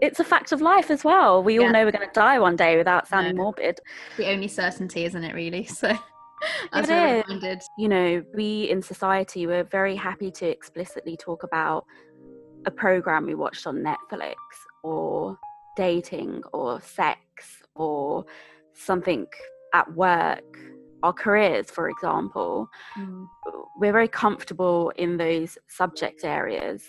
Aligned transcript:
it's 0.00 0.20
a 0.20 0.24
fact 0.24 0.52
of 0.52 0.60
life 0.60 0.90
as 0.90 1.04
well. 1.04 1.42
We 1.42 1.54
Yeah. 1.58 1.66
all 1.66 1.72
know 1.72 1.84
we're 1.84 1.92
going 1.92 2.06
to 2.06 2.12
die 2.14 2.38
one 2.38 2.56
day 2.56 2.76
without 2.76 3.08
sounding 3.08 3.36
No. 3.36 3.44
morbid. 3.44 3.80
The 4.16 4.26
only 4.30 4.48
certainty, 4.48 5.04
isn't 5.04 5.24
it, 5.24 5.34
really? 5.34 5.64
So, 5.80 5.96
as 6.72 6.88
It 6.88 6.94
reminded, 7.28 7.62
You 7.78 7.88
know, 7.88 8.22
we 8.34 8.70
in 8.70 8.80
society, 8.80 9.46
we're 9.46 9.64
very 9.64 9.96
happy 9.96 10.30
to 10.32 10.46
explicitly 10.48 11.16
talk 11.16 11.42
about 11.42 11.84
a 12.64 12.70
program 12.70 13.26
we 13.26 13.34
watched 13.34 13.66
on 13.66 13.76
Netflix 13.78 14.36
or 14.84 15.36
dating 15.76 16.42
or 16.52 16.80
sex 16.80 17.18
or 17.74 18.24
something 18.72 19.26
at 19.74 19.92
work, 19.94 20.44
our 21.02 21.12
careers, 21.12 21.70
for 21.70 21.88
example. 21.88 22.68
Mm, 22.96 23.26
we're 23.80 23.92
very 23.92 24.08
comfortable 24.08 24.90
in 24.90 25.16
those 25.16 25.58
subject 25.68 26.24
areas 26.24 26.88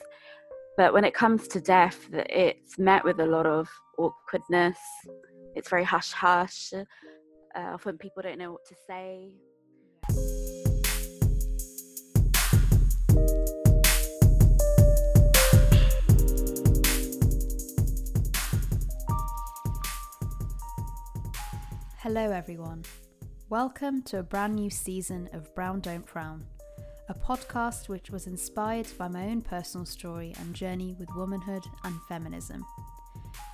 but 0.80 0.94
when 0.94 1.04
it 1.04 1.14
comes 1.14 1.46
to 1.46 1.60
death 1.60 2.08
it's 2.14 2.80
met 2.80 3.04
with 3.04 3.20
a 3.20 3.26
lot 3.26 3.46
of 3.46 3.68
awkwardness. 3.98 4.78
It's 5.54 5.70
very 5.70 5.84
hush 5.84 6.14
hush 6.14 6.72
uh, 6.72 6.84
often 7.74 7.98
people 7.98 8.24
don't 8.24 8.38
know 8.38 8.54
what 8.54 8.64
to 8.66 8.76
say. 8.88 9.34
Hello, 21.98 22.32
everyone. 22.32 22.86
Welcome 23.50 24.02
to 24.04 24.20
a 24.20 24.24
brand 24.24 24.56
new 24.56 24.70
season 24.70 25.30
of 25.34 25.54
Brown 25.54 25.82
Don't 25.82 26.08
Frown, 26.08 26.46
a 27.10 27.14
podcast 27.16 27.90
which 27.90 28.12
was 28.12 28.28
inspired 28.28 28.86
by 28.96 29.08
my 29.08 29.26
own 29.26 29.42
personal 29.42 29.84
story 29.84 30.32
and 30.40 30.54
journey 30.54 30.96
with 31.00 31.10
womanhood 31.16 31.64
and 31.84 31.96
feminism. 32.08 32.64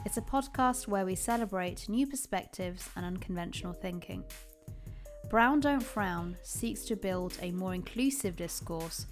It's 0.06 0.18
a 0.18 0.22
podcast 0.22 0.90
where 0.90 1.06
we 1.06 1.16
celebrate 1.16 1.88
new 1.88 2.06
perspectives 2.06 2.90
and 2.98 3.06
unconventional 3.06 3.72
thinking. 3.72 4.26
Brown 5.30 5.62
Don't 5.62 5.82
Frown 5.82 6.36
seeks 6.44 6.84
to 6.86 6.98
build 6.98 7.38
a 7.42 7.52
more 7.52 7.74
inclusive 7.74 8.36
discourse 8.36 9.06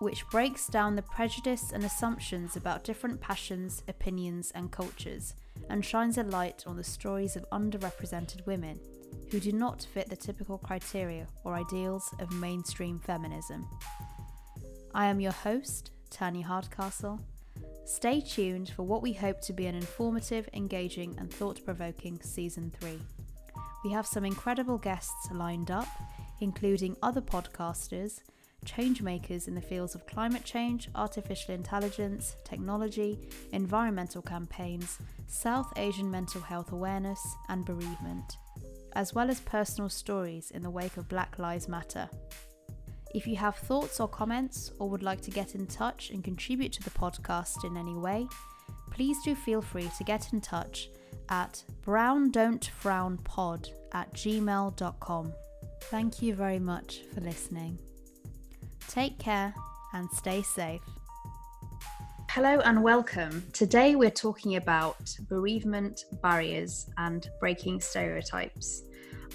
which 0.00 0.28
breaks 0.28 0.66
down 0.66 0.94
the 0.94 1.00
prejudice 1.00 1.72
and 1.72 1.82
assumptions 1.82 2.56
about 2.56 2.84
different 2.84 3.18
passions, 3.22 3.82
opinions, 3.88 4.52
and 4.54 4.70
cultures, 4.70 5.32
and 5.70 5.82
shines 5.82 6.18
a 6.18 6.22
light 6.24 6.62
on 6.66 6.76
the 6.76 6.84
stories 6.84 7.34
of 7.34 7.48
underrepresented 7.50 8.44
women 8.46 8.78
who 9.30 9.40
do 9.40 9.52
not 9.52 9.86
fit 9.92 10.08
the 10.08 10.16
typical 10.16 10.58
criteria 10.58 11.26
or 11.44 11.54
ideals 11.54 12.14
of 12.20 12.32
mainstream 12.32 12.98
feminism. 12.98 13.66
I 14.94 15.06
am 15.06 15.20
your 15.20 15.32
host, 15.32 15.90
Tanya 16.10 16.46
Hardcastle. 16.46 17.20
Stay 17.84 18.20
tuned 18.20 18.70
for 18.70 18.82
what 18.82 19.02
we 19.02 19.12
hope 19.12 19.40
to 19.42 19.52
be 19.52 19.66
an 19.66 19.74
informative, 19.74 20.48
engaging, 20.52 21.16
and 21.18 21.30
thought 21.30 21.64
provoking 21.64 22.20
season 22.22 22.72
3. 22.80 22.98
We 23.84 23.92
have 23.92 24.06
some 24.06 24.24
incredible 24.24 24.78
guests 24.78 25.30
lined 25.30 25.70
up, 25.70 25.86
including 26.40 26.96
other 27.02 27.20
podcasters, 27.20 28.20
change 28.64 29.02
makers 29.02 29.46
in 29.46 29.54
the 29.54 29.60
fields 29.60 29.94
of 29.94 30.06
climate 30.06 30.44
change, 30.44 30.88
artificial 30.94 31.54
intelligence, 31.54 32.34
technology, 32.44 33.18
environmental 33.52 34.22
campaigns, 34.22 34.98
South 35.28 35.72
Asian 35.76 36.10
mental 36.10 36.40
health 36.40 36.72
awareness, 36.72 37.20
and 37.48 37.64
bereavement, 37.64 38.36
as 38.96 39.14
well 39.14 39.30
as 39.30 39.40
personal 39.40 39.90
stories 39.90 40.50
in 40.50 40.62
the 40.62 40.70
wake 40.70 40.96
of 40.96 41.06
Black 41.06 41.38
Lives 41.38 41.68
Matter. 41.68 42.08
If 43.14 43.26
you 43.26 43.36
have 43.36 43.54
thoughts 43.56 44.00
or 44.00 44.08
comments 44.08 44.72
or 44.78 44.88
would 44.88 45.02
like 45.02 45.20
to 45.22 45.30
get 45.30 45.54
in 45.54 45.66
touch 45.66 46.10
and 46.10 46.24
contribute 46.24 46.72
to 46.72 46.82
the 46.82 46.90
podcast 46.90 47.64
in 47.64 47.76
any 47.76 47.94
way, 47.94 48.26
please 48.90 49.18
do 49.22 49.34
feel 49.34 49.60
free 49.60 49.90
to 49.98 50.04
get 50.04 50.32
in 50.32 50.40
touch 50.40 50.88
at 51.28 51.62
browndon'tfrownpod 51.84 53.70
at 53.92 54.12
gmail.com. 54.14 55.32
Thank 55.82 56.22
you 56.22 56.34
very 56.34 56.58
much 56.58 57.02
for 57.14 57.20
listening. 57.20 57.78
Take 58.88 59.18
care 59.18 59.54
and 59.92 60.10
stay 60.10 60.40
safe. 60.40 60.80
Hello 62.36 62.60
and 62.66 62.82
welcome. 62.82 63.42
Today 63.54 63.96
we're 63.96 64.10
talking 64.10 64.56
about 64.56 64.98
bereavement 65.26 66.04
barriers 66.20 66.86
and 66.98 67.30
breaking 67.40 67.80
stereotypes. 67.80 68.82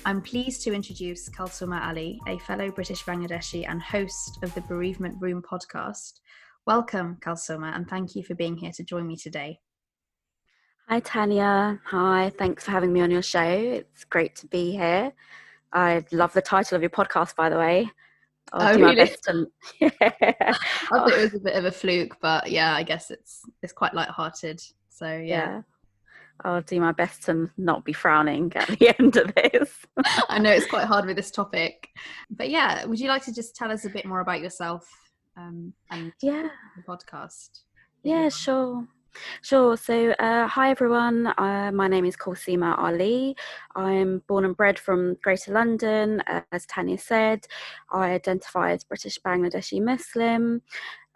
I'm 0.05 0.21
pleased 0.21 0.61
to 0.65 0.71
introduce 0.71 1.27
Kalsuma 1.27 1.83
Ali, 1.87 2.19
a 2.27 2.37
fellow 2.37 2.69
British 2.69 3.03
Bangladeshi 3.03 3.67
and 3.67 3.81
host 3.81 4.37
of 4.43 4.53
the 4.53 4.61
Bereavement 4.61 5.19
Room 5.19 5.41
podcast. 5.41 6.19
Welcome, 6.67 7.17
Kalsuma, 7.21 7.75
and 7.75 7.89
thank 7.89 8.15
you 8.15 8.23
for 8.23 8.35
being 8.35 8.55
here 8.55 8.71
to 8.73 8.83
join 8.83 9.07
me 9.07 9.15
today. 9.15 9.59
hi 10.87 10.99
tanya 10.99 11.79
hi 11.85 12.31
thanks 12.37 12.65
for 12.65 12.71
having 12.71 12.93
me 12.93 13.01
on 13.01 13.09
your 13.09 13.23
show 13.23 13.51
it's 13.79 14.03
great 14.03 14.35
to 14.35 14.45
be 14.45 14.73
here 14.73 15.11
i 15.73 16.05
love 16.11 16.33
the 16.33 16.41
title 16.41 16.75
of 16.75 16.83
your 16.83 16.89
podcast 16.89 17.35
by 17.35 17.49
the 17.49 17.57
way 17.57 17.89
I'll 18.53 18.73
Oh, 18.73 18.77
do 18.77 18.83
my 18.83 18.95
best 18.95 19.23
to- 19.23 19.47
I 19.81 20.53
thought 20.89 21.13
it 21.13 21.21
was 21.21 21.33
a 21.35 21.39
bit 21.39 21.55
of 21.55 21.65
a 21.65 21.71
fluke, 21.81 22.17
but 22.21 22.51
yeah, 22.51 22.75
I 22.75 22.83
guess 22.83 23.09
it's 23.11 23.41
it's 23.61 23.73
quite 23.73 23.93
light-hearted. 23.93 24.61
So 24.89 25.05
yeah. 25.07 25.21
yeah 25.23 25.61
i'll 26.43 26.61
do 26.61 26.79
my 26.81 26.91
best 26.91 27.21
to 27.21 27.47
not 27.57 27.85
be 27.85 27.93
frowning 27.93 28.51
at 28.55 28.67
the 28.79 28.95
end 28.99 29.15
of 29.15 29.31
this 29.35 29.85
I 30.27 30.39
know 30.39 30.49
it's 30.49 30.65
quite 30.65 30.85
hard 30.85 31.05
with 31.05 31.15
this 31.15 31.29
topic. 31.29 31.87
But 32.31 32.49
yeah, 32.49 32.83
would 32.85 32.99
you 32.99 33.09
like 33.09 33.23
to 33.25 33.33
just 33.33 33.55
tell 33.55 33.71
us 33.71 33.85
a 33.85 33.89
bit 33.89 34.05
more 34.05 34.21
about 34.21 34.41
yourself 34.41 34.89
um, 35.37 35.71
and 35.91 36.11
yeah 36.21 36.47
the 36.75 36.83
podcast? 36.83 37.61
Yeah, 38.03 38.29
sure. 38.29 38.87
Sure. 39.41 39.75
So, 39.77 40.11
uh, 40.11 40.47
hi 40.47 40.71
everyone. 40.71 41.27
Uh, 41.37 41.71
my 41.73 41.87
name 41.87 42.05
is 42.05 42.15
Kalsuma 42.15 42.77
Ali. 42.77 43.35
I'm 43.75 44.21
born 44.27 44.45
and 44.45 44.55
bred 44.55 44.79
from 44.79 45.15
Greater 45.21 45.51
London. 45.51 46.21
Uh, 46.27 46.41
as 46.51 46.65
Tanya 46.65 46.97
said, 46.97 47.45
I 47.91 48.11
identify 48.11 48.71
as 48.71 48.83
British 48.83 49.19
Bangladeshi 49.19 49.81
Muslim. 49.81 50.61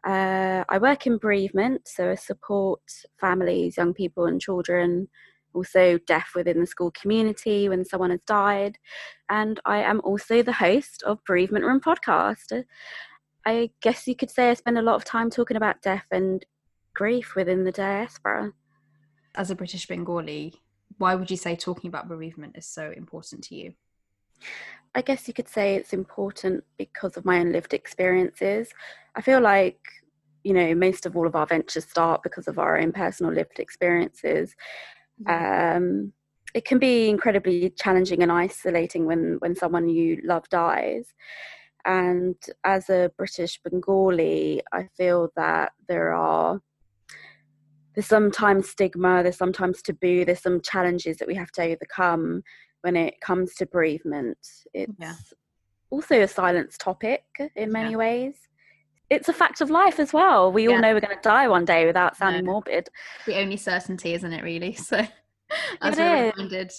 Uh, 0.04 0.64
I 0.70 0.78
work 0.78 1.08
in 1.08 1.18
bereavement, 1.18 1.88
so 1.88 2.12
I 2.12 2.16
support 2.16 2.82
families, 3.20 3.78
young 3.78 3.94
people, 3.94 4.26
and 4.26 4.42
children, 4.42 5.08
also 5.54 5.98
deaf 6.06 6.34
within 6.36 6.60
the 6.60 6.68
school 6.68 6.92
community 6.92 7.70
when 7.70 7.86
someone 7.86 8.12
has 8.12 8.20
died. 8.28 8.78
And 9.30 9.60
I 9.66 9.78
am 9.80 10.02
also 10.04 10.44
the 10.44 10.54
host 10.54 11.02
of 11.04 11.24
Bereavement 11.26 11.66
Room 11.66 11.80
podcast. 11.80 12.66
I 13.46 13.70
guess 13.82 14.08
you 14.08 14.16
could 14.16 14.32
say 14.32 14.50
I 14.50 14.54
spend 14.56 14.78
a 14.78 14.82
lot 14.82 14.96
of 14.96 15.06
time 15.06 15.30
talking 15.30 15.58
about 15.58 15.82
death 15.82 16.06
and 16.12 16.46
grief 16.96 17.36
within 17.36 17.64
the 17.64 17.72
diaspora. 17.72 18.54
As 19.36 19.52
a 19.52 19.56
British 19.56 19.86
Bengali, 19.86 20.56
why 20.98 21.14
would 21.14 21.30
you 21.30 21.38
say 21.38 21.56
talking 21.56 21.90
about 21.90 22.08
bereavement 22.08 22.56
is 22.58 22.66
so 22.66 22.92
important 22.96 23.44
to 23.46 23.56
you? 23.56 23.74
I 24.96 25.02
guess 25.02 25.28
you 25.28 25.34
could 25.34 25.50
say 25.50 25.76
it's 25.76 25.94
important 25.94 26.64
because 26.78 27.18
of 27.18 27.26
my 27.26 27.40
own 27.40 27.52
lived 27.52 27.74
experiences. 27.74 28.70
I 29.16 29.22
feel 29.22 29.42
like, 29.42 29.80
you 30.44 30.54
know, 30.54 30.74
most 30.74 31.06
of 31.06 31.18
all 31.18 31.28
of 31.28 31.36
our 31.36 31.46
ventures 31.46 31.86
start 31.86 32.24
because 32.24 32.48
of 32.48 32.58
our 32.58 32.78
own 32.78 32.94
personal 32.94 33.34
lived 33.34 33.60
experiences. 33.60 34.56
Um, 35.28 36.14
it 36.54 36.64
can 36.64 36.80
be 36.80 37.10
incredibly 37.10 37.72
challenging 37.72 38.24
and 38.24 38.32
isolating 38.32 39.06
when, 39.06 39.36
when 39.40 39.56
someone 39.56 39.90
you 39.90 40.22
love 40.24 40.48
dies. 40.48 41.14
And 41.84 42.36
as 42.64 42.90
a 42.90 43.12
British 43.18 43.62
Bengali, 43.62 44.62
I 44.72 44.88
feel 44.96 45.32
that 45.36 45.74
there 45.88 46.14
are 46.14 46.62
there's 47.96 48.08
sometimes 48.08 48.70
stigma, 48.70 49.24
there's 49.24 49.38
sometimes 49.38 49.82
taboo, 49.82 50.26
there's 50.26 50.42
some 50.42 50.62
challenges 50.62 51.18
that 51.18 51.28
we 51.28 51.36
have 51.36 51.52
to 51.54 51.64
overcome 51.64 52.44
when 52.82 52.96
it 52.96 53.20
comes 53.22 53.56
to 53.56 53.66
bereavement. 53.66 54.38
It's 54.74 54.94
Yeah. 55.00 55.16
also 55.90 56.22
a 56.22 56.28
silence 56.28 56.78
topic 56.78 57.24
in 57.56 57.72
many 57.72 57.92
Yeah. 57.92 57.98
ways. 57.98 58.36
It's 59.10 59.30
a 59.30 59.34
fact 59.34 59.62
of 59.62 59.70
life 59.70 60.00
as 60.00 60.14
well. 60.14 60.52
We 60.52 60.64
Yeah. 60.68 60.72
all 60.76 60.80
know 60.80 60.94
we're 60.94 61.00
going 61.00 61.16
to 61.16 61.22
die 61.22 61.48
one 61.48 61.66
day 61.66 61.86
without 61.86 62.18
sounding 62.18 62.46
morbid. 62.46 62.90
The 63.26 63.36
only 63.40 63.58
certainty, 63.58 64.14
isn't 64.14 64.34
it, 64.34 64.44
really? 64.44 64.74
So, 64.80 64.98
as 65.82 65.98
It 65.98 66.02
we're 66.02 66.26
is. 66.28 66.34
reminded 66.36 66.72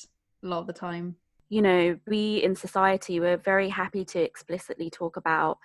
a 0.42 0.46
lot 0.46 0.60
of 0.60 0.66
the 0.66 0.72
time. 0.72 1.16
You 1.48 1.62
know, 1.62 2.00
we 2.08 2.42
in 2.42 2.56
society, 2.56 3.20
we're 3.20 3.36
very 3.36 3.68
happy 3.68 4.04
to 4.06 4.20
explicitly 4.20 4.90
talk 4.90 5.16
about 5.16 5.58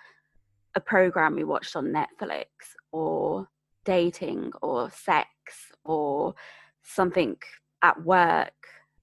a 0.76 0.80
program 0.80 1.34
we 1.34 1.42
watched 1.44 1.74
on 1.74 1.86
Netflix 1.86 2.46
or 2.92 3.48
dating 3.84 4.52
or 4.62 4.90
sex 4.90 5.28
or 5.84 6.34
something 6.82 7.36
at 7.82 8.02
work, 8.04 8.52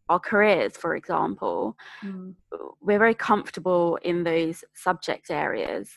our 0.08 0.20
careers, 0.20 0.78
for 0.78 0.96
example. 0.96 1.78
Mm, 2.04 2.36
we're 2.82 3.00
very 3.00 3.16
comfortable 3.16 3.98
in 4.04 4.24
those 4.24 4.64
subject 4.74 5.30
areas. 5.30 5.92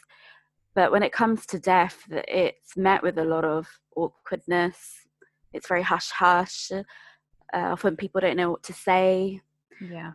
But 0.75 0.90
when 0.90 1.02
it 1.02 1.12
comes 1.12 1.44
to 1.46 1.58
death 1.58 2.02
it's 2.11 2.76
met 2.76 3.02
with 3.02 3.19
a 3.19 3.25
lot 3.25 3.44
of 3.44 3.69
awkwardness. 3.94 5.06
It's 5.52 5.69
very 5.69 5.82
hush 5.82 6.11
hush 6.11 6.70
uh, 7.52 7.58
often 7.58 7.96
people 7.96 8.20
don't 8.20 8.37
know 8.37 8.50
what 8.50 8.62
to 8.64 8.73
say. 8.73 9.40
Yeah. 9.81 10.12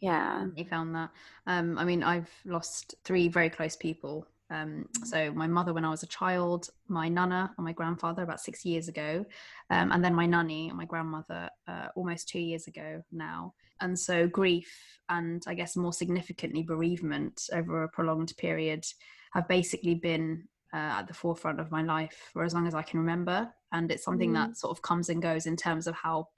yeah. 0.00 0.46
You 0.54 0.64
found 0.64 0.94
that. 0.94 1.10
Um 1.46 1.78
i 1.78 1.84
mean 1.84 2.02
i've 2.02 2.30
lost 2.44 2.94
three 3.04 3.28
very 3.28 3.50
close 3.50 3.76
people 3.76 4.26
Um, 4.50 4.86
so 5.04 5.32
my 5.32 5.46
mother 5.46 5.72
when 5.72 5.84
I 5.84 5.90
was 5.90 6.02
a 6.02 6.08
child, 6.08 6.68
my 6.88 7.08
nana 7.08 7.52
and 7.56 7.64
my 7.64 7.72
grandfather 7.72 8.22
about 8.22 8.40
six 8.40 8.64
years 8.64 8.88
ago, 8.88 9.24
um, 9.70 9.92
and 9.92 10.04
then 10.04 10.14
my 10.14 10.26
nanny 10.26 10.68
and 10.68 10.76
my 10.76 10.84
grandmother 10.84 11.48
uh, 11.68 11.88
almost 11.94 12.28
two 12.28 12.40
years 12.40 12.66
ago 12.66 13.02
now. 13.12 13.54
And 13.80 13.98
so 13.98 14.26
grief 14.26 14.98
and 15.08 15.42
I 15.46 15.54
guess 15.54 15.76
more 15.76 15.92
significantly 15.92 16.62
bereavement 16.62 17.48
over 17.52 17.82
a 17.82 17.88
prolonged 17.88 18.34
period 18.36 18.84
have 19.32 19.48
basically 19.48 19.94
been 19.94 20.44
uh, 20.72 21.00
at 21.00 21.08
the 21.08 21.14
forefront 21.14 21.60
of 21.60 21.70
my 21.70 21.82
life 21.82 22.30
for 22.32 22.44
as 22.44 22.54
long 22.54 22.66
as 22.66 22.74
I 22.74 22.82
can 22.82 23.00
remember. 23.00 23.48
And 23.72 23.90
it's 23.90 24.04
something 24.04 24.32
mm. 24.32 24.34
that 24.34 24.56
sort 24.56 24.76
of 24.76 24.82
comes 24.82 25.08
and 25.08 25.22
goes 25.22 25.46
in 25.46 25.56
terms 25.56 25.86
of 25.86 25.94
how 25.94 26.28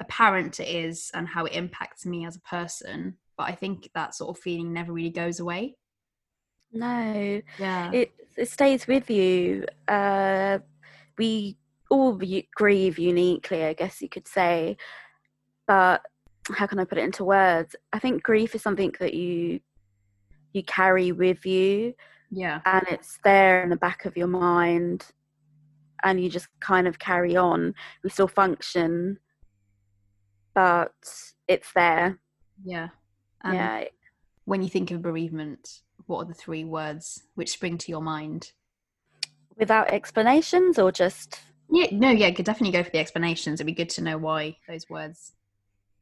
apparent 0.00 0.60
it 0.60 0.68
is 0.68 1.10
and 1.14 1.26
how 1.26 1.44
it 1.44 1.54
impacts 1.54 2.06
me 2.06 2.26
as 2.26 2.36
a 2.36 2.40
person. 2.40 3.16
But 3.36 3.48
I 3.48 3.52
think 3.52 3.90
that 3.94 4.14
sort 4.14 4.36
of 4.36 4.42
feeling 4.42 4.72
never 4.72 4.92
really 4.92 5.10
goes 5.10 5.40
away. 5.40 5.76
No. 6.72 7.42
Yeah. 7.58 7.90
It 7.92 8.12
it 8.36 8.48
stays 8.48 8.86
with 8.86 9.10
you. 9.10 9.64
Uh, 9.86 10.58
we 11.16 11.56
all 11.90 12.20
grieve 12.54 12.98
uniquely, 12.98 13.64
I 13.64 13.72
guess 13.72 14.00
you 14.00 14.08
could 14.08 14.28
say. 14.28 14.76
But 15.66 16.02
how 16.52 16.66
can 16.66 16.78
I 16.78 16.84
put 16.84 16.98
it 16.98 17.04
into 17.04 17.24
words? 17.24 17.74
I 17.92 17.98
think 17.98 18.22
grief 18.22 18.54
is 18.54 18.62
something 18.62 18.94
that 19.00 19.14
you 19.14 19.60
you 20.52 20.62
carry 20.62 21.12
with 21.12 21.44
you. 21.44 21.94
Yeah. 22.30 22.60
And 22.64 22.84
it's 22.88 23.18
there 23.24 23.62
in 23.62 23.70
the 23.70 23.76
back 23.76 24.04
of 24.04 24.16
your 24.16 24.26
mind 24.26 25.06
and 26.04 26.22
you 26.22 26.30
just 26.30 26.48
kind 26.60 26.86
of 26.86 26.98
carry 26.98 27.36
on. 27.36 27.74
We 28.02 28.10
still 28.10 28.28
function, 28.28 29.18
but 30.54 30.92
it's 31.48 31.72
there. 31.74 32.18
Yeah. 32.64 32.88
And 33.42 33.54
yeah. 33.54 33.84
When 34.44 34.62
you 34.62 34.68
think 34.68 34.90
of 34.90 35.02
bereavement, 35.02 35.82
what 36.08 36.24
are 36.24 36.28
the 36.28 36.34
three 36.34 36.64
words 36.64 37.22
which 37.34 37.50
spring 37.50 37.78
to 37.78 37.90
your 37.90 38.02
mind? 38.02 38.52
Without 39.56 39.90
explanations 39.90 40.78
or 40.78 40.90
just 40.90 41.40
Yeah, 41.70 41.86
no, 41.92 42.10
yeah, 42.10 42.30
could 42.30 42.44
definitely 42.44 42.76
go 42.76 42.82
for 42.82 42.90
the 42.90 42.98
explanations. 42.98 43.60
It'd 43.60 43.66
be 43.66 43.72
good 43.72 43.90
to 43.90 44.02
know 44.02 44.18
why 44.18 44.56
those 44.66 44.88
words 44.88 45.32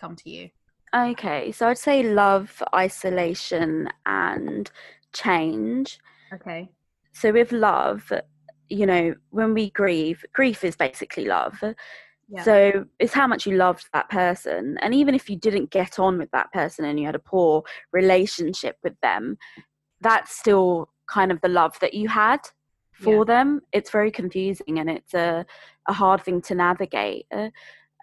come 0.01 0.17
to 0.17 0.31
you. 0.31 0.51
Okay, 0.95 1.53
so 1.53 1.69
I'd 1.69 1.79
say 1.79 2.03
love, 2.03 2.63
isolation, 2.75 3.89
and 4.07 4.71
change. 5.13 5.99
Okay. 6.33 6.71
So 7.13 7.33
with 7.33 7.51
love, 7.53 8.13
you 8.69 8.87
know, 8.87 9.15
when 9.31 9.55
we 9.55 9.71
grieve, 9.71 10.25
grief 10.33 10.65
is 10.65 10.77
basically 10.77 11.25
love. 11.25 11.59
Yeah. 12.29 12.43
So 12.43 12.87
it's 12.99 13.13
how 13.13 13.27
much 13.27 13.47
you 13.47 13.57
loved 13.57 13.89
that 13.93 14.09
person. 14.11 14.79
And 14.81 14.95
even 14.95 15.15
if 15.15 15.31
you 15.31 15.37
didn't 15.37 15.71
get 15.71 15.99
on 15.99 16.19
with 16.19 16.31
that 16.33 16.53
person 16.53 16.85
and 16.85 16.99
you 16.99 17.07
had 17.07 17.15
a 17.15 17.21
poor 17.21 17.63
relationship 17.93 18.77
with 18.83 18.95
them, 19.01 19.39
that's 20.01 20.37
still 20.37 20.89
kind 21.09 21.31
of 21.31 21.41
the 21.41 21.49
love 21.49 21.79
that 21.81 21.95
you 21.95 22.09
had 22.09 22.41
for 22.93 23.19
yeah. 23.19 23.25
them. 23.25 23.61
It's 23.73 23.91
very 23.91 24.11
confusing 24.11 24.79
and 24.79 24.91
it's 24.91 25.15
a, 25.15 25.47
a 25.89 25.93
hard 25.93 26.23
thing 26.23 26.41
to 26.43 26.55
navigate. 26.55 27.27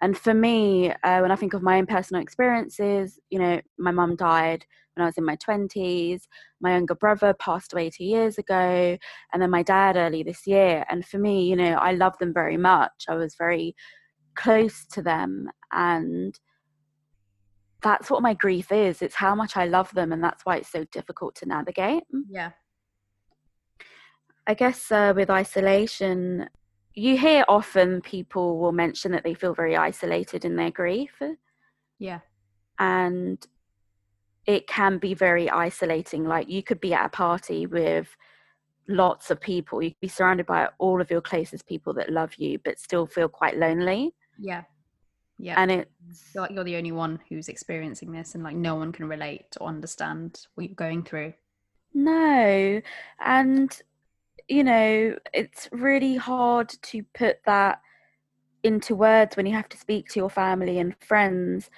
And 0.00 0.18
for 0.18 0.34
me, 0.34 0.90
uh, 0.90 1.20
when 1.20 1.30
I 1.30 1.36
think 1.36 1.54
of 1.54 1.62
my 1.62 1.78
own 1.78 1.86
personal 1.86 2.22
experiences, 2.22 3.18
you 3.30 3.38
know, 3.38 3.60
my 3.78 3.90
mum 3.90 4.16
died 4.16 4.66
when 4.94 5.02
I 5.02 5.06
was 5.06 5.16
in 5.16 5.24
my 5.24 5.36
20s. 5.36 6.22
My 6.60 6.72
younger 6.72 6.94
brother 6.94 7.34
passed 7.34 7.72
away 7.72 7.90
two 7.90 8.04
years 8.04 8.38
ago, 8.38 8.96
and 9.32 9.42
then 9.42 9.50
my 9.50 9.62
dad 9.62 9.96
early 9.96 10.22
this 10.22 10.46
year. 10.46 10.84
And 10.90 11.04
for 11.04 11.18
me, 11.18 11.48
you 11.48 11.56
know, 11.56 11.74
I 11.74 11.92
love 11.92 12.18
them 12.18 12.32
very 12.32 12.56
much. 12.56 13.06
I 13.08 13.14
was 13.14 13.34
very 13.36 13.74
close 14.34 14.84
to 14.92 15.02
them, 15.02 15.48
and 15.72 16.38
that's 17.84 18.10
what 18.10 18.22
my 18.22 18.34
grief 18.34 18.72
is. 18.72 19.02
It's 19.02 19.14
how 19.14 19.34
much 19.34 19.56
I 19.56 19.66
love 19.66 19.92
them, 19.94 20.12
and 20.12 20.24
that's 20.24 20.44
why 20.44 20.56
it's 20.56 20.72
so 20.72 20.84
difficult 20.90 21.36
to 21.36 21.46
navigate. 21.46 22.02
Yeah. 22.28 22.50
I 24.46 24.54
guess 24.54 24.90
uh, 24.90 25.12
with 25.14 25.30
isolation, 25.30 26.48
you 26.94 27.16
hear 27.16 27.44
often 27.46 28.00
people 28.00 28.58
will 28.58 28.72
mention 28.72 29.12
that 29.12 29.22
they 29.22 29.34
feel 29.34 29.54
very 29.54 29.76
isolated 29.76 30.44
in 30.44 30.56
their 30.56 30.70
grief. 30.70 31.20
Yeah. 31.98 32.20
And 32.78 33.44
it 34.46 34.66
can 34.66 34.98
be 34.98 35.14
very 35.14 35.48
isolating. 35.50 36.24
Like 36.24 36.48
you 36.48 36.62
could 36.62 36.80
be 36.80 36.94
at 36.94 37.06
a 37.06 37.10
party 37.10 37.66
with 37.66 38.08
lots 38.88 39.30
of 39.30 39.40
people, 39.40 39.82
you 39.82 39.90
could 39.90 40.00
be 40.00 40.08
surrounded 40.08 40.46
by 40.46 40.68
all 40.78 41.00
of 41.00 41.10
your 41.10 41.20
closest 41.20 41.66
people 41.66 41.94
that 41.94 42.10
love 42.10 42.34
you, 42.36 42.58
but 42.64 42.78
still 42.78 43.06
feel 43.06 43.28
quite 43.28 43.56
lonely. 43.58 44.14
Yeah. 44.38 44.64
Yeah. 45.38 45.60
And 45.60 45.70
it's 45.70 46.34
like 46.34 46.50
you're 46.52 46.64
the 46.64 46.76
only 46.76 46.92
one 46.92 47.20
who's 47.28 47.48
experiencing 47.48 48.12
this 48.12 48.34
and 48.34 48.44
like 48.44 48.56
no 48.56 48.76
one 48.76 48.92
can 48.92 49.08
relate 49.08 49.56
or 49.60 49.68
understand 49.68 50.46
what 50.54 50.66
you're 50.66 50.74
going 50.74 51.02
through. 51.02 51.34
No. 51.92 52.80
And 53.20 53.82
you 54.48 54.64
know, 54.64 55.16
it's 55.32 55.68
really 55.72 56.16
hard 56.16 56.68
to 56.68 57.02
put 57.14 57.38
that 57.46 57.80
into 58.62 58.94
words 58.94 59.36
when 59.36 59.46
you 59.46 59.54
have 59.54 59.68
to 59.70 59.78
speak 59.78 60.08
to 60.08 60.20
your 60.20 60.30
family 60.30 60.78
and 60.78 60.94
friends. 61.00 61.70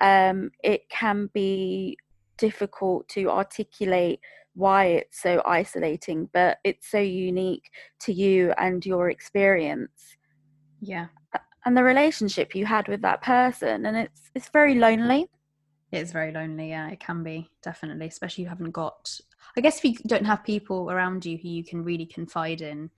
Um, 0.00 0.50
it 0.62 0.88
can 0.88 1.30
be 1.32 1.98
difficult 2.36 3.08
to 3.08 3.30
articulate 3.30 4.20
why 4.54 4.86
it's 4.86 5.20
so 5.20 5.42
isolating, 5.46 6.28
but 6.32 6.58
it's 6.64 6.90
so 6.90 6.98
unique 6.98 7.70
to 8.00 8.12
you 8.12 8.52
and 8.58 8.84
your 8.84 9.10
experience. 9.10 10.16
Yeah. 10.80 11.06
And 11.64 11.76
the 11.76 11.84
relationship 11.84 12.54
you 12.54 12.66
had 12.66 12.88
with 12.88 13.02
that 13.02 13.22
person. 13.22 13.86
And 13.86 13.96
it's 13.96 14.30
it's 14.34 14.48
very 14.48 14.74
lonely. 14.74 15.28
It's 15.92 16.10
very 16.10 16.32
lonely, 16.32 16.70
yeah, 16.70 16.88
it 16.88 17.00
can 17.00 17.22
be, 17.22 17.50
definitely, 17.62 18.06
especially 18.06 18.44
you 18.44 18.48
haven't 18.48 18.70
got 18.70 19.20
I 19.56 19.60
guess 19.60 19.78
if 19.78 19.84
you 19.84 19.94
don't 20.06 20.24
have 20.24 20.44
people 20.44 20.90
around 20.90 21.26
you 21.26 21.36
who 21.36 21.48
you 21.48 21.64
can 21.64 21.84
really 21.84 22.06
confide 22.06 22.62
in, 22.62 22.90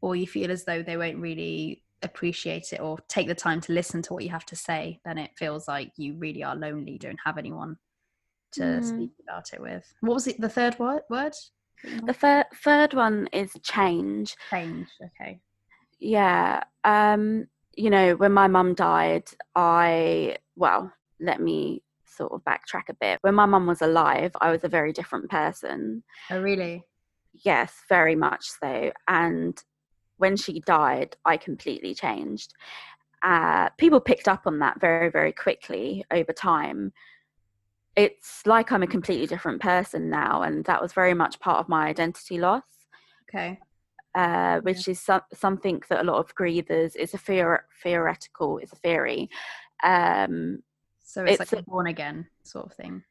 or 0.00 0.16
you 0.16 0.26
feel 0.26 0.50
as 0.50 0.64
though 0.64 0.82
they 0.82 0.96
won't 0.96 1.18
really 1.18 1.82
appreciate 2.02 2.72
it 2.72 2.80
or 2.80 2.98
take 3.08 3.26
the 3.26 3.34
time 3.34 3.60
to 3.60 3.72
listen 3.74 4.00
to 4.02 4.14
what 4.14 4.24
you 4.24 4.30
have 4.30 4.46
to 4.46 4.56
say, 4.56 4.98
then 5.04 5.18
it 5.18 5.32
feels 5.36 5.68
like 5.68 5.92
you 5.96 6.14
really 6.14 6.42
are 6.42 6.56
lonely. 6.56 6.92
You 6.92 6.98
don't 6.98 7.20
have 7.24 7.36
anyone 7.36 7.76
to 8.52 8.62
mm. 8.62 8.84
speak 8.84 9.10
about 9.22 9.52
it 9.52 9.60
with. 9.60 9.84
What 10.00 10.14
was 10.14 10.26
it? 10.26 10.40
The 10.40 10.48
third 10.48 10.78
word? 10.78 11.02
Word? 11.10 11.34
The 12.04 12.14
third 12.14 12.46
third 12.54 12.94
one 12.94 13.28
is 13.32 13.52
change. 13.62 14.36
Change. 14.50 14.88
Okay. 15.04 15.40
Yeah. 15.98 16.62
Um. 16.84 17.46
You 17.76 17.90
know, 17.90 18.14
when 18.16 18.32
my 18.32 18.48
mum 18.48 18.74
died, 18.74 19.24
I 19.54 20.36
well, 20.56 20.92
let 21.20 21.40
me 21.40 21.82
sort 22.04 22.32
of 22.32 22.44
backtrack 22.44 22.88
a 22.88 22.94
bit. 22.94 23.18
When 23.22 23.34
my 23.34 23.46
mum 23.46 23.66
was 23.66 23.82
alive, 23.82 24.32
I 24.40 24.50
was 24.50 24.64
a 24.64 24.68
very 24.68 24.92
different 24.92 25.30
person. 25.30 26.02
Oh, 26.30 26.40
really? 26.40 26.84
Yes, 27.32 27.74
very 27.88 28.16
much 28.16 28.44
so. 28.60 28.92
And 29.08 29.56
when 30.18 30.36
she 30.36 30.60
died, 30.60 31.16
I 31.24 31.36
completely 31.36 31.94
changed. 31.94 32.52
Uh, 33.22 33.68
people 33.78 34.00
picked 34.00 34.28
up 34.28 34.42
on 34.46 34.58
that 34.58 34.80
very, 34.80 35.10
very 35.10 35.32
quickly 35.32 36.04
over 36.10 36.32
time. 36.32 36.92
It's 37.96 38.46
like 38.46 38.72
I'm 38.72 38.82
a 38.82 38.86
completely 38.86 39.26
different 39.26 39.60
person 39.60 40.10
now, 40.10 40.42
and 40.42 40.64
that 40.66 40.80
was 40.80 40.92
very 40.92 41.14
much 41.14 41.40
part 41.40 41.58
of 41.58 41.68
my 41.68 41.86
identity 41.86 42.38
loss. 42.38 42.62
Okay. 43.28 43.58
Uh, 44.14 44.58
which 44.62 44.88
is 44.88 45.00
so- 45.00 45.20
something 45.32 45.80
that 45.88 46.00
a 46.00 46.04
lot 46.04 46.18
of 46.18 46.34
grievers 46.34 46.96
is 46.96 47.14
a 47.14 47.18
theor- 47.18 47.62
theoretical, 47.80 48.58
it's 48.58 48.72
a 48.72 48.76
theory. 48.76 49.30
Um, 49.84 50.62
so 51.04 51.24
it's, 51.24 51.40
it's 51.40 51.52
like 51.52 51.62
a 51.62 51.64
born 51.64 51.86
again 51.86 52.26
sort 52.42 52.66
of 52.66 52.72
thing. 52.72 53.04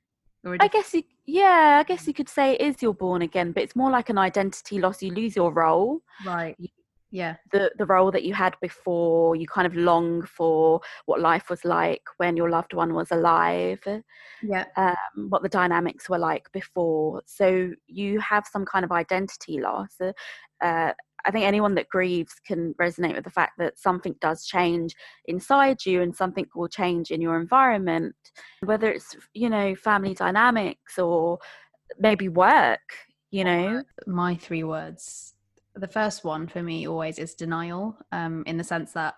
I 0.61 0.67
guess 0.67 0.93
you, 0.93 1.03
yeah, 1.25 1.77
I 1.79 1.83
guess 1.83 2.05
you 2.07 2.13
could 2.13 2.29
say 2.29 2.53
it 2.53 2.61
is 2.61 2.81
your 2.81 2.93
born 2.93 3.21
again, 3.21 3.51
but 3.53 3.63
it's 3.63 3.75
more 3.75 3.91
like 3.91 4.09
an 4.09 4.17
identity 4.17 4.79
loss. 4.79 5.01
You 5.01 5.13
lose 5.13 5.35
your 5.35 5.53
role, 5.53 6.01
right? 6.25 6.55
You, 6.59 6.67
yeah, 7.11 7.35
the 7.51 7.71
the 7.77 7.85
role 7.85 8.11
that 8.11 8.23
you 8.23 8.33
had 8.33 8.55
before. 8.61 9.35
You 9.35 9.47
kind 9.47 9.67
of 9.67 9.75
long 9.75 10.23
for 10.23 10.81
what 11.05 11.19
life 11.19 11.49
was 11.49 11.65
like 11.65 12.03
when 12.17 12.37
your 12.37 12.49
loved 12.49 12.73
one 12.73 12.93
was 12.93 13.11
alive. 13.11 13.81
Yeah, 14.43 14.65
um, 14.77 15.29
what 15.29 15.43
the 15.43 15.49
dynamics 15.49 16.09
were 16.09 16.19
like 16.19 16.51
before. 16.51 17.21
So 17.25 17.71
you 17.87 18.19
have 18.19 18.45
some 18.45 18.65
kind 18.65 18.85
of 18.85 18.91
identity 18.91 19.59
loss. 19.59 19.95
Uh, 20.61 20.93
I 21.25 21.31
think 21.31 21.45
anyone 21.45 21.75
that 21.75 21.89
grieves 21.89 22.35
can 22.45 22.73
resonate 22.75 23.15
with 23.15 23.25
the 23.25 23.29
fact 23.29 23.57
that 23.57 23.77
something 23.77 24.15
does 24.21 24.45
change 24.45 24.95
inside 25.25 25.85
you 25.85 26.01
and 26.01 26.15
something 26.15 26.45
will 26.55 26.69
change 26.69 27.11
in 27.11 27.21
your 27.21 27.39
environment, 27.39 28.15
whether 28.61 28.89
it's, 28.89 29.15
you 29.33 29.49
know, 29.49 29.75
family 29.75 30.13
dynamics 30.13 30.97
or 30.97 31.39
maybe 31.99 32.29
work, 32.29 32.79
you 33.31 33.43
know. 33.43 33.83
My 34.07 34.35
three 34.35 34.63
words. 34.63 35.33
The 35.75 35.87
first 35.87 36.23
one 36.23 36.47
for 36.47 36.61
me 36.61 36.87
always 36.87 37.19
is 37.19 37.35
denial, 37.35 37.97
um, 38.11 38.43
in 38.45 38.57
the 38.57 38.63
sense 38.63 38.91
that 38.93 39.15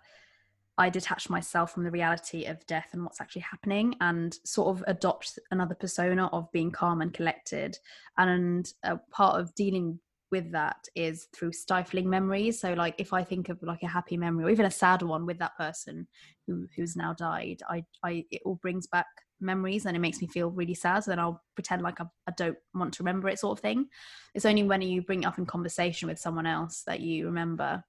I 0.77 0.89
detach 0.89 1.29
myself 1.29 1.73
from 1.73 1.83
the 1.83 1.91
reality 1.91 2.45
of 2.45 2.65
death 2.65 2.89
and 2.93 3.03
what's 3.03 3.21
actually 3.21 3.43
happening 3.43 3.95
and 4.01 4.37
sort 4.45 4.75
of 4.75 4.83
adopt 4.87 5.37
another 5.51 5.75
persona 5.75 6.27
of 6.27 6.51
being 6.51 6.71
calm 6.71 7.01
and 7.01 7.13
collected. 7.13 7.77
And 8.17 8.71
a 8.83 8.97
part 9.11 9.39
of 9.39 9.53
dealing 9.55 9.99
with 10.31 10.51
that 10.53 10.87
is 10.95 11.27
through 11.35 11.51
stifling 11.51 12.09
memories. 12.09 12.59
So 12.59 12.73
like 12.73 12.95
if 12.97 13.13
I 13.13 13.23
think 13.23 13.49
of 13.49 13.61
like 13.61 13.83
a 13.83 13.87
happy 13.87 14.17
memory 14.17 14.45
or 14.45 14.49
even 14.49 14.65
a 14.65 14.71
sad 14.71 15.01
one 15.01 15.25
with 15.25 15.39
that 15.39 15.57
person 15.57 16.07
who 16.47 16.67
who's 16.75 16.95
now 16.95 17.13
died, 17.13 17.61
I 17.69 17.85
I 18.03 18.25
it 18.31 18.41
all 18.45 18.55
brings 18.55 18.87
back 18.87 19.07
memories 19.41 19.85
and 19.85 19.95
it 19.95 19.99
makes 19.99 20.21
me 20.21 20.27
feel 20.27 20.49
really 20.49 20.73
sad. 20.73 21.03
So 21.03 21.11
then 21.11 21.19
I'll 21.19 21.43
pretend 21.55 21.81
like 21.81 21.99
I, 21.99 22.05
I 22.27 22.31
don't 22.37 22.57
want 22.73 22.93
to 22.95 23.03
remember 23.03 23.29
it, 23.29 23.39
sort 23.39 23.57
of 23.57 23.61
thing. 23.61 23.87
It's 24.33 24.45
only 24.45 24.63
when 24.63 24.81
you 24.81 25.01
bring 25.01 25.23
it 25.23 25.25
up 25.25 25.37
in 25.37 25.45
conversation 25.45 26.07
with 26.07 26.19
someone 26.19 26.45
else 26.45 26.83
that 26.87 26.99
you 26.99 27.25
remember, 27.25 27.83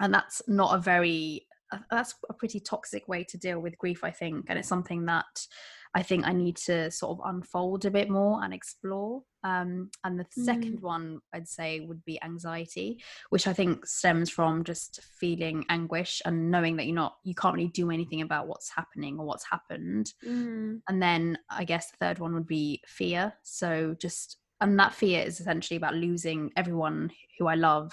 and 0.00 0.12
that's 0.12 0.42
not 0.46 0.74
a 0.74 0.78
very 0.78 1.45
that's 1.90 2.14
a 2.28 2.34
pretty 2.34 2.60
toxic 2.60 3.08
way 3.08 3.24
to 3.24 3.38
deal 3.38 3.60
with 3.60 3.78
grief, 3.78 4.04
I 4.04 4.10
think, 4.10 4.46
and 4.48 4.58
it's 4.58 4.68
something 4.68 5.06
that 5.06 5.46
I 5.94 6.02
think 6.02 6.26
I 6.26 6.32
need 6.32 6.56
to 6.66 6.90
sort 6.90 7.18
of 7.18 7.24
unfold 7.26 7.86
a 7.86 7.90
bit 7.90 8.10
more 8.10 8.44
and 8.44 8.52
explore. 8.52 9.22
Um, 9.44 9.90
and 10.04 10.20
the 10.20 10.26
second 10.30 10.78
mm. 10.78 10.82
one 10.82 11.20
I'd 11.32 11.48
say 11.48 11.80
would 11.80 12.04
be 12.04 12.22
anxiety, 12.22 13.02
which 13.30 13.46
I 13.46 13.54
think 13.54 13.86
stems 13.86 14.28
from 14.28 14.62
just 14.62 15.00
feeling 15.18 15.64
anguish 15.70 16.20
and 16.26 16.50
knowing 16.50 16.76
that 16.76 16.86
you're 16.86 16.94
not, 16.94 17.16
you 17.24 17.34
can't 17.34 17.54
really 17.54 17.68
do 17.68 17.90
anything 17.90 18.20
about 18.20 18.46
what's 18.46 18.70
happening 18.74 19.18
or 19.18 19.24
what's 19.24 19.48
happened. 19.50 20.12
Mm. 20.26 20.82
And 20.86 21.02
then 21.02 21.38
I 21.50 21.64
guess 21.64 21.90
the 21.90 21.96
third 21.98 22.18
one 22.18 22.34
would 22.34 22.46
be 22.46 22.82
fear. 22.86 23.32
So 23.42 23.96
just, 23.98 24.36
and 24.60 24.78
that 24.78 24.94
fear 24.94 25.22
is 25.22 25.40
essentially 25.40 25.78
about 25.78 25.94
losing 25.94 26.50
everyone 26.56 27.10
who 27.38 27.46
I 27.46 27.54
love 27.54 27.92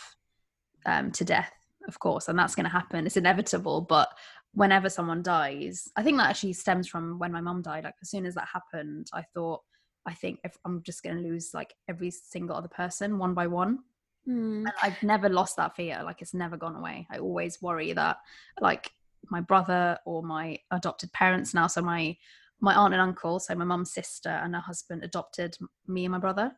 um, 0.86 1.12
to 1.12 1.24
death 1.24 1.54
of 1.88 2.00
course 2.00 2.28
and 2.28 2.38
that's 2.40 2.56
going 2.56 2.66
to 2.66 2.70
happen. 2.70 3.06
It's 3.06 3.18
inevitable 3.18 3.82
but 3.82 4.10
whenever 4.54 4.90
someone 4.90 5.22
dies 5.22 5.90
i 5.96 6.04
think 6.04 6.18
that 6.18 6.30
actually 6.30 6.54
stems 6.54 6.88
from 6.88 7.18
when 7.20 7.32
my 7.32 7.42
mum 7.42 7.62
died 7.62 7.84
like 7.84 7.96
as 8.02 8.10
soon 8.10 8.26
as 8.26 8.36
that 8.36 8.48
happened 8.52 9.08
i 9.14 9.22
thought 9.34 9.62
i 10.06 10.14
think 10.14 10.40
if 10.44 10.58
i'm 10.66 10.82
just 10.84 11.04
going 11.04 11.16
to 11.16 11.22
lose 11.22 11.54
like 11.54 11.74
every 11.90 12.12
single 12.12 12.56
other 12.56 12.68
person 12.68 13.18
one 13.18 13.34
by 13.34 13.48
one. 13.48 13.80
Mm. 14.28 14.60
and 14.60 14.72
i've 14.82 15.02
never 15.04 15.28
lost 15.28 15.58
that 15.58 15.76
fear 15.76 16.02
like 16.04 16.22
it's 16.22 16.34
never 16.34 16.56
gone 16.56 16.76
away. 16.76 17.06
I 17.12 17.18
always 17.18 17.62
worry 17.62 17.92
that 17.94 18.18
like 18.62 18.90
my 19.30 19.42
brother 19.42 19.98
or 20.06 20.24
my 20.24 20.60
adopted 20.72 21.12
parents 21.12 21.54
now 21.54 21.68
so 21.68 21.82
my 21.82 22.16
my 22.62 22.74
aunt 22.74 22.94
and 22.94 23.02
uncle 23.02 23.40
so 23.40 23.54
my 23.56 23.66
mum's 23.66 23.92
sister 23.92 24.30
and 24.30 24.56
her 24.56 24.62
husband 24.62 25.04
adopted 25.04 25.58
me 25.88 26.06
and 26.06 26.14
my 26.14 26.20
brother. 26.20 26.54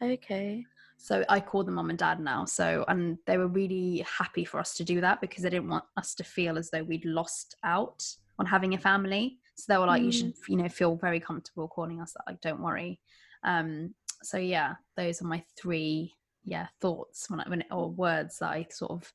Okay 0.00 0.64
so 1.02 1.24
I 1.28 1.40
call 1.40 1.64
them 1.64 1.74
mom 1.74 1.90
and 1.90 1.98
dad 1.98 2.20
now. 2.20 2.44
So, 2.44 2.84
and 2.86 3.18
they 3.26 3.36
were 3.36 3.48
really 3.48 4.06
happy 4.06 4.44
for 4.44 4.60
us 4.60 4.74
to 4.74 4.84
do 4.84 5.00
that 5.00 5.20
because 5.20 5.42
they 5.42 5.50
didn't 5.50 5.68
want 5.68 5.82
us 5.96 6.14
to 6.14 6.22
feel 6.22 6.56
as 6.56 6.70
though 6.70 6.84
we'd 6.84 7.04
lost 7.04 7.56
out 7.64 8.06
on 8.38 8.46
having 8.46 8.74
a 8.74 8.78
family. 8.78 9.38
So 9.56 9.64
they 9.66 9.78
were 9.78 9.86
like, 9.86 10.00
mm. 10.00 10.06
you 10.06 10.12
should, 10.12 10.34
you 10.46 10.58
know, 10.58 10.68
feel 10.68 10.94
very 10.94 11.18
comfortable 11.18 11.66
calling 11.66 12.00
us 12.00 12.12
that. 12.12 12.22
Like, 12.28 12.40
don't 12.40 12.62
worry. 12.62 13.00
Um, 13.42 13.96
so 14.22 14.38
yeah, 14.38 14.74
those 14.96 15.20
are 15.20 15.24
my 15.24 15.42
three, 15.56 16.14
yeah, 16.44 16.68
thoughts 16.80 17.28
when 17.28 17.40
I, 17.40 17.48
when, 17.48 17.64
or 17.72 17.90
words 17.90 18.38
that 18.38 18.50
I 18.50 18.68
sort 18.70 18.92
of, 18.92 19.12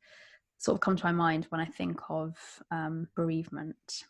sort 0.58 0.76
of 0.76 0.82
come 0.82 0.98
to 0.98 1.06
my 1.06 1.14
mind 1.14 1.46
when 1.52 1.62
I 1.62 1.66
think 1.68 2.02
of 2.10 2.36
um, 2.70 3.08
bereavement. 3.16 4.04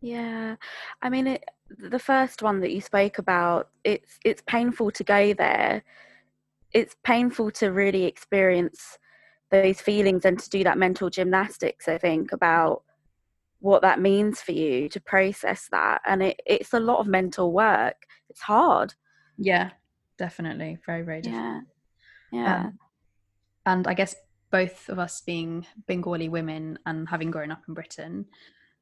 Yeah, 0.00 0.54
I 1.02 1.08
mean, 1.08 1.26
it, 1.26 1.44
the 1.68 1.98
first 1.98 2.44
one 2.44 2.60
that 2.60 2.70
you 2.70 2.80
spoke 2.80 3.18
about, 3.18 3.70
it's 3.82 4.20
it's 4.24 4.42
painful 4.46 4.92
to 4.92 5.02
go 5.02 5.34
there 5.34 5.82
it's 6.72 6.96
painful 7.02 7.50
to 7.50 7.72
really 7.72 8.04
experience 8.04 8.98
those 9.50 9.80
feelings 9.80 10.24
and 10.24 10.38
to 10.38 10.50
do 10.50 10.62
that 10.64 10.78
mental 10.78 11.08
gymnastics 11.10 11.88
i 11.88 11.96
think 11.98 12.32
about 12.32 12.82
what 13.60 13.82
that 13.82 14.00
means 14.00 14.40
for 14.40 14.52
you 14.52 14.88
to 14.88 15.00
process 15.00 15.66
that. 15.72 16.00
And 16.06 16.22
it, 16.22 16.40
it's 16.46 16.74
a 16.74 16.78
lot 16.78 17.00
of 17.00 17.08
mental 17.08 17.50
work. 17.50 18.06
It's 18.30 18.40
hard. 18.40 18.94
Yeah 19.36 19.70
definitely. 20.18 20.76
Very 20.84 21.02
very 21.02 21.22
difficult 21.22 21.62
yeah. 22.32 22.42
Yeah. 22.42 22.60
Um, 22.64 22.78
and 23.64 23.86
i 23.86 23.94
guess 23.94 24.14
both 24.50 24.88
of 24.90 24.98
us 24.98 25.22
being 25.22 25.64
bengali 25.86 26.28
women 26.28 26.78
and 26.84 27.08
having 27.08 27.30
grown 27.30 27.50
up 27.50 27.62
in 27.66 27.74
britain 27.74 28.26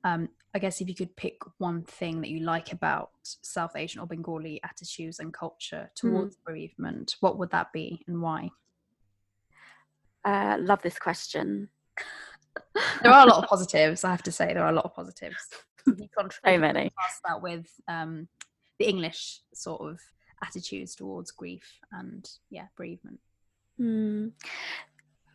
um, 0.07 0.29
I 0.55 0.59
guess 0.59 0.81
if 0.81 0.89
you 0.89 0.95
could 0.95 1.15
pick 1.17 1.39
one 1.59 1.83
thing 1.83 2.21
that 2.21 2.31
you 2.31 2.41
like 2.41 2.73
about 2.73 3.11
South 3.23 3.73
Asian 3.75 4.01
or 4.01 4.07
Bengali 4.07 4.61
attitudes 4.63 5.19
and 5.19 5.35
culture 5.35 5.91
towards 5.97 6.37
mm. 6.37 6.45
bereavement, 6.47 7.17
what 7.21 7.39
would 7.39 7.51
that 7.51 7.73
be 7.73 8.03
and 8.07 8.23
why? 8.23 8.51
Uh, 10.25 10.57
love 10.61 10.81
this 10.83 10.99
question. 10.99 11.69
there 13.03 13.13
are 13.13 13.27
a 13.27 13.31
lot 13.31 13.43
of 13.43 13.49
positives, 13.51 14.05
I 14.05 14.11
have 14.11 14.23
to 14.23 14.33
say. 14.33 14.55
There 14.55 14.63
are 14.63 14.71
a 14.71 14.75
lot 14.75 14.85
of 14.85 14.95
positives. 14.95 15.49
so 15.85 16.59
many. 16.59 16.93
that 17.27 17.43
with 17.43 17.67
um, 17.89 18.29
the 18.79 18.89
English 18.89 19.41
sort 19.53 19.83
of 19.83 19.99
attitudes 20.43 20.95
towards 20.95 21.33
grief 21.33 21.81
and 21.93 22.29
yeah, 22.51 22.67
bereavement. 22.77 23.19
Mm. 23.81 24.33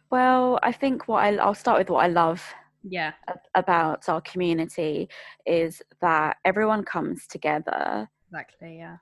Well, 0.09 0.59
I 0.63 0.71
think 0.71 1.07
what 1.07 1.23
I, 1.23 1.35
I'll 1.35 1.53
start 1.53 1.77
with 1.77 1.89
what 1.89 2.05
I 2.05 2.07
love 2.07 2.43
yeah 2.83 3.11
about 3.55 4.07
our 4.09 4.21
community 4.21 5.07
is 5.45 5.81
that 6.01 6.37
everyone 6.45 6.83
comes 6.83 7.27
together 7.27 8.09
exactly 8.29 8.77
yeah. 8.77 8.97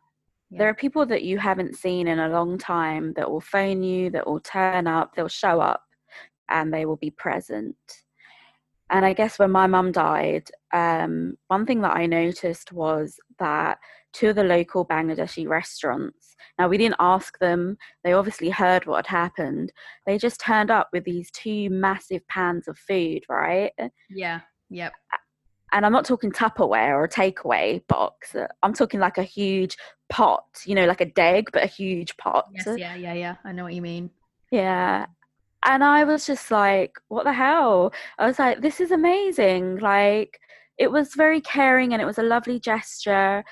yeah. 0.49 0.57
there 0.59 0.69
are 0.69 0.73
people 0.73 1.05
that 1.05 1.23
you 1.23 1.37
haven't 1.37 1.75
seen 1.75 2.07
in 2.07 2.19
a 2.19 2.29
long 2.29 2.57
time 2.57 3.13
that 3.13 3.29
will 3.29 3.41
phone 3.41 3.81
you 3.81 4.09
that 4.09 4.25
will 4.25 4.39
turn 4.39 4.87
up 4.87 5.15
they'll 5.15 5.27
show 5.27 5.61
up 5.61 5.83
and 6.49 6.73
they 6.73 6.85
will 6.85 6.97
be 6.97 7.11
present 7.11 7.75
and 8.89 9.05
i 9.05 9.13
guess 9.13 9.39
when 9.39 9.51
my 9.51 9.67
mum 9.67 9.91
died 9.91 10.49
um, 10.73 11.35
one 11.47 11.65
thing 11.65 11.81
that 11.81 11.95
i 11.95 12.05
noticed 12.05 12.71
was 12.71 13.19
that 13.39 13.77
two 14.11 14.29
of 14.29 14.35
the 14.35 14.43
local 14.43 14.85
bangladeshi 14.85 15.47
restaurants 15.47 16.18
now, 16.57 16.67
we 16.67 16.77
didn't 16.77 16.95
ask 16.99 17.37
them. 17.39 17.77
They 18.03 18.13
obviously 18.13 18.49
heard 18.49 18.85
what 18.85 19.05
had 19.05 19.17
happened. 19.17 19.71
They 20.05 20.17
just 20.17 20.39
turned 20.39 20.71
up 20.71 20.89
with 20.93 21.03
these 21.03 21.31
two 21.31 21.69
massive 21.69 22.27
pans 22.27 22.67
of 22.67 22.77
food, 22.77 23.23
right? 23.29 23.71
Yeah, 24.09 24.41
yep. 24.69 24.93
And 25.71 25.85
I'm 25.85 25.91
not 25.91 26.05
talking 26.05 26.31
Tupperware 26.31 26.95
or 26.95 27.03
a 27.03 27.09
takeaway 27.09 27.85
box. 27.87 28.35
I'm 28.63 28.73
talking 28.73 28.99
like 28.99 29.17
a 29.17 29.23
huge 29.23 29.77
pot, 30.09 30.45
you 30.65 30.73
know, 30.73 30.87
like 30.87 31.01
a 31.01 31.05
deg, 31.05 31.51
but 31.53 31.63
a 31.63 31.67
huge 31.67 32.17
pot. 32.17 32.47
Yes, 32.53 32.67
yeah, 32.77 32.95
yeah, 32.95 33.13
yeah. 33.13 33.35
I 33.45 33.51
know 33.51 33.63
what 33.63 33.75
you 33.75 33.81
mean. 33.81 34.09
Yeah. 34.51 35.05
And 35.65 35.83
I 35.83 36.05
was 36.05 36.25
just 36.25 36.49
like, 36.51 36.93
what 37.09 37.25
the 37.25 37.33
hell? 37.33 37.93
I 38.17 38.25
was 38.25 38.39
like, 38.39 38.61
this 38.61 38.79
is 38.79 38.91
amazing. 38.91 39.77
Like, 39.77 40.39
it 40.77 40.91
was 40.91 41.13
very 41.13 41.41
caring 41.41 41.93
and 41.93 42.01
it 42.01 42.05
was 42.05 42.17
a 42.17 42.23
lovely 42.23 42.59
gesture. 42.59 43.43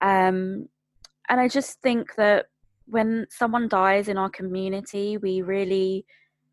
Um, 0.00 0.68
and 1.28 1.40
I 1.40 1.48
just 1.48 1.80
think 1.82 2.14
that 2.16 2.46
when 2.86 3.26
someone 3.30 3.68
dies 3.68 4.08
in 4.08 4.16
our 4.16 4.30
community, 4.30 5.16
we 5.18 5.42
really 5.42 6.06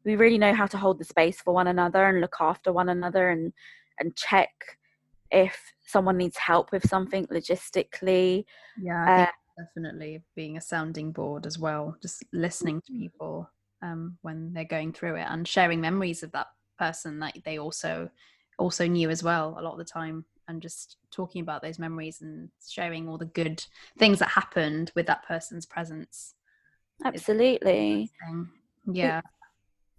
we 0.04 0.16
really 0.16 0.38
know 0.38 0.54
how 0.54 0.68
to 0.68 0.78
hold 0.78 1.00
the 1.00 1.06
space 1.06 1.42
for 1.42 1.54
one 1.54 1.68
another 1.68 2.06
and 2.06 2.22
look 2.22 2.36
after 2.40 2.72
one 2.72 2.90
another 2.90 3.30
and 3.30 3.54
and 4.00 4.16
check 4.16 4.52
if 5.32 5.58
someone 5.86 6.18
needs 6.18 6.38
help 6.38 6.72
with 6.72 6.88
something 6.88 7.26
logistically. 7.28 8.46
Yeah, 8.82 9.28
uh, 9.28 9.64
definitely 9.64 10.24
being 10.36 10.58
a 10.58 10.62
sounding 10.62 11.12
board 11.12 11.46
as 11.46 11.58
well, 11.58 11.96
just 12.02 12.24
listening 12.34 12.82
to 12.82 12.92
mm-hmm. 12.92 13.02
people 13.02 13.50
um, 13.82 14.18
when 14.22 14.54
they're 14.54 14.66
going 14.66 14.94
through 14.94 15.16
it 15.16 15.28
and 15.30 15.48
sharing 15.48 15.82
memories 15.82 16.24
of 16.24 16.32
that 16.34 16.48
person 16.78 17.20
that 17.20 17.34
they 17.46 17.58
also 17.58 18.10
also 18.58 18.88
knew 18.88 19.10
as 19.10 19.22
well 19.24 19.56
a 19.58 19.62
lot 19.62 19.74
of 19.74 19.78
the 19.78 19.86
time 19.86 20.26
and 20.48 20.62
just 20.62 20.98
talking 21.12 21.42
about 21.42 21.62
those 21.62 21.80
memories 21.80 22.22
and 22.22 22.50
sharing 22.68 23.08
all 23.08 23.18
the 23.18 23.26
good 23.26 23.64
things 23.98 24.20
that 24.20 24.30
happened 24.30 24.92
with 24.96 25.06
that 25.08 25.26
person's 25.28 25.66
presence 25.66 26.36
absolutely. 27.04 28.12
yeah 28.92 29.20
it, 29.20 29.24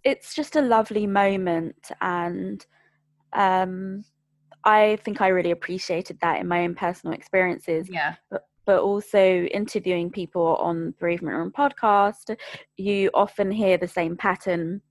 it's 0.03 0.33
just 0.33 0.55
a 0.55 0.61
lovely 0.61 1.05
moment 1.05 1.91
and 2.01 2.65
um 3.33 4.03
i 4.63 4.97
think 5.03 5.21
i 5.21 5.27
really 5.27 5.51
appreciated 5.51 6.17
that 6.21 6.39
in 6.39 6.47
my 6.47 6.63
own 6.63 6.75
personal 6.75 7.13
experiences 7.13 7.87
yeah. 7.89 8.15
but 8.31 8.43
but 8.65 8.81
also 8.81 9.19
interviewing 9.45 10.11
people 10.11 10.57
on 10.57 10.93
bereavement 10.99 11.35
room 11.35 11.51
podcast 11.51 12.35
you 12.75 13.09
often 13.13 13.49
hear 13.49 13.77
the 13.77 13.87
same 13.87 14.15
pattern 14.17 14.81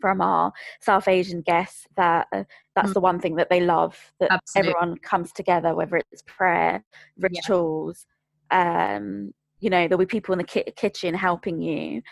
from 0.00 0.20
our 0.20 0.52
South 0.80 1.08
Asian 1.08 1.40
guests 1.40 1.86
that 1.96 2.26
uh, 2.32 2.44
that's 2.74 2.90
mm. 2.90 2.94
the 2.94 3.00
one 3.00 3.20
thing 3.20 3.36
that 3.36 3.50
they 3.50 3.60
love 3.60 3.96
that 4.20 4.32
Absolutely. 4.32 4.70
everyone 4.70 4.98
comes 4.98 5.32
together, 5.32 5.74
whether 5.74 5.96
it's 5.96 6.22
prayer, 6.26 6.84
rituals. 7.18 8.06
Yeah. 8.50 8.96
Um, 8.96 9.32
you 9.60 9.70
know, 9.70 9.88
there'll 9.88 9.98
be 9.98 10.06
people 10.06 10.32
in 10.32 10.38
the 10.38 10.44
ki- 10.44 10.72
kitchen 10.76 11.14
helping 11.14 11.60
you. 11.60 12.02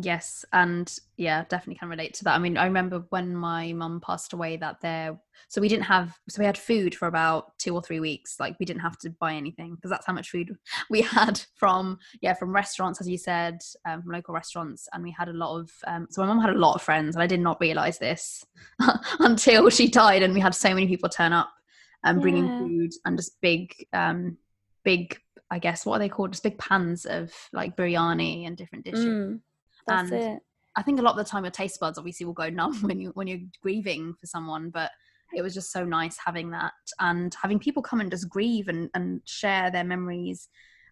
Yes, 0.00 0.44
and 0.52 0.94
yeah, 1.18 1.44
definitely 1.50 1.78
can 1.78 1.90
relate 1.90 2.14
to 2.14 2.24
that. 2.24 2.34
I 2.34 2.38
mean, 2.38 2.56
I 2.56 2.64
remember 2.64 3.04
when 3.10 3.36
my 3.36 3.74
mum 3.74 4.00
passed 4.00 4.32
away 4.32 4.56
that 4.56 4.80
there 4.80 5.18
so 5.48 5.60
we 5.60 5.68
didn't 5.68 5.84
have 5.84 6.18
so 6.30 6.40
we 6.40 6.46
had 6.46 6.56
food 6.56 6.94
for 6.94 7.08
about 7.08 7.58
2 7.58 7.74
or 7.74 7.82
3 7.82 8.00
weeks. 8.00 8.40
Like 8.40 8.56
we 8.58 8.64
didn't 8.64 8.80
have 8.80 8.96
to 9.00 9.10
buy 9.10 9.34
anything 9.34 9.74
because 9.74 9.90
that's 9.90 10.06
how 10.06 10.14
much 10.14 10.30
food 10.30 10.56
we 10.90 11.02
had 11.02 11.42
from 11.56 11.98
yeah, 12.22 12.32
from 12.32 12.54
restaurants 12.54 13.00
as 13.02 13.08
you 13.08 13.18
said, 13.18 13.58
um, 13.84 14.02
from 14.02 14.12
local 14.12 14.32
restaurants 14.32 14.88
and 14.92 15.02
we 15.02 15.10
had 15.10 15.28
a 15.28 15.34
lot 15.34 15.58
of 15.58 15.70
um, 15.86 16.06
so 16.10 16.22
my 16.22 16.28
mum 16.28 16.40
had 16.40 16.54
a 16.54 16.58
lot 16.58 16.74
of 16.74 16.82
friends 16.82 17.14
and 17.14 17.22
I 17.22 17.26
did 17.26 17.40
not 17.40 17.60
realize 17.60 17.98
this 17.98 18.46
until 19.18 19.68
she 19.68 19.88
died 19.88 20.22
and 20.22 20.32
we 20.32 20.40
had 20.40 20.54
so 20.54 20.70
many 20.70 20.86
people 20.86 21.10
turn 21.10 21.34
up 21.34 21.50
and 22.02 22.16
um, 22.16 22.22
bringing 22.22 22.46
yeah. 22.46 22.58
food 22.58 22.92
and 23.04 23.18
just 23.18 23.38
big 23.42 23.74
um 23.92 24.38
big 24.84 25.18
I 25.50 25.58
guess 25.58 25.84
what 25.84 25.96
are 25.96 25.98
they 25.98 26.08
called? 26.08 26.32
Just 26.32 26.44
big 26.44 26.56
pans 26.56 27.04
of 27.04 27.30
like 27.52 27.76
biryani 27.76 28.46
and 28.46 28.56
different 28.56 28.86
dishes. 28.86 29.04
Mm 29.04 29.40
That's 29.86 30.10
and 30.10 30.22
it. 30.22 30.42
I 30.76 30.82
think 30.82 30.98
a 30.98 31.02
lot 31.02 31.18
of 31.18 31.24
the 31.24 31.30
time 31.30 31.44
your 31.44 31.50
taste 31.50 31.78
buds 31.80 31.98
obviously 31.98 32.26
will 32.26 32.32
go 32.32 32.48
numb 32.50 32.74
when 32.82 33.00
you 33.00 33.10
when 33.14 33.26
you're 33.26 33.40
grieving 33.62 34.14
for 34.20 34.26
someone, 34.26 34.70
but 34.70 34.90
it 35.34 35.42
was 35.42 35.54
just 35.54 35.72
so 35.72 35.84
nice 35.84 36.16
having 36.24 36.50
that 36.50 36.72
and 37.00 37.34
having 37.40 37.58
people 37.58 37.82
come 37.82 38.00
and 38.00 38.10
just 38.10 38.28
grieve 38.28 38.68
and, 38.68 38.90
and 38.94 39.20
share 39.24 39.70
their 39.70 39.84
memories 39.84 40.48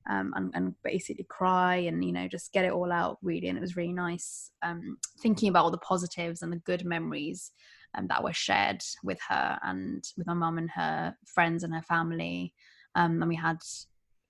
um, 0.08 0.32
and, 0.34 0.50
and 0.54 0.74
basically 0.82 1.26
cry 1.28 1.76
and 1.76 2.04
you 2.04 2.12
know 2.12 2.26
just 2.26 2.52
get 2.52 2.64
it 2.64 2.72
all 2.72 2.90
out 2.90 3.18
really 3.22 3.48
and 3.48 3.58
it 3.58 3.60
was 3.60 3.76
really 3.76 3.92
nice 3.92 4.50
um, 4.62 4.96
thinking 5.20 5.48
about 5.48 5.64
all 5.64 5.70
the 5.70 5.78
positives 5.78 6.42
and 6.42 6.52
the 6.52 6.58
good 6.58 6.84
memories 6.84 7.52
um, 7.96 8.06
that 8.06 8.22
were 8.22 8.32
shared 8.32 8.82
with 9.04 9.18
her 9.28 9.58
and 9.62 10.04
with 10.16 10.26
my 10.26 10.34
mum 10.34 10.58
and 10.58 10.70
her 10.70 11.14
friends 11.26 11.62
and 11.62 11.74
her 11.74 11.82
family 11.82 12.54
um, 12.94 13.20
and 13.20 13.28
we 13.28 13.36
had 13.36 13.58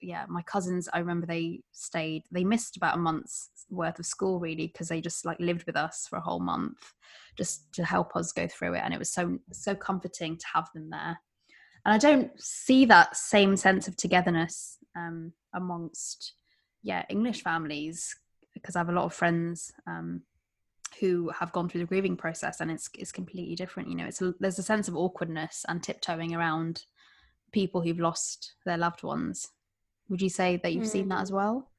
yeah 0.00 0.24
my 0.28 0.42
cousins 0.42 0.88
i 0.92 0.98
remember 0.98 1.26
they 1.26 1.60
stayed 1.72 2.22
they 2.30 2.44
missed 2.44 2.76
about 2.76 2.96
a 2.96 3.00
month's 3.00 3.50
worth 3.70 3.98
of 3.98 4.06
school 4.06 4.40
really 4.40 4.66
because 4.66 4.88
they 4.88 5.00
just 5.00 5.24
like 5.24 5.38
lived 5.40 5.64
with 5.64 5.76
us 5.76 6.06
for 6.08 6.16
a 6.16 6.20
whole 6.20 6.40
month 6.40 6.92
just 7.36 7.72
to 7.72 7.84
help 7.84 8.16
us 8.16 8.32
go 8.32 8.46
through 8.48 8.74
it 8.74 8.82
and 8.84 8.92
it 8.92 8.98
was 8.98 9.10
so 9.10 9.38
so 9.52 9.74
comforting 9.74 10.36
to 10.36 10.46
have 10.52 10.68
them 10.74 10.90
there. 10.90 11.18
And 11.84 11.94
i 11.94 11.98
don't 11.98 12.30
see 12.40 12.84
that 12.86 13.16
same 13.16 13.56
sense 13.56 13.88
of 13.88 13.96
togetherness 13.96 14.78
um, 14.96 15.32
amongst 15.54 16.34
yeah 16.82 17.04
english 17.08 17.42
families 17.42 18.14
because 18.54 18.76
i 18.76 18.80
have 18.80 18.88
a 18.88 18.92
lot 18.92 19.04
of 19.04 19.14
friends 19.14 19.70
um, 19.86 20.22
who 20.98 21.30
have 21.30 21.52
gone 21.52 21.68
through 21.68 21.80
the 21.80 21.86
grieving 21.86 22.16
process 22.16 22.60
and 22.60 22.70
it's 22.70 22.90
it's 22.98 23.12
completely 23.12 23.54
different 23.54 23.88
you 23.88 23.94
know 23.94 24.06
it's 24.06 24.22
there's 24.40 24.58
a 24.58 24.62
sense 24.62 24.88
of 24.88 24.96
awkwardness 24.96 25.64
and 25.68 25.82
tiptoeing 25.82 26.34
around 26.34 26.84
people 27.52 27.80
who've 27.80 28.00
lost 28.00 28.54
their 28.64 28.78
loved 28.78 29.02
ones 29.02 29.48
would 30.10 30.20
you 30.20 30.28
say 30.28 30.60
that 30.62 30.74
you've 30.74 30.84
mm. 30.84 30.88
seen 30.88 31.08
that 31.08 31.22
as 31.22 31.32
well 31.32 31.70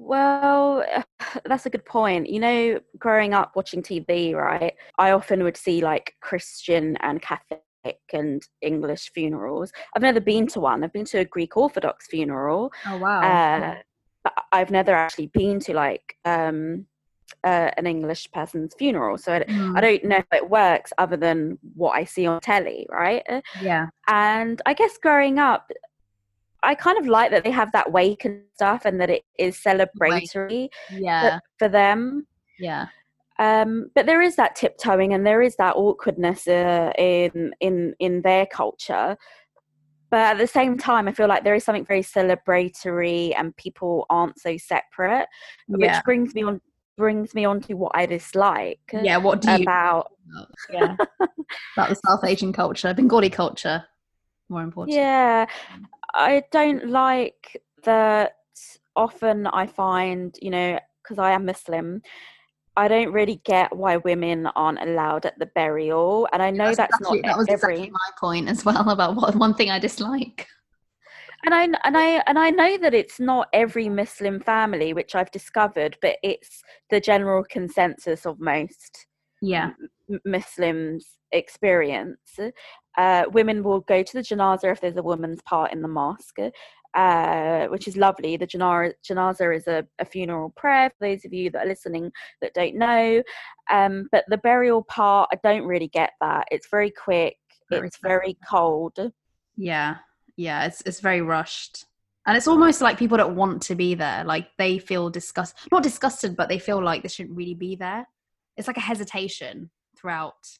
well, 0.00 0.82
that's 1.44 1.66
a 1.66 1.70
good 1.70 1.84
point. 1.84 2.28
You 2.28 2.40
know, 2.40 2.80
growing 2.98 3.34
up 3.34 3.52
watching 3.54 3.82
TV, 3.82 4.34
right, 4.34 4.74
I 4.98 5.12
often 5.12 5.44
would 5.44 5.56
see 5.56 5.82
like 5.82 6.14
Christian 6.20 6.96
and 7.00 7.22
Catholic 7.22 7.62
and 8.12 8.42
English 8.62 9.12
funerals. 9.14 9.72
I've 9.94 10.02
never 10.02 10.20
been 10.20 10.46
to 10.48 10.60
one. 10.60 10.82
I've 10.82 10.92
been 10.92 11.04
to 11.06 11.18
a 11.18 11.24
Greek 11.24 11.56
Orthodox 11.56 12.06
funeral. 12.08 12.72
Oh 12.86 12.96
wow! 12.98 13.20
Uh, 13.20 13.76
but 14.24 14.32
I've 14.52 14.70
never 14.70 14.92
actually 14.92 15.28
been 15.28 15.60
to 15.60 15.74
like 15.74 16.16
um, 16.24 16.86
uh, 17.44 17.70
an 17.76 17.86
English 17.86 18.30
person's 18.32 18.74
funeral, 18.74 19.18
so 19.18 19.34
I, 19.34 19.40
mm. 19.40 19.76
I, 19.76 19.80
don't 19.80 20.04
know 20.04 20.16
if 20.16 20.26
it 20.32 20.50
works 20.50 20.92
other 20.98 21.16
than 21.16 21.58
what 21.74 21.92
I 21.92 22.04
see 22.04 22.26
on 22.26 22.40
telly, 22.40 22.86
right? 22.90 23.22
Yeah. 23.62 23.86
And 24.08 24.60
I 24.66 24.74
guess 24.74 24.98
growing 24.98 25.38
up, 25.38 25.70
I 26.62 26.74
kind 26.74 26.98
of 26.98 27.06
like 27.06 27.30
that 27.30 27.44
they 27.44 27.50
have 27.50 27.72
that 27.72 27.92
wake 27.92 28.24
and 28.24 28.42
stuff, 28.54 28.84
and 28.84 29.00
that 29.00 29.10
it 29.10 29.24
is 29.38 29.56
celebratory. 29.56 30.68
Yeah. 30.90 31.38
For 31.58 31.68
them. 31.68 32.26
Yeah. 32.58 32.86
Um, 33.38 33.90
but 33.94 34.04
there 34.04 34.20
is 34.20 34.36
that 34.36 34.54
tiptoeing, 34.54 35.14
and 35.14 35.26
there 35.26 35.40
is 35.40 35.56
that 35.56 35.74
awkwardness 35.76 36.46
uh, 36.46 36.92
in 36.98 37.54
in 37.60 37.94
in 37.98 38.22
their 38.22 38.46
culture. 38.46 39.16
But 40.10 40.20
at 40.20 40.38
the 40.38 40.46
same 40.46 40.76
time, 40.76 41.08
I 41.08 41.12
feel 41.12 41.28
like 41.28 41.44
there 41.44 41.54
is 41.54 41.64
something 41.64 41.86
very 41.86 42.02
celebratory, 42.02 43.32
and 43.38 43.56
people 43.56 44.04
aren't 44.10 44.38
so 44.38 44.56
separate, 44.58 45.26
yeah. 45.68 45.96
which 45.96 46.04
brings 46.04 46.34
me 46.34 46.42
on 46.42 46.60
brings 46.98 47.34
me 47.34 47.46
on 47.46 47.62
to 47.62 47.74
what 47.74 47.92
I 47.94 48.04
dislike. 48.04 48.80
Yeah, 48.92 49.16
what 49.16 49.40
do 49.40 49.50
you 49.50 49.62
about? 49.62 50.12
Yeah, 50.72 50.94
about 51.76 51.88
the 51.88 52.00
South 52.06 52.22
Asian 52.22 52.52
culture, 52.52 52.94
Bengali 52.94 53.30
culture, 53.30 53.84
more 54.50 54.62
important. 54.62 54.96
Yeah, 54.96 55.46
mm. 55.46 55.84
I 56.14 56.42
don't 56.50 56.88
like 56.88 57.62
that 57.84 58.36
often 58.96 59.46
I 59.46 59.66
find, 59.66 60.36
you 60.42 60.50
know, 60.50 60.78
because 61.02 61.18
I 61.18 61.30
am 61.32 61.46
Muslim, 61.46 62.02
I 62.76 62.88
don't 62.88 63.12
really 63.12 63.40
get 63.44 63.74
why 63.74 63.96
women 63.98 64.46
aren't 64.46 64.82
allowed 64.82 65.26
at 65.26 65.38
the 65.38 65.46
burial. 65.46 66.28
And 66.32 66.42
I 66.42 66.50
know 66.50 66.66
that's, 66.66 66.78
that's 66.78 67.00
exactly, 67.00 67.20
not 67.22 67.26
that 67.28 67.38
was 67.38 67.48
every 67.48 67.74
exactly 67.74 67.90
my 67.90 68.10
point 68.18 68.48
as 68.48 68.64
well 68.64 68.88
about 68.88 69.16
what 69.16 69.34
one 69.36 69.54
thing 69.54 69.70
I 69.70 69.78
dislike. 69.78 70.46
And 71.44 71.54
I 71.54 71.64
and 71.84 71.96
I 71.96 72.22
and 72.26 72.38
I 72.38 72.50
know 72.50 72.76
that 72.78 72.92
it's 72.92 73.18
not 73.18 73.48
every 73.52 73.88
Muslim 73.88 74.40
family, 74.40 74.92
which 74.92 75.14
I've 75.14 75.30
discovered, 75.30 75.96
but 76.02 76.16
it's 76.22 76.62
the 76.90 77.00
general 77.00 77.44
consensus 77.44 78.26
of 78.26 78.40
most 78.40 79.06
yeah 79.40 79.70
Muslims 80.26 81.06
experience. 81.32 82.38
Uh, 82.96 83.24
women 83.32 83.62
will 83.62 83.80
go 83.80 84.02
to 84.02 84.12
the 84.12 84.22
janazah 84.22 84.72
if 84.72 84.80
there's 84.80 84.96
a 84.96 85.02
woman's 85.02 85.40
part 85.42 85.72
in 85.72 85.80
the 85.80 85.88
mosque, 85.88 86.38
uh, 86.94 87.66
which 87.66 87.86
is 87.86 87.96
lovely. 87.96 88.36
The 88.36 88.46
janazah 88.46 89.56
is 89.56 89.66
a, 89.66 89.86
a, 89.98 90.04
funeral 90.04 90.50
prayer 90.50 90.90
for 90.90 91.08
those 91.08 91.24
of 91.24 91.32
you 91.32 91.50
that 91.50 91.64
are 91.64 91.68
listening 91.68 92.10
that 92.40 92.54
don't 92.54 92.74
know. 92.74 93.22
Um, 93.70 94.08
but 94.10 94.24
the 94.28 94.38
burial 94.38 94.82
part, 94.82 95.28
I 95.32 95.38
don't 95.42 95.66
really 95.66 95.88
get 95.88 96.12
that. 96.20 96.48
It's 96.50 96.68
very 96.68 96.90
quick. 96.90 97.36
Very 97.70 97.86
it's 97.86 97.98
very 98.02 98.36
cold. 98.48 98.98
Yeah, 99.56 99.98
yeah. 100.36 100.64
It's 100.64 100.82
it's 100.84 100.98
very 100.98 101.20
rushed, 101.20 101.84
and 102.26 102.36
it's 102.36 102.48
almost 102.48 102.80
like 102.80 102.98
people 102.98 103.16
don't 103.16 103.36
want 103.36 103.62
to 103.62 103.76
be 103.76 103.94
there. 103.94 104.24
Like 104.24 104.48
they 104.58 104.78
feel 104.78 105.08
disgust, 105.08 105.54
not 105.70 105.84
disgusted, 105.84 106.36
but 106.36 106.48
they 106.48 106.58
feel 106.58 106.82
like 106.82 107.02
they 107.02 107.08
shouldn't 107.08 107.36
really 107.36 107.54
be 107.54 107.76
there. 107.76 108.08
It's 108.56 108.66
like 108.66 108.76
a 108.76 108.80
hesitation 108.80 109.70
throughout 109.96 110.58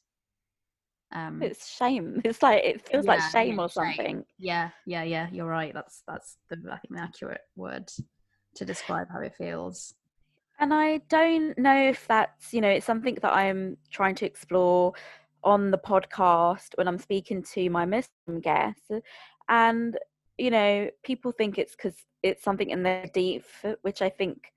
um 1.13 1.41
it's 1.41 1.69
shame. 1.69 2.21
It's 2.25 2.41
like 2.41 2.63
it 2.63 2.87
feels 2.87 3.05
yeah, 3.05 3.11
like 3.11 3.31
shame 3.31 3.59
or 3.59 3.69
something. 3.69 4.17
Shame. 4.17 4.25
yeah 4.37 4.69
yeah 4.85 5.03
yeah 5.03 5.27
you're 5.31 5.47
right. 5.47 5.73
That's 5.73 6.03
that's 6.07 6.37
the 6.49 6.57
i 6.71 6.77
think 6.77 6.95
the 6.95 7.01
accurate 7.01 7.41
word 7.55 7.91
to 8.55 8.65
describe 8.65 9.07
how 9.11 9.19
it 9.19 9.35
feels. 9.35 9.93
And 10.59 10.73
i 10.73 10.97
don't 11.09 11.57
know 11.57 11.89
if 11.89 12.07
that's 12.07 12.53
you 12.53 12.61
know 12.61 12.69
it's 12.69 12.85
something 12.85 13.15
that 13.21 13.33
i'm 13.33 13.77
trying 13.89 14.15
to 14.15 14.25
explore 14.25 14.93
on 15.43 15.71
the 15.71 15.77
podcast 15.77 16.69
when 16.75 16.87
i'm 16.87 16.99
speaking 16.99 17.41
to 17.53 17.69
my 17.69 17.85
muslim 17.85 18.41
guests. 18.41 18.91
And 19.49 19.97
you 20.37 20.51
know 20.51 20.89
people 21.03 21.31
think 21.31 21.57
it's 21.57 21.75
because 21.75 21.95
it's 22.23 22.43
something 22.43 22.69
in 22.69 22.83
the 22.83 23.01
hadith 23.01 23.65
which 23.81 24.01
i 24.01 24.09
think 24.09 24.51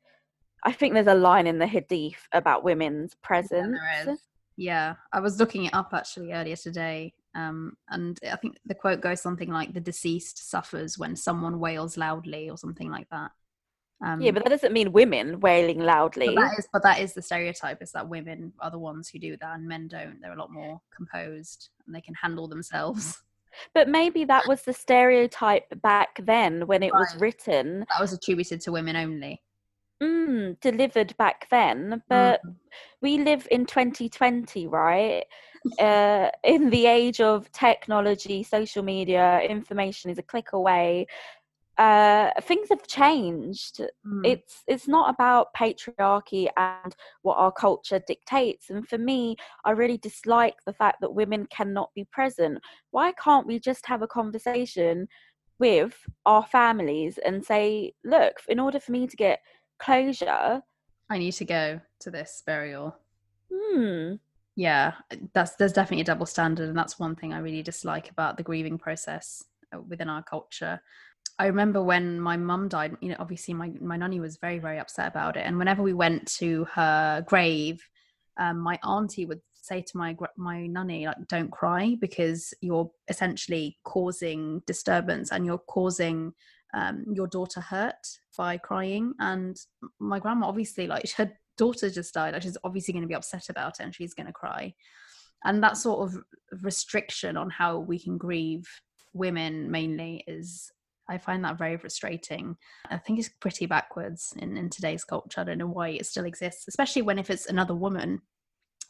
i 0.65 0.73
think 0.73 0.95
there's 0.95 1.07
a 1.07 1.15
line 1.15 1.47
in 1.47 1.59
the 1.59 1.67
hadith 1.67 2.29
about 2.33 2.65
women's 2.65 3.15
presence. 3.17 3.77
yeah, 4.07 4.15
yeah, 4.57 4.95
I 5.13 5.21
was 5.21 5.39
looking 5.39 5.65
it 5.65 5.75
up 5.75 5.91
actually 5.93 6.33
earlier 6.33 6.57
today. 6.57 7.15
Um, 7.35 7.77
and 7.89 8.19
I 8.31 8.37
think 8.37 8.59
the 8.65 8.75
quote 8.75 9.01
goes 9.01 9.21
something 9.21 9.51
like 9.51 9.75
the 9.75 9.81
deceased 9.81 10.49
suffers 10.49 10.99
when 10.99 11.17
someone 11.17 11.59
wails 11.59 11.97
loudly 11.97 12.49
or 12.49 12.57
something 12.57 12.91
like 12.91 13.09
that. 13.11 13.33
Um, 14.05 14.21
yeah, 14.21 14.31
but 14.33 14.45
that 14.45 14.51
doesn't 14.51 14.73
mean 14.73 14.93
women 14.93 15.41
wailing 15.41 15.81
loudly. 15.81 16.27
But 16.27 16.43
that, 16.43 16.59
is, 16.59 16.69
but 16.73 16.83
that 16.83 17.01
is 17.01 17.15
the 17.15 17.23
stereotype 17.23 17.83
is 17.83 17.93
that 17.93 18.09
women 18.09 18.53
are 18.61 18.71
the 18.71 18.79
ones 18.79 19.09
who 19.09 19.19
do 19.19 19.37
that 19.41 19.55
and 19.57 19.67
men 19.67 19.89
don't. 19.89 20.21
They're 20.21 20.35
a 20.35 20.39
lot 20.39 20.53
more 20.53 20.81
composed 20.95 21.71
and 21.87 21.95
they 21.95 22.01
can 22.01 22.15
handle 22.15 22.49
themselves. 22.49 23.23
But 23.73 23.89
maybe 23.89 24.25
that 24.25 24.49
was 24.49 24.63
the 24.63 24.73
stereotype 24.73 25.81
back 25.81 26.19
then 26.25 26.67
when 26.67 26.83
it 26.83 26.93
right. 26.93 26.99
was 26.99 27.15
written. 27.21 27.87
That 27.89 28.01
was 28.01 28.13
attributed 28.13 28.61
to 28.63 28.73
women 28.73 28.97
only 28.97 29.45
mm, 30.03 30.59
delivered 30.61 31.17
back 31.17 31.49
then, 31.51 32.03
but 32.09 32.41
mm. 32.45 32.55
we 33.01 33.19
live 33.19 33.47
in 33.51 33.67
2020, 33.67 34.67
right? 34.67 35.25
uh, 35.79 36.31
in 36.43 36.71
the 36.71 36.87
age 36.87 37.21
of 37.21 37.51
technology, 37.53 38.43
social 38.43 38.83
media, 38.83 39.41
information 39.41 40.11
is 40.11 40.19
a 40.19 40.23
click 40.23 40.53
away. 40.53 41.07
Uh, 41.77 42.31
things 42.43 42.69
have 42.69 42.87
changed. 42.87 43.81
Mm. 44.07 44.25
It's 44.25 44.63
it's 44.69 44.87
not 44.87 45.13
about 45.13 45.53
patriarchy 45.55 46.49
and 46.57 46.95
what 47.23 47.37
our 47.37 47.51
culture 47.51 48.01
dictates. 48.07 48.71
And 48.71 48.87
for 48.89 48.99
me, 48.99 49.37
I 49.65 49.73
really 49.73 49.99
dislike 49.99 50.57
the 50.67 50.73
fact 50.73 51.01
that 51.01 51.15
women 51.15 51.47
cannot 51.47 51.91
be 51.95 52.05
present. 52.13 52.59
Why 52.93 53.13
can't 53.13 53.47
we 53.47 53.59
just 53.59 53.87
have 53.87 54.03
a 54.03 54.07
conversation 54.07 55.09
with 55.59 55.97
our 56.27 56.45
families 56.45 57.19
and 57.25 57.45
say, 57.45 57.93
look, 58.05 58.35
in 58.49 58.61
order 58.61 58.79
for 58.79 58.93
me 58.93 59.07
to 59.07 59.17
get 59.17 59.41
closure. 59.79 60.63
I 61.11 61.19
need 61.19 61.33
to 61.33 61.45
go 61.45 61.81
to 62.01 62.11
this 62.11 62.43
burial. 62.47 62.97
Hmm. 63.53 64.15
Yeah, 64.57 64.93
that's 65.33 65.57
there's 65.57 65.73
definitely 65.73 66.03
a 66.03 66.05
double 66.05 66.27
standard, 66.27 66.69
and 66.69 66.79
that's 66.79 66.99
one 66.99 67.17
thing 67.17 67.33
I 67.33 67.39
really 67.39 67.63
dislike 67.63 68.11
about 68.11 68.37
the 68.37 68.43
grieving 68.43 68.79
process 68.79 69.43
uh, 69.75 69.81
within 69.81 70.09
our 70.09 70.23
culture. 70.23 70.81
I 71.39 71.47
remember 71.47 71.83
when 71.83 72.21
my 72.21 72.37
mum 72.37 72.69
died. 72.69 72.97
You 73.01 73.11
know, 73.11 73.17
obviously 73.19 73.55
my 73.55 73.73
my 73.81 73.97
nanny 73.97 74.21
was 74.21 74.37
very 74.37 74.61
very 74.61 74.79
upset 74.79 75.09
about 75.09 75.37
it, 75.37 75.45
and 75.45 75.59
whenever 75.59 75.83
we 75.83 75.93
went 75.93 76.29
to 76.39 76.65
her 76.73 77.25
grave, 77.27 77.83
um, 78.39 78.59
my 78.59 78.79
auntie 78.85 79.27
would 79.27 79.41
say 79.55 79.83
to 79.83 79.97
my 79.97 80.17
my 80.37 80.67
nanny 80.67 81.07
like, 81.07 81.27
"Don't 81.27 81.51
cry 81.51 81.97
because 82.01 82.55
you're 82.61 82.91
essentially 83.09 83.79
causing 83.83 84.63
disturbance 84.67 85.33
and 85.33 85.45
you're 85.45 85.59
causing 85.59 86.33
um, 86.75 87.05
your 87.13 87.27
daughter 87.27 87.61
hurt 87.61 88.19
by 88.37 88.57
crying 88.59 89.15
and 89.21 89.57
my 89.99 90.19
grandma 90.19 90.47
obviously 90.47 90.87
like 90.87 91.11
her 91.17 91.33
daughter 91.57 91.89
just 91.89 92.15
died 92.15 92.33
like 92.33 92.43
she's 92.43 92.59
obviously 92.65 92.93
going 92.93 93.03
to 93.03 93.09
be 93.09 93.15
upset 93.15 93.49
about 93.49 93.79
it 93.79 93.85
and 93.85 93.95
she's 93.95 94.15
going 94.15 94.27
to 94.27 94.33
cry 94.33 94.75
and 95.45 95.63
that 95.63 95.77
sort 95.77 96.01
of 96.01 96.17
restriction 96.63 97.37
on 97.37 97.51
how 97.51 97.79
we 97.79 97.99
can 97.99 98.19
grieve 98.19 98.67
women 99.13 99.71
mainly 99.71 100.25
is 100.27 100.71
I 101.09 101.19
find 101.19 101.45
that 101.45 101.59
very 101.59 101.77
frustrating. 101.77 102.57
I 102.91 102.97
think 102.97 103.19
it's 103.19 103.29
pretty 103.29 103.67
backwards 103.67 104.33
in, 104.39 104.57
in 104.57 104.71
today's 104.71 105.05
culture. 105.05 105.41
I 105.41 105.45
don't 105.45 105.59
know 105.59 105.67
why 105.67 105.91
it 105.91 106.07
still 106.07 106.25
exists, 106.25 106.67
especially 106.67 107.03
when 107.03 107.19
if 107.19 107.29
it's 107.29 107.47
another 107.47 107.75
woman 107.75 108.23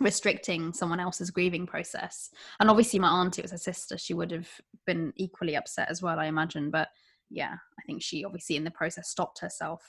restricting 0.01 0.73
someone 0.73 1.01
else's 1.01 1.31
grieving 1.31 1.67
process. 1.67 2.31
And 2.61 2.71
obviously, 2.71 2.99
my 2.99 3.09
auntie 3.09 3.43
was 3.43 3.51
her 3.51 3.59
sister. 3.59 3.99
She 3.99 4.15
would 4.15 4.31
have 4.31 4.49
been 4.87 5.13
equally 5.17 5.57
upset 5.57 5.91
as 5.91 6.03
well, 6.03 6.19
I 6.19 6.27
imagine. 6.27 6.71
But 6.71 6.89
yeah, 7.35 7.57
I 7.79 7.83
think 7.87 8.03
she 8.03 8.25
obviously 8.25 8.57
in 8.57 8.65
the 8.65 8.71
process 8.71 9.09
stopped 9.09 9.41
herself 9.41 9.83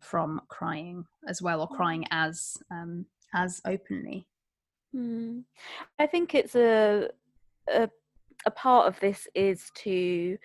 from 0.00 0.40
crying 0.48 1.04
as 1.26 1.40
well, 1.40 1.62
or 1.62 1.68
crying 1.68 2.04
as 2.10 2.56
um, 2.70 3.06
as 3.34 3.60
openly. 3.64 4.26
Mm. 4.94 5.44
I 5.98 6.06
think 6.06 6.34
it's 6.34 6.54
a, 6.54 7.08
a 7.72 7.88
a 8.44 8.50
part 8.50 8.88
of 8.88 9.00
this 9.00 9.26
is 9.34 9.70
to 9.76 10.36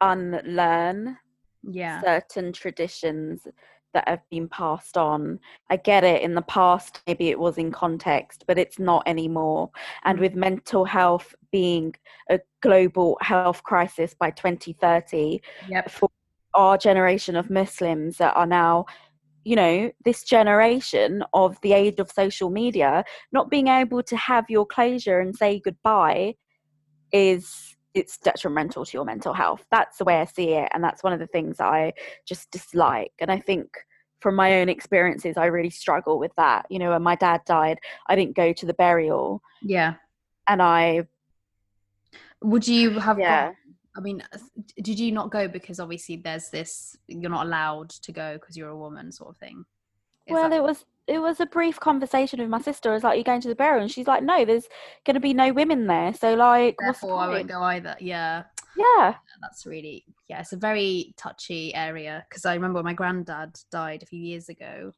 unlearn 0.00 1.16
yeah 1.62 2.00
certain 2.00 2.52
traditions 2.52 3.46
that 3.94 4.08
have 4.08 4.28
been 4.30 4.48
passed 4.48 4.96
on. 4.96 5.38
I 5.70 5.76
get 5.76 6.04
it 6.04 6.22
in 6.22 6.34
the 6.34 6.42
past, 6.42 7.00
maybe 7.06 7.28
it 7.28 7.38
was 7.38 7.58
in 7.58 7.70
context, 7.70 8.44
but 8.46 8.58
it's 8.58 8.78
not 8.78 9.02
anymore. 9.06 9.70
And 10.04 10.18
with 10.18 10.34
mental 10.34 10.84
health 10.84 11.34
being 11.50 11.94
a 12.30 12.40
global 12.60 13.18
health 13.20 13.62
crisis 13.62 14.14
by 14.14 14.30
2030, 14.30 15.40
yep. 15.68 15.90
for 15.90 16.08
our 16.54 16.78
generation 16.78 17.36
of 17.36 17.50
Muslims 17.50 18.18
that 18.18 18.36
are 18.36 18.46
now, 18.46 18.86
you 19.44 19.56
know, 19.56 19.90
this 20.04 20.22
generation 20.22 21.24
of 21.32 21.60
the 21.62 21.72
age 21.72 21.98
of 21.98 22.10
social 22.10 22.50
media, 22.50 23.04
not 23.32 23.50
being 23.50 23.68
able 23.68 24.02
to 24.02 24.16
have 24.16 24.44
your 24.48 24.66
closure 24.66 25.20
and 25.20 25.34
say 25.36 25.60
goodbye 25.60 26.34
is 27.12 27.71
it's 27.94 28.18
detrimental 28.18 28.84
to 28.84 28.96
your 28.96 29.04
mental 29.04 29.34
health. 29.34 29.64
That's 29.70 29.98
the 29.98 30.04
way 30.04 30.20
I 30.20 30.24
see 30.24 30.50
it. 30.50 30.68
And 30.72 30.82
that's 30.82 31.02
one 31.02 31.12
of 31.12 31.18
the 31.18 31.26
things 31.26 31.60
I 31.60 31.92
just 32.26 32.50
dislike. 32.50 33.12
And 33.18 33.30
I 33.30 33.38
think 33.38 33.68
from 34.20 34.34
my 34.34 34.60
own 34.60 34.68
experiences, 34.68 35.36
I 35.36 35.46
really 35.46 35.70
struggle 35.70 36.18
with 36.18 36.32
that. 36.36 36.66
You 36.70 36.78
know, 36.78 36.90
when 36.90 37.02
my 37.02 37.16
dad 37.16 37.42
died, 37.44 37.78
I 38.06 38.16
didn't 38.16 38.36
go 38.36 38.52
to 38.52 38.66
the 38.66 38.74
burial. 38.74 39.42
Yeah. 39.60 39.94
And 40.48 40.62
I. 40.62 41.06
Would 42.42 42.66
you 42.66 42.98
have 42.98 43.18
yeah. 43.18 43.46
Gone, 43.46 43.56
I 43.94 44.00
mean, 44.00 44.22
did 44.80 44.98
you 44.98 45.12
not 45.12 45.30
go 45.30 45.48
because 45.48 45.78
obviously 45.78 46.16
there's 46.16 46.48
this, 46.48 46.96
you're 47.08 47.30
not 47.30 47.46
allowed 47.46 47.90
to 47.90 48.12
go 48.12 48.34
because 48.34 48.56
you're 48.56 48.70
a 48.70 48.76
woman 48.76 49.12
sort 49.12 49.30
of 49.30 49.36
thing? 49.36 49.64
Is 50.26 50.32
well, 50.32 50.48
that- 50.48 50.56
it 50.56 50.62
was 50.62 50.84
it 51.06 51.18
was 51.18 51.40
a 51.40 51.46
brief 51.46 51.80
conversation 51.80 52.40
with 52.40 52.48
my 52.48 52.60
sister. 52.60 52.90
I 52.90 52.94
was 52.94 53.02
like, 53.02 53.16
"You're 53.16 53.24
going 53.24 53.40
to 53.40 53.48
the 53.48 53.54
burial?" 53.54 53.82
And 53.82 53.90
she's 53.90 54.06
like, 54.06 54.22
"No, 54.22 54.44
there's 54.44 54.68
going 55.04 55.14
to 55.14 55.20
be 55.20 55.34
no 55.34 55.52
women 55.52 55.86
there." 55.86 56.14
So 56.14 56.34
like, 56.34 56.76
therefore, 56.78 57.18
I 57.18 57.28
won't 57.28 57.48
go 57.48 57.62
either. 57.62 57.96
Yeah, 58.00 58.44
yeah, 58.76 59.14
that's 59.40 59.66
really 59.66 60.04
yeah. 60.28 60.40
It's 60.40 60.52
a 60.52 60.56
very 60.56 61.14
touchy 61.16 61.74
area 61.74 62.24
because 62.28 62.44
I 62.44 62.54
remember 62.54 62.78
when 62.78 62.84
my 62.84 62.94
granddad 62.94 63.58
died 63.70 64.02
a 64.02 64.06
few 64.06 64.20
years 64.20 64.48
ago. 64.48 64.92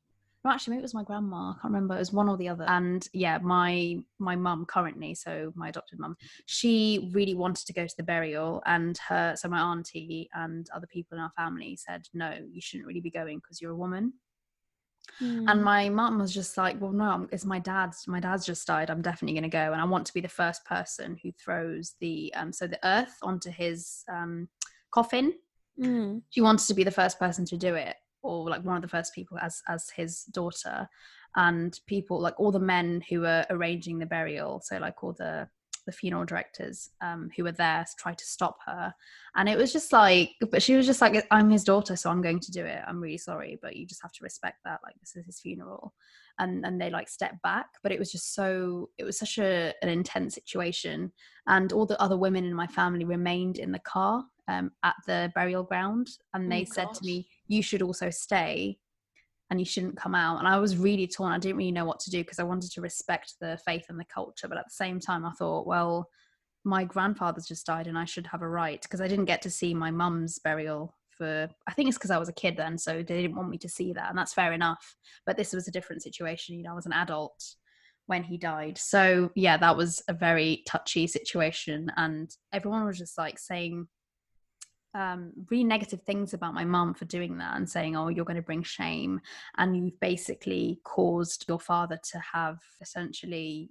No, 0.45 0.51
actually, 0.51 0.73
maybe 0.73 0.81
it 0.81 0.83
was 0.83 0.95
my 0.95 1.05
grandma. 1.05 1.53
I 1.53 1.55
can't 1.55 1.73
remember. 1.73 1.95
It 1.95 2.01
was 2.01 2.13
one 2.13 2.29
or 2.29 2.37
the 2.37 2.51
other. 2.51 2.67
And 2.69 3.09
yeah, 3.15 3.39
my 3.39 3.97
my 4.19 4.37
mum 4.37 4.67
currently, 4.67 5.15
so 5.15 5.53
my 5.55 5.71
adopted 5.71 5.99
mum, 5.99 6.17
she 6.45 7.11
really 7.15 7.35
wanted 7.35 7.67
to 7.67 7.73
go 7.73 7.87
to 7.87 7.95
the 7.97 8.03
burial, 8.03 8.63
and 8.67 8.99
her 9.09 9.37
so 9.37 9.49
my 9.49 9.61
auntie 9.61 10.29
and 10.35 10.69
other 10.75 10.87
people 10.87 11.17
in 11.17 11.25
our 11.25 11.33
family 11.35 11.77
said, 11.77 12.07
"No, 12.13 12.39
you 12.51 12.61
shouldn't 12.61 12.87
really 12.87 13.01
be 13.01 13.11
going 13.11 13.39
because 13.39 13.63
you're 13.63 13.71
a 13.71 13.77
woman." 13.77 14.13
Mm. 15.21 15.45
And 15.49 15.63
my 15.63 15.89
mum 15.89 16.19
was 16.19 16.33
just 16.33 16.57
like, 16.57 16.81
well, 16.81 16.93
no, 16.93 17.29
it's 17.31 17.45
my 17.45 17.59
dad's. 17.59 18.07
My 18.09 18.21
dad's 18.21 18.47
just 18.47 18.67
died. 18.67 18.91
I'm 18.91 19.03
definitely 19.03 19.35
going 19.35 19.51
to 19.51 19.57
go, 19.57 19.73
and 19.73 19.81
I 19.81 19.85
want 19.85 20.07
to 20.07 20.15
be 20.15 20.21
the 20.21 20.29
first 20.29 20.65
person 20.65 21.19
who 21.23 21.33
throws 21.33 21.95
the 22.01 22.33
um, 22.35 22.53
so 22.53 22.67
the 22.67 22.85
earth 22.87 23.17
onto 23.23 23.51
his 23.51 24.05
um, 24.09 24.49
coffin. 24.91 25.35
Mm. 25.81 26.23
She 26.31 26.41
wanted 26.41 26.67
to 26.67 26.75
be 26.75 26.85
the 26.85 26.91
first 26.91 27.19
person 27.19 27.45
to 27.47 27.57
do 27.57 27.75
it, 27.75 27.97
or 28.23 28.49
like 28.49 28.65
one 28.65 28.77
of 28.77 28.83
the 28.83 28.89
first 28.89 29.15
people 29.15 29.39
as 29.39 29.63
as 29.69 29.91
his 29.91 30.25
daughter, 30.25 30.89
and 31.37 31.79
people 31.87 32.21
like 32.21 32.39
all 32.39 32.53
the 32.53 32.59
men 32.59 33.03
who 33.09 33.21
were 33.21 33.47
arranging 33.51 33.99
the 33.99 34.07
burial. 34.07 34.61
So 34.65 34.79
like 34.79 35.03
all 35.03 35.13
the 35.13 35.49
the 35.87 35.93
funeral 35.93 36.25
directors 36.25 36.91
um, 37.01 37.31
who 37.37 37.45
were 37.45 37.53
there 37.53 37.85
to 37.85 37.97
try 37.99 38.13
to 38.15 38.25
stop 38.25 38.59
her. 38.67 38.95
And 39.37 39.49
it 39.49 39.59
was 39.59 39.73
just 39.73 39.93
like, 39.93 40.31
but 40.51 40.63
she 40.63 40.77
was 40.77 40.87
just 40.87 41.01
like, 41.01 41.27
I'm 41.31 41.51
his 41.51 41.65
daughter, 41.65 41.97
so 41.97 42.11
I'm 42.11 42.23
going 42.23 42.41
to 42.41 42.51
do 42.51 42.65
it. 42.65 42.81
I'm 42.87 43.01
really 43.01 43.19
sorry, 43.19 43.59
but 43.61 43.77
you 43.77 43.87
just 43.87 44.03
have 44.03 44.13
to 44.13 44.23
respect 44.23 44.59
that. 44.65 44.81
Like, 44.83 44.95
this 45.01 45.17
is 45.17 45.27
his 45.27 45.41
funeral. 45.41 45.95
And, 46.39 46.65
and 46.67 46.81
they 46.81 46.91
like 46.91 47.09
stepped 47.09 47.41
back, 47.43 47.67
but 47.83 47.93
it 47.93 47.99
was 47.99 48.11
just 48.11 48.35
so, 48.35 48.91
it 48.99 49.05
was 49.05 49.19
such 49.19 49.39
a, 49.39 49.73
an 49.83 49.89
intense 49.89 50.35
situation. 50.35 51.13
And 51.47 51.73
all 51.73 51.87
the 51.87 52.01
other 52.01 52.17
women 52.17 52.45
in 52.45 52.55
my 52.55 52.67
family 52.67 53.05
remained 53.05 53.59
in 53.59 53.71
the 53.71 53.79
car 53.81 54.25
um, 54.49 54.73
at 54.83 54.97
the 55.07 55.31
burial 55.35 55.63
ground. 55.63 56.09
And 56.33 56.51
they 56.51 56.63
oh, 56.63 56.73
said 56.73 56.87
gosh. 56.87 56.99
to 56.99 57.05
me, 57.07 57.29
You 57.47 57.63
should 57.63 57.83
also 57.83 58.11
stay 58.11 58.79
and 59.55 59.61
you 59.61 59.65
shouldn't 59.65 59.97
come 59.97 60.17
out. 60.17 60.41
And 60.41 60.49
I 60.49 60.59
was 60.59 60.77
really 60.77 61.07
torn. 61.07 61.33
I 61.33 61.39
didn't 61.39 61.57
really 61.57 61.71
know 61.71 61.85
what 61.85 62.01
to 62.01 62.11
do 62.11 62.19
because 62.19 62.41
I 62.41 62.45
wanted 62.45 62.73
to 62.73 62.81
respect 62.81 63.35
the 63.41 63.57
faith 63.65 63.87
and 63.89 63.99
the 63.99 64.05
culture. 64.05 64.49
But 64.49 64.59
at 64.59 64.65
the 64.65 64.75
same 64.75 64.99
time, 64.99 65.25
I 65.25 65.31
thought, 65.31 65.65
well, 65.65 66.09
my 66.65 66.83
grandfather's 66.83 67.47
just 67.47 67.67
died 67.67 67.87
and 67.87 67.97
I 67.97 68.05
should 68.05 68.27
have 68.27 68.43
a 68.43 68.49
right 68.49 68.83
because 68.83 69.01
I 69.01 69.07
didn't 69.07 69.27
get 69.27 69.43
to 69.43 69.51
see 69.51 69.73
my 69.73 69.93
mum's 69.93 70.41
burial 70.41 70.97
for, 71.17 71.49
I 71.69 71.73
think 71.73 71.89
it's 71.89 71.97
because 71.97 72.11
I 72.11 72.19
was 72.19 72.29
a 72.29 72.33
kid 72.33 72.57
then. 72.57 72.77
So 72.77 72.95
they 72.95 73.23
didn't 73.23 73.37
want 73.37 73.49
me 73.49 73.59
to 73.59 73.69
see 73.69 73.93
that. 73.93 74.09
And 74.09 74.19
that's 74.19 74.35
fair 74.35 74.53
enough. 74.53 74.97
But 75.25 75.37
this 75.37 75.53
was 75.53 75.69
a 75.69 75.73
different 75.73 76.03
situation. 76.03 76.57
You 76.57 76.65
know, 76.65 76.73
I 76.73 76.75
was 76.75 76.87
an 76.87 76.93
adult 76.93 77.41
when 78.07 78.25
he 78.25 78.37
died. 78.37 78.77
So 78.77 79.31
yeah, 79.37 79.57
that 79.59 79.77
was 79.77 80.03
a 80.09 80.15
very 80.15 80.65
touchy 80.67 81.07
situation. 81.07 81.93
And 81.97 82.29
everyone 82.53 82.85
was 82.85 82.99
just 82.99 83.17
like 83.17 83.39
saying, 83.39 83.87
um, 84.95 85.33
really 85.51 85.65
negative 85.65 86.03
things 86.03 86.35
about 86.35 86.55
my 86.55 86.65
mum 86.65 86.95
for 86.95 87.05
doing 87.05 87.39
that 87.39 87.57
and 87.57 87.69
saying, 87.69 87.97
oh, 87.97 88.09
you're 88.09 88.25
going 88.25 88.37
to 88.37 88.43
bring 88.43 88.63
shame. 88.63 89.21
And 89.59 89.77
you've 89.77 89.99
basically 90.01 90.81
caused 90.85 91.47
your 91.49 91.61
father 91.61 91.99
to 92.13 92.19
have 92.33 92.59
essentially, 92.81 93.71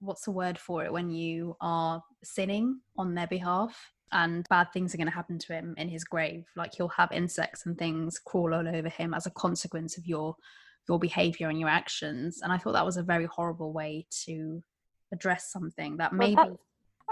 what's 0.00 0.24
the 0.24 0.30
word 0.30 0.58
for 0.58 0.84
it, 0.84 0.92
when 0.92 1.10
you 1.10 1.56
are 1.60 2.02
sinning 2.24 2.80
on 2.96 3.14
their 3.14 3.26
behalf? 3.26 3.92
And 4.10 4.48
bad 4.48 4.72
things 4.72 4.94
are 4.94 4.96
going 4.96 5.08
to 5.08 5.14
happen 5.14 5.38
to 5.38 5.52
him 5.52 5.74
in 5.76 5.88
his 5.88 6.04
grave. 6.04 6.46
Like 6.56 6.74
he'll 6.74 6.88
have 6.88 7.12
insects 7.12 7.66
and 7.66 7.76
things 7.76 8.18
crawl 8.18 8.54
all 8.54 8.66
over 8.66 8.88
him 8.88 9.12
as 9.12 9.26
a 9.26 9.30
consequence 9.30 9.98
of 9.98 10.06
your 10.06 10.34
your 10.88 10.98
behavior 10.98 11.50
and 11.50 11.60
your 11.60 11.68
actions. 11.68 12.40
And 12.42 12.50
I 12.50 12.56
thought 12.56 12.72
that 12.72 12.86
was 12.86 12.96
a 12.96 13.02
very 13.02 13.26
horrible 13.26 13.74
way 13.74 14.06
to 14.24 14.62
address 15.12 15.52
something 15.52 15.98
that 15.98 16.14
maybe 16.14 16.36
well, 16.36 16.58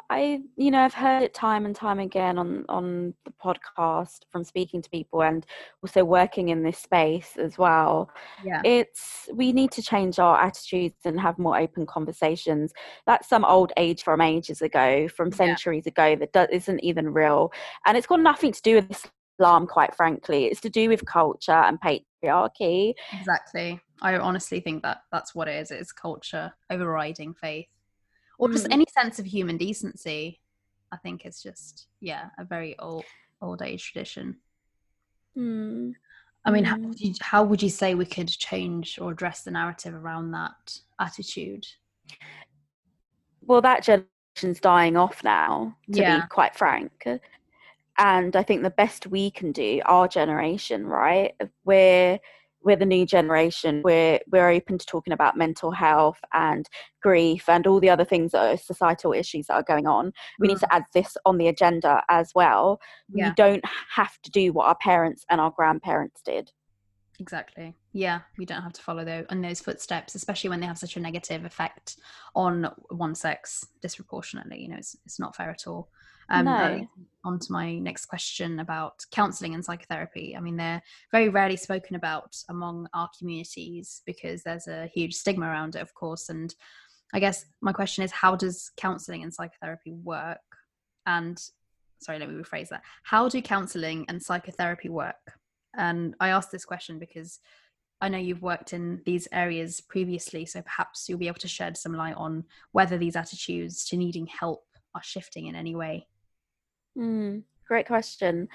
I, 0.09 0.41
you 0.57 0.71
know, 0.71 0.81
I've 0.81 0.95
heard 0.95 1.23
it 1.23 1.35
time 1.35 1.67
and 1.67 1.75
time 1.75 1.99
again 1.99 2.39
on 2.39 2.65
on 2.69 3.15
the 3.25 3.33
podcast 3.33 4.21
from 4.31 4.45
speaking 4.45 4.81
to 4.83 4.91
people 4.91 5.23
and 5.23 5.45
also 5.83 6.05
working 6.05 6.51
in 6.51 6.63
this 6.63 6.79
space 6.79 7.37
as 7.37 7.59
well. 7.59 8.11
Yeah, 8.45 8.63
it's 8.65 9.29
we 9.35 9.53
need 9.53 9.73
to 9.73 9.83
change 9.83 10.19
our 10.19 10.41
attitudes 10.41 11.01
and 11.05 11.21
have 11.21 11.39
more 11.39 11.59
open 11.59 11.87
conversations. 11.87 12.73
That's 13.07 13.29
some 13.29 13.45
old 13.45 13.73
age 13.77 14.03
from 14.03 14.21
ages 14.21 14.63
ago, 14.63 15.09
from 15.09 15.33
centuries 15.33 15.85
yeah. 15.87 15.91
ago, 15.91 16.17
that 16.17 16.33
do- 16.33 16.55
isn't 16.55 16.81
even 16.81 17.13
real, 17.13 17.53
and 17.85 17.97
it's 17.97 18.07
got 18.07 18.21
nothing 18.21 18.53
to 18.53 18.63
do 18.63 18.77
with 18.77 19.09
Islam. 19.39 19.67
Quite 19.67 19.95
frankly, 19.95 20.47
it's 20.47 20.61
to 20.61 20.71
do 20.71 20.89
with 20.89 21.05
culture 21.05 21.53
and 21.53 21.79
patriarchy. 21.81 22.95
Exactly. 23.13 23.81
I 24.03 24.17
honestly 24.19 24.61
think 24.61 24.83
that 24.83 24.99
that's 25.11 25.35
what 25.35 25.49
it 25.49 25.57
is. 25.57 25.71
It's 25.71 25.91
culture 25.91 26.53
overriding 26.71 27.35
faith 27.35 27.67
or 28.39 28.49
just 28.51 28.67
mm. 28.67 28.73
any 28.73 28.87
sense 28.93 29.19
of 29.19 29.27
human 29.27 29.57
decency. 29.57 30.41
I 30.93 30.97
think 30.99 31.25
it's 31.25 31.43
just 31.43 31.89
yeah 32.01 32.27
a 32.39 32.45
very 32.45 32.79
old 32.79 33.05
old 33.43 33.63
age 33.63 33.93
tradition. 33.93 34.37
Mm. 35.37 35.95
I 36.45 36.53
mean, 36.53 36.63
how, 36.63 36.79
would 36.79 37.01
you, 37.01 37.13
how 37.21 37.43
would 37.43 37.61
you 37.61 37.69
say 37.69 37.97
we 37.97 38.07
could 38.07 38.29
change 38.29 39.01
or 39.01 39.11
address 39.11 39.43
the 39.43 39.51
narrative 39.51 39.95
around 39.95 40.31
that 40.31 40.79
attitude? 41.01 41.67
Well, 43.43 43.61
that 43.63 43.83
generation's 43.83 44.61
dying 44.61 44.97
off 44.97 45.25
now, 45.25 45.77
to 45.93 45.99
yeah. 45.99 46.21
be 46.21 46.27
quite 46.29 46.55
frank. 46.55 47.05
And 47.99 48.37
I 48.37 48.45
think 48.45 48.63
the 48.63 48.71
best 48.71 49.09
we 49.09 49.33
can 49.33 49.51
do, 49.51 49.81
our 49.87 50.07
generation, 50.07 50.87
right? 50.87 51.35
We're 51.65 52.21
we're 52.67 52.77
the 52.77 52.85
new 52.85 53.07
generation. 53.07 53.81
We're 53.85 54.19
we're 54.31 54.51
open 54.51 54.77
to 54.77 54.85
talking 54.85 55.13
about 55.13 55.37
mental 55.37 55.71
health 55.71 56.19
and 56.35 56.69
grief 57.01 57.49
and 57.49 57.67
all 57.67 57.81
the 57.81 57.89
other 57.89 58.05
things 58.05 58.33
that 58.33 58.55
are 58.55 58.57
societal 58.57 59.13
issues 59.13 59.47
that 59.47 59.55
are 59.55 59.63
going 59.63 59.87
on. 59.87 60.13
We 60.41 60.49
mm. 60.49 60.51
need 60.51 60.59
to 60.59 60.75
add 60.75 60.83
this 60.93 61.17
on 61.25 61.39
the 61.39 61.47
agenda 61.49 62.03
as 62.11 62.33
well. 62.35 62.81
Yeah. 63.15 63.29
we 63.29 63.35
don't 63.37 63.65
have 63.95 64.21
to 64.23 64.31
do 64.31 64.53
what 64.53 64.67
our 64.67 64.77
parents 64.77 65.25
and 65.31 65.41
our 65.41 65.53
grandparents 65.53 66.21
did. 66.23 66.51
Exactly. 67.21 67.75
Yeah 67.93 68.21
we 68.37 68.45
don't 68.45 68.63
have 68.63 68.75
to 68.75 68.83
follow 68.83 69.05
those 69.05 69.25
in 69.31 69.41
those 69.41 69.61
footsteps 69.61 70.15
especially 70.15 70.51
when 70.51 70.61
they 70.61 70.67
have 70.67 70.77
such 70.77 70.97
a 70.97 71.01
negative 71.01 71.47
effect 71.47 71.97
on 72.35 72.71
one 72.91 73.15
sex 73.15 73.65
disproportionately 73.81 74.61
you 74.61 74.69
know 74.69 74.77
it's, 74.77 74.95
it's 75.07 75.19
not 75.19 75.35
fair 75.35 75.49
at 75.49 75.67
all 75.67 75.89
um, 76.29 76.45
no. 76.45 76.89
on 77.25 77.39
to 77.39 77.53
my 77.53 77.79
next 77.79 78.07
question 78.07 78.61
about 78.61 79.05
counselling 79.13 79.55
and 79.55 79.65
psychotherapy. 79.65 80.35
I 80.37 80.41
mean, 80.41 80.57
they're 80.57 80.83
very 81.13 81.29
rarely 81.29 81.57
spoken 81.57 81.97
about 81.97 82.37
among 82.49 82.89
our 82.95 83.09
communities 83.19 84.03
because 84.07 84.43
there's 84.43 84.67
a 84.67 84.87
huge 84.87 85.15
stigma 85.15 85.47
around 85.47 85.77
it, 85.77 85.83
of 85.83 85.95
course. 85.95 86.29
And 86.29 86.55
I 87.15 87.21
guess 87.21 87.45
my 87.61 87.73
question 87.73 88.05
is, 88.05 88.13
how 88.13 88.37
does 88.37 88.71
counselling 88.77 89.23
and 89.23 89.33
psychotherapy 89.33 89.93
work? 89.93 90.39
And 91.07 91.41
sorry, 92.01 92.19
let 92.19 92.29
me 92.29 92.43
rephrase 92.43 92.69
that. 92.69 92.83
How 93.05 93.29
do 93.29 93.41
counseling 93.41 94.05
and 94.09 94.23
psychotherapy 94.23 94.89
work? 94.89 95.15
And 95.77 96.15
I 96.21 96.29
asked 96.31 96.51
this 96.51 96.65
question 96.65 96.99
because 96.99 97.39
I 98.01 98.09
know 98.09 98.19
you've 98.19 98.43
worked 98.43 98.73
in 98.73 99.01
these 99.07 99.27
areas 99.33 99.81
previously, 99.81 100.45
so 100.45 100.61
perhaps 100.63 101.09
you'll 101.09 101.19
be 101.19 101.29
able 101.29 101.39
to 101.39 101.49
shed 101.49 101.77
some 101.77 101.95
light 101.95 102.17
on 102.17 102.45
whether 102.73 102.99
these 102.99 103.17
attitudes 103.17 103.87
to 103.87 103.97
needing 103.97 104.27
help 104.27 104.65
are 104.95 105.03
shifting 105.03 105.47
in 105.47 105.55
any 105.55 105.75
way. 105.75 106.07
Mm, 106.97 107.43
great 107.67 107.87
question. 107.87 108.49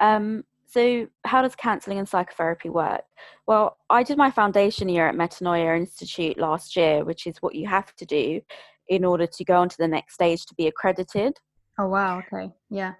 Um, 0.00 0.44
so, 0.66 1.06
how 1.24 1.42
does 1.42 1.54
counselling 1.54 1.98
and 1.98 2.08
psychotherapy 2.08 2.68
work? 2.68 3.02
Well, 3.46 3.76
I 3.88 4.02
did 4.02 4.18
my 4.18 4.30
foundation 4.30 4.88
year 4.88 5.08
at 5.08 5.14
Metanoia 5.14 5.76
Institute 5.76 6.38
last 6.38 6.76
year, 6.76 7.04
which 7.04 7.26
is 7.26 7.36
what 7.40 7.54
you 7.54 7.66
have 7.68 7.94
to 7.96 8.04
do 8.04 8.40
in 8.88 9.04
order 9.04 9.26
to 9.26 9.44
go 9.44 9.56
on 9.56 9.68
to 9.68 9.76
the 9.78 9.88
next 9.88 10.14
stage 10.14 10.44
to 10.46 10.54
be 10.54 10.66
accredited. 10.66 11.34
Oh, 11.78 11.86
wow. 11.86 12.18
Okay. 12.18 12.52
Yeah. 12.68 12.94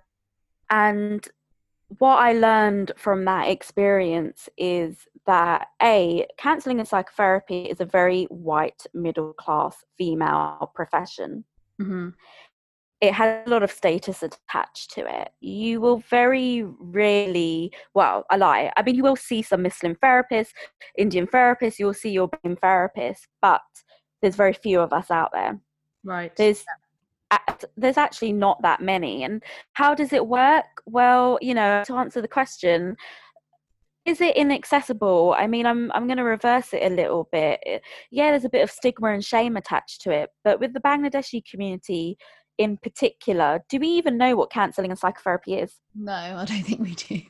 And 0.70 1.27
what 1.99 2.16
I 2.16 2.33
learned 2.33 2.92
from 2.96 3.25
that 3.25 3.49
experience 3.49 4.49
is 4.57 4.96
that 5.27 5.68
A, 5.83 6.27
counselling 6.38 6.79
and 6.79 6.88
psychotherapy 6.88 7.62
is 7.62 7.81
a 7.81 7.85
very 7.85 8.25
white, 8.25 8.87
middle 8.94 9.33
class 9.33 9.77
female 9.99 10.70
profession. 10.75 11.44
Mm-hmm 11.81 12.09
it 13.01 13.13
has 13.13 13.47
a 13.47 13.51
lot 13.51 13.63
of 13.63 13.71
status 13.71 14.23
attached 14.23 14.91
to 14.93 15.01
it. 15.21 15.31
You 15.41 15.81
will 15.81 15.99
very 15.99 16.65
rarely, 16.79 17.73
well, 17.95 18.25
I 18.31 18.37
lie. 18.37 18.73
I 18.77 18.83
mean, 18.83 18.95
you 18.95 19.03
will 19.03 19.17
see 19.17 19.43
some 19.43 19.63
Muslim 19.63 19.97
therapists, 19.97 20.53
Indian 20.97 21.27
therapists, 21.27 21.79
you'll 21.79 21.95
see 21.95 22.11
your 22.11 22.29
BAME 22.29 22.59
therapists, 22.59 23.27
but 23.43 23.61
there's 24.23 24.37
very 24.37 24.55
few 24.55 24.81
of 24.81 24.93
us 24.93 25.11
out 25.11 25.31
there. 25.33 25.61
Right. 26.05 26.35
There's 26.37 26.65
there's 27.77 27.97
actually 27.97 28.33
not 28.33 28.63
that 28.63 28.81
many. 28.81 29.25
And 29.25 29.43
how 29.73 29.95
does 29.95 30.13
it 30.13 30.27
work? 30.27 30.65
Well, 30.87 31.39
you 31.43 31.55
know, 31.55 31.83
to 31.87 31.97
answer 31.97 32.21
the 32.21 32.29
question, 32.29 32.97
is 34.05 34.21
it 34.21 34.37
inaccessible? 34.37 35.35
I 35.37 35.49
mean, 35.49 35.67
I'm 35.67 35.91
I'm 35.93 36.07
going 36.07 36.19
to 36.19 36.25
reverse 36.25 36.73
it 36.73 36.91
a 36.91 36.95
little 36.95 37.29
bit. 37.33 37.61
Yeah, 38.11 38.31
there's 38.31 38.45
a 38.45 38.49
bit 38.49 38.63
of 38.63 38.71
stigma 38.71 39.09
and 39.09 39.25
shame 39.25 39.57
attached 39.57 40.03
to 40.03 40.11
it, 40.13 40.31
but 40.45 40.61
with 40.61 40.73
the 40.73 40.81
Bangladeshi 40.81 41.43
community, 41.51 42.17
in 42.59 42.77
particular, 42.77 43.64
do 43.69 43.79
we 43.79 43.88
even 43.88 44.16
know 44.16 44.37
what 44.37 44.51
counselling 44.51 44.90
and 44.90 44.99
psychotherapy 44.99 45.55
is? 45.55 45.75
No, 45.95 46.12
I 46.12 46.45
don't 46.45 46.62
think 46.62 46.81
we 46.81 46.95
do. 46.95 47.21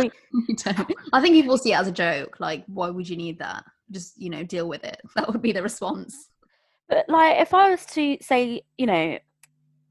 we, 0.00 0.10
we 0.48 0.54
don't. 0.54 0.94
I 1.12 1.20
think 1.20 1.34
people 1.34 1.58
see 1.58 1.72
it 1.72 1.78
as 1.78 1.88
a 1.88 1.92
joke. 1.92 2.38
Like, 2.40 2.64
why 2.66 2.90
would 2.90 3.08
you 3.08 3.16
need 3.16 3.38
that? 3.38 3.64
Just, 3.90 4.20
you 4.20 4.30
know, 4.30 4.42
deal 4.42 4.68
with 4.68 4.84
it. 4.84 5.00
That 5.14 5.32
would 5.32 5.42
be 5.42 5.52
the 5.52 5.62
response. 5.62 6.30
But, 6.88 7.06
like, 7.08 7.40
if 7.40 7.52
I 7.54 7.70
was 7.70 7.84
to 7.86 8.16
say, 8.20 8.62
you 8.76 8.86
know, 8.86 9.18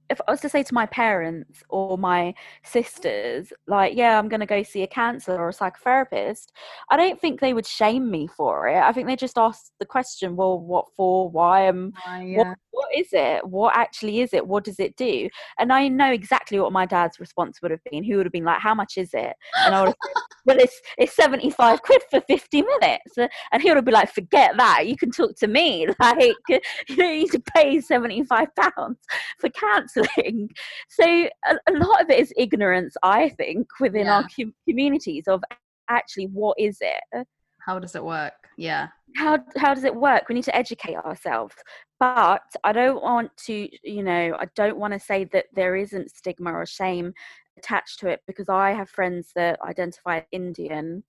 if 0.09 0.21
I 0.27 0.31
was 0.31 0.41
to 0.41 0.49
say 0.49 0.63
to 0.63 0.73
my 0.73 0.85
parents 0.85 1.63
or 1.69 1.97
my 1.97 2.33
sisters, 2.63 3.51
like, 3.67 3.95
yeah, 3.95 4.17
I'm 4.17 4.29
going 4.29 4.39
to 4.39 4.45
go 4.45 4.63
see 4.63 4.83
a 4.83 4.87
counselor 4.87 5.39
or 5.39 5.49
a 5.49 5.53
psychotherapist, 5.53 6.47
I 6.89 6.97
don't 6.97 7.19
think 7.19 7.39
they 7.39 7.53
would 7.53 7.65
shame 7.65 8.09
me 8.09 8.27
for 8.27 8.67
it. 8.67 8.77
I 8.77 8.91
think 8.93 9.07
they 9.07 9.15
just 9.15 9.37
ask 9.37 9.71
the 9.79 9.85
question, 9.85 10.35
well, 10.35 10.59
what 10.59 10.85
for? 10.95 11.29
Why? 11.29 11.67
Um, 11.67 11.93
uh, 12.07 12.19
yeah. 12.19 12.37
what, 12.37 12.57
what 12.71 12.89
is 12.95 13.09
it? 13.11 13.45
What 13.45 13.75
actually 13.75 14.21
is 14.21 14.33
it? 14.33 14.45
What 14.45 14.63
does 14.63 14.79
it 14.79 14.95
do? 14.95 15.29
And 15.59 15.73
I 15.73 15.87
know 15.87 16.11
exactly 16.11 16.59
what 16.59 16.71
my 16.71 16.85
dad's 16.85 17.19
response 17.19 17.61
would 17.61 17.71
have 17.71 17.83
been. 17.91 18.03
He 18.03 18.15
would 18.15 18.25
have 18.25 18.33
been 18.33 18.45
like, 18.45 18.59
how 18.59 18.75
much 18.75 18.97
is 18.97 19.13
it? 19.13 19.33
And 19.65 19.75
I 19.75 19.81
would 19.81 19.87
have 19.87 19.95
said, 20.05 20.23
well, 20.45 20.57
it's, 20.59 20.81
it's 20.97 21.15
75 21.15 21.81
quid 21.81 22.03
for 22.09 22.21
50 22.21 22.61
minutes. 22.61 23.17
And 23.51 23.61
he 23.61 23.73
would 23.73 23.83
be 23.83 23.91
like, 23.91 24.13
forget 24.13 24.55
that. 24.57 24.87
You 24.87 24.95
can 24.95 25.11
talk 25.11 25.35
to 25.37 25.47
me. 25.47 25.87
Like, 25.99 26.35
you 26.47 26.95
don't 26.95 27.17
need 27.17 27.31
to 27.31 27.39
pay 27.39 27.81
75 27.81 28.47
pounds 28.55 28.99
for 29.39 29.49
counseling 29.49 29.96
counselling. 29.97 30.49
So 30.89 31.05
a, 31.05 31.55
a, 31.69 31.73
lot 31.73 32.01
of 32.01 32.09
it 32.09 32.19
is 32.19 32.33
ignorance, 32.37 32.95
I 33.03 33.29
think, 33.29 33.67
within 33.79 34.05
yeah. 34.05 34.15
our 34.15 34.27
com- 34.35 34.53
communities 34.67 35.25
of 35.27 35.43
actually 35.89 36.25
what 36.27 36.57
is 36.59 36.77
it? 36.81 37.27
How 37.59 37.79
does 37.79 37.95
it 37.95 38.03
work? 38.03 38.33
Yeah. 38.57 38.87
How 39.15 39.39
how 39.57 39.73
does 39.73 39.83
it 39.83 39.95
work? 39.95 40.23
We 40.27 40.35
need 40.35 40.43
to 40.45 40.55
educate 40.55 40.95
ourselves. 40.95 41.55
But 41.99 42.41
I 42.63 42.71
don't 42.71 43.01
want 43.01 43.31
to, 43.45 43.69
you 43.83 44.03
know, 44.03 44.35
I 44.39 44.47
don't 44.55 44.77
want 44.77 44.93
to 44.93 44.99
say 44.99 45.25
that 45.25 45.45
there 45.53 45.75
isn't 45.75 46.11
stigma 46.11 46.51
or 46.51 46.65
shame 46.65 47.13
attached 47.57 47.99
to 47.99 48.07
it 48.07 48.21
because 48.27 48.49
I 48.49 48.71
have 48.71 48.89
friends 48.89 49.31
that 49.35 49.59
identify 49.67 50.17
as 50.17 50.23
Indian 50.31 51.03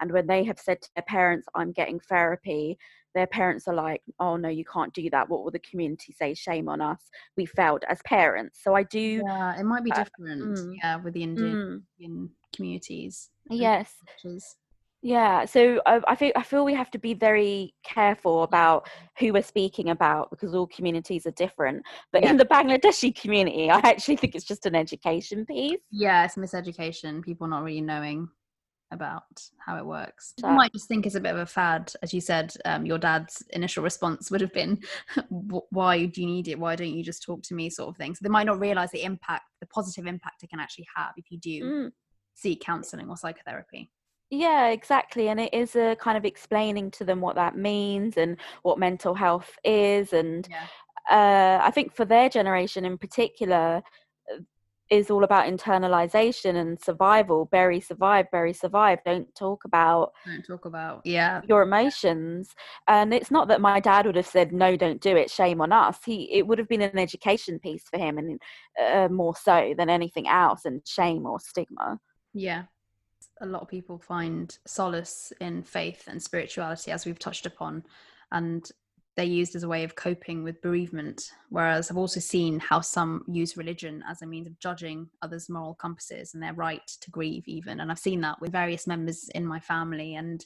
and 0.00 0.12
when 0.12 0.26
they 0.26 0.44
have 0.44 0.58
said 0.58 0.82
to 0.82 0.88
their 0.94 1.04
parents, 1.06 1.46
I'm 1.54 1.72
getting 1.72 2.00
therapy, 2.00 2.78
their 3.16 3.26
parents 3.26 3.66
are 3.66 3.74
like, 3.74 4.02
oh 4.20 4.36
no, 4.36 4.50
you 4.50 4.64
can't 4.64 4.92
do 4.92 5.08
that. 5.10 5.28
What 5.28 5.42
will 5.42 5.50
the 5.50 5.58
community 5.58 6.12
say? 6.12 6.34
Shame 6.34 6.68
on 6.68 6.82
us. 6.82 7.00
We 7.36 7.46
failed 7.46 7.82
as 7.88 7.98
parents. 8.04 8.60
So 8.62 8.74
I 8.74 8.82
do. 8.82 9.22
Yeah, 9.26 9.58
it 9.58 9.64
might 9.64 9.82
be 9.82 9.90
uh, 9.90 10.04
different. 10.04 10.58
Mm, 10.58 10.74
yeah, 10.82 10.96
with 10.96 11.14
the 11.14 11.22
Indian, 11.22 11.82
mm, 12.00 12.28
communities. 12.54 13.30
Yes. 13.50 13.94
Yeah, 15.02 15.44
so 15.44 15.80
I, 15.86 16.00
I 16.08 16.14
feel 16.16 16.32
I 16.36 16.42
feel 16.42 16.64
we 16.64 16.74
have 16.74 16.90
to 16.90 16.98
be 16.98 17.14
very 17.14 17.74
careful 17.84 18.42
about 18.42 18.88
who 19.18 19.32
we're 19.32 19.42
speaking 19.42 19.90
about 19.90 20.30
because 20.30 20.54
all 20.54 20.66
communities 20.66 21.26
are 21.26 21.32
different. 21.32 21.84
But 22.12 22.22
yeah. 22.22 22.30
in 22.30 22.36
the 22.36 22.44
Bangladeshi 22.44 23.14
community, 23.14 23.70
I 23.70 23.78
actually 23.78 24.16
think 24.16 24.34
it's 24.34 24.44
just 24.44 24.66
an 24.66 24.74
education 24.74 25.46
piece. 25.46 25.78
Yeah, 25.90 26.24
it's 26.24 26.34
miseducation. 26.34 27.22
People 27.22 27.46
not 27.46 27.62
really 27.62 27.80
knowing 27.80 28.28
about 28.92 29.24
how 29.58 29.76
it 29.76 29.84
works. 29.84 30.34
You 30.42 30.50
might 30.50 30.72
just 30.72 30.88
think 30.88 31.06
it's 31.06 31.14
a 31.14 31.20
bit 31.20 31.32
of 31.32 31.38
a 31.38 31.46
fad, 31.46 31.92
as 32.02 32.14
you 32.14 32.20
said. 32.20 32.52
Um, 32.64 32.86
your 32.86 32.98
dad's 32.98 33.42
initial 33.50 33.82
response 33.82 34.30
would 34.30 34.40
have 34.40 34.52
been, 34.52 34.80
"Why 35.28 36.06
do 36.06 36.20
you 36.20 36.26
need 36.26 36.48
it? 36.48 36.58
Why 36.58 36.76
don't 36.76 36.94
you 36.94 37.02
just 37.02 37.22
talk 37.22 37.42
to 37.44 37.54
me?" 37.54 37.70
sort 37.70 37.88
of 37.88 37.96
thing. 37.96 38.14
So 38.14 38.20
they 38.22 38.28
might 38.28 38.46
not 38.46 38.60
realize 38.60 38.90
the 38.90 39.02
impact, 39.02 39.44
the 39.60 39.66
positive 39.66 40.06
impact 40.06 40.42
it 40.42 40.50
can 40.50 40.60
actually 40.60 40.86
have 40.94 41.12
if 41.16 41.26
you 41.30 41.38
do 41.38 41.64
mm. 41.64 41.90
seek 42.34 42.60
counselling 42.60 43.08
or 43.08 43.16
psychotherapy. 43.16 43.90
Yeah, 44.30 44.68
exactly. 44.68 45.28
And 45.28 45.38
it 45.38 45.54
is 45.54 45.76
a 45.76 45.96
kind 45.96 46.18
of 46.18 46.24
explaining 46.24 46.90
to 46.92 47.04
them 47.04 47.20
what 47.20 47.36
that 47.36 47.56
means 47.56 48.16
and 48.16 48.36
what 48.62 48.78
mental 48.78 49.14
health 49.14 49.56
is. 49.64 50.12
And 50.12 50.48
yeah. 50.50 51.60
uh, 51.60 51.64
I 51.64 51.70
think 51.70 51.94
for 51.94 52.04
their 52.04 52.28
generation 52.28 52.84
in 52.84 52.98
particular, 52.98 53.82
is 54.90 55.10
all 55.10 55.24
about 55.24 55.46
internalization 55.46 56.56
and 56.56 56.80
survival. 56.80 57.46
Bury, 57.46 57.80
survive, 57.80 58.30
bury, 58.30 58.52
survive. 58.52 59.00
Don't 59.04 59.32
talk 59.34 59.64
about. 59.64 60.12
Don't 60.24 60.44
talk 60.46 60.64
about. 60.64 61.02
Yeah. 61.04 61.40
Your 61.48 61.62
emotions. 61.62 62.54
And 62.86 63.12
it's 63.12 63.30
not 63.30 63.48
that 63.48 63.60
my 63.60 63.80
dad 63.80 64.06
would 64.06 64.16
have 64.16 64.26
said 64.26 64.52
no, 64.52 64.76
don't 64.76 65.00
do 65.00 65.16
it. 65.16 65.30
Shame 65.30 65.60
on 65.60 65.72
us. 65.72 65.98
He 66.04 66.30
it 66.32 66.46
would 66.46 66.58
have 66.58 66.68
been 66.68 66.82
an 66.82 66.98
education 66.98 67.58
piece 67.58 67.84
for 67.88 67.98
him, 67.98 68.18
and 68.18 68.40
uh, 68.80 69.08
more 69.08 69.34
so 69.34 69.74
than 69.76 69.90
anything 69.90 70.28
else, 70.28 70.64
and 70.64 70.86
shame 70.86 71.26
or 71.26 71.40
stigma. 71.40 71.98
Yeah. 72.32 72.64
A 73.40 73.46
lot 73.46 73.62
of 73.62 73.68
people 73.68 73.98
find 73.98 74.56
solace 74.66 75.32
in 75.40 75.62
faith 75.62 76.04
and 76.06 76.22
spirituality, 76.22 76.90
as 76.90 77.04
we've 77.04 77.18
touched 77.18 77.44
upon, 77.44 77.84
and 78.30 78.70
they're 79.16 79.24
used 79.24 79.56
as 79.56 79.62
a 79.62 79.68
way 79.68 79.82
of 79.82 79.94
coping 79.94 80.44
with 80.44 80.60
bereavement. 80.60 81.30
Whereas 81.48 81.90
I've 81.90 81.96
also 81.96 82.20
seen 82.20 82.60
how 82.60 82.80
some 82.80 83.24
use 83.26 83.56
religion 83.56 84.04
as 84.08 84.20
a 84.20 84.26
means 84.26 84.46
of 84.46 84.58
judging 84.58 85.08
others' 85.22 85.48
moral 85.48 85.74
compasses 85.74 86.34
and 86.34 86.42
their 86.42 86.52
right 86.52 86.86
to 87.00 87.10
grieve, 87.10 87.48
even. 87.48 87.80
And 87.80 87.90
I've 87.90 87.98
seen 87.98 88.20
that 88.20 88.40
with 88.40 88.52
various 88.52 88.86
members 88.86 89.30
in 89.34 89.46
my 89.46 89.58
family. 89.58 90.16
And 90.16 90.44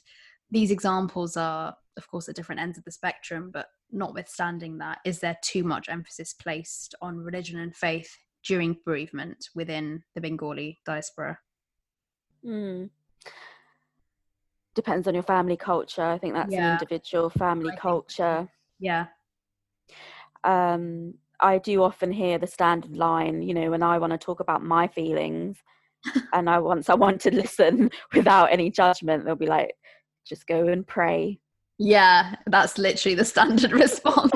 these 0.51 0.71
examples 0.71 1.35
are, 1.35 1.75
of 1.97 2.07
course, 2.07 2.29
at 2.29 2.35
different 2.35 2.61
ends 2.61 2.77
of 2.77 2.85
the 2.85 2.91
spectrum, 2.91 3.51
but 3.53 3.67
notwithstanding 3.91 4.77
that, 4.77 4.99
is 5.03 5.19
there 5.19 5.37
too 5.41 5.65
much 5.65 5.89
emphasis 5.89 6.33
placed 6.33 6.95
on 7.01 7.17
religion 7.17 7.59
and 7.59 7.75
faith 7.75 8.17
during 8.45 8.77
bereavement 8.85 9.49
within 9.53 10.01
the 10.15 10.21
Bengali 10.21 10.79
diaspora? 10.85 11.37
Mm 12.45 12.89
depends 14.73 15.07
on 15.07 15.13
your 15.13 15.23
family 15.23 15.57
culture. 15.57 16.01
I 16.01 16.17
think 16.17 16.33
that's 16.33 16.51
yeah. 16.51 16.67
an 16.67 16.73
individual 16.73 17.29
family 17.29 17.75
culture. 17.77 18.47
Yeah. 18.81 19.05
Um, 20.43 21.13
I 21.39 21.59
do 21.59 21.83
often 21.83 22.11
hear 22.11 22.37
the 22.37 22.47
standard 22.47 22.97
line, 22.97 23.41
you 23.41 23.53
know, 23.53 23.69
when 23.69 23.83
I 23.83 23.99
want 23.99 24.11
to 24.11 24.17
talk 24.17 24.39
about 24.39 24.63
my 24.63 24.87
feelings 24.87 25.57
and 26.33 26.49
I 26.49 26.59
want 26.59 26.85
someone 26.85 27.17
to 27.19 27.31
listen 27.33 27.91
without 28.13 28.51
any 28.51 28.69
judgment, 28.69 29.23
they'll 29.23 29.35
be 29.35 29.45
like, 29.45 29.73
just 30.27 30.47
go 30.47 30.67
and 30.67 30.85
pray. 30.85 31.39
Yeah, 31.77 32.35
that's 32.47 32.77
literally 32.77 33.15
the 33.15 33.25
standard 33.25 33.71
response. 33.71 34.31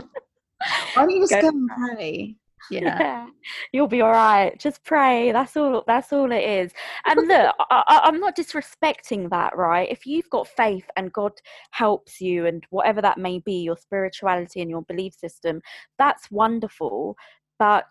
Why 0.93 1.03
don't 1.03 1.09
you 1.09 1.21
just 1.21 1.33
go, 1.33 1.41
go 1.41 1.47
and 1.49 1.69
pray? 1.69 2.35
Yeah. 2.71 2.97
yeah. 2.99 3.27
you'll 3.71 3.87
be 3.87 4.01
all 4.01 4.11
right 4.11 4.59
just 4.59 4.83
pray 4.83 5.31
that's 5.31 5.55
all 5.55 5.83
that's 5.87 6.11
all 6.11 6.31
it 6.31 6.43
is 6.43 6.71
and 7.05 7.27
look 7.27 7.55
I, 7.71 8.01
i'm 8.03 8.19
not 8.19 8.35
disrespecting 8.35 9.29
that 9.29 9.55
right 9.55 9.89
if 9.89 10.05
you've 10.05 10.29
got 10.29 10.47
faith 10.47 10.85
and 10.95 11.13
god 11.13 11.33
helps 11.71 12.19
you 12.21 12.45
and 12.45 12.63
whatever 12.69 13.01
that 13.01 13.17
may 13.17 13.39
be 13.39 13.61
your 13.61 13.77
spirituality 13.77 14.61
and 14.61 14.69
your 14.69 14.83
belief 14.83 15.13
system 15.13 15.61
that's 15.97 16.31
wonderful 16.31 17.15
but 17.59 17.85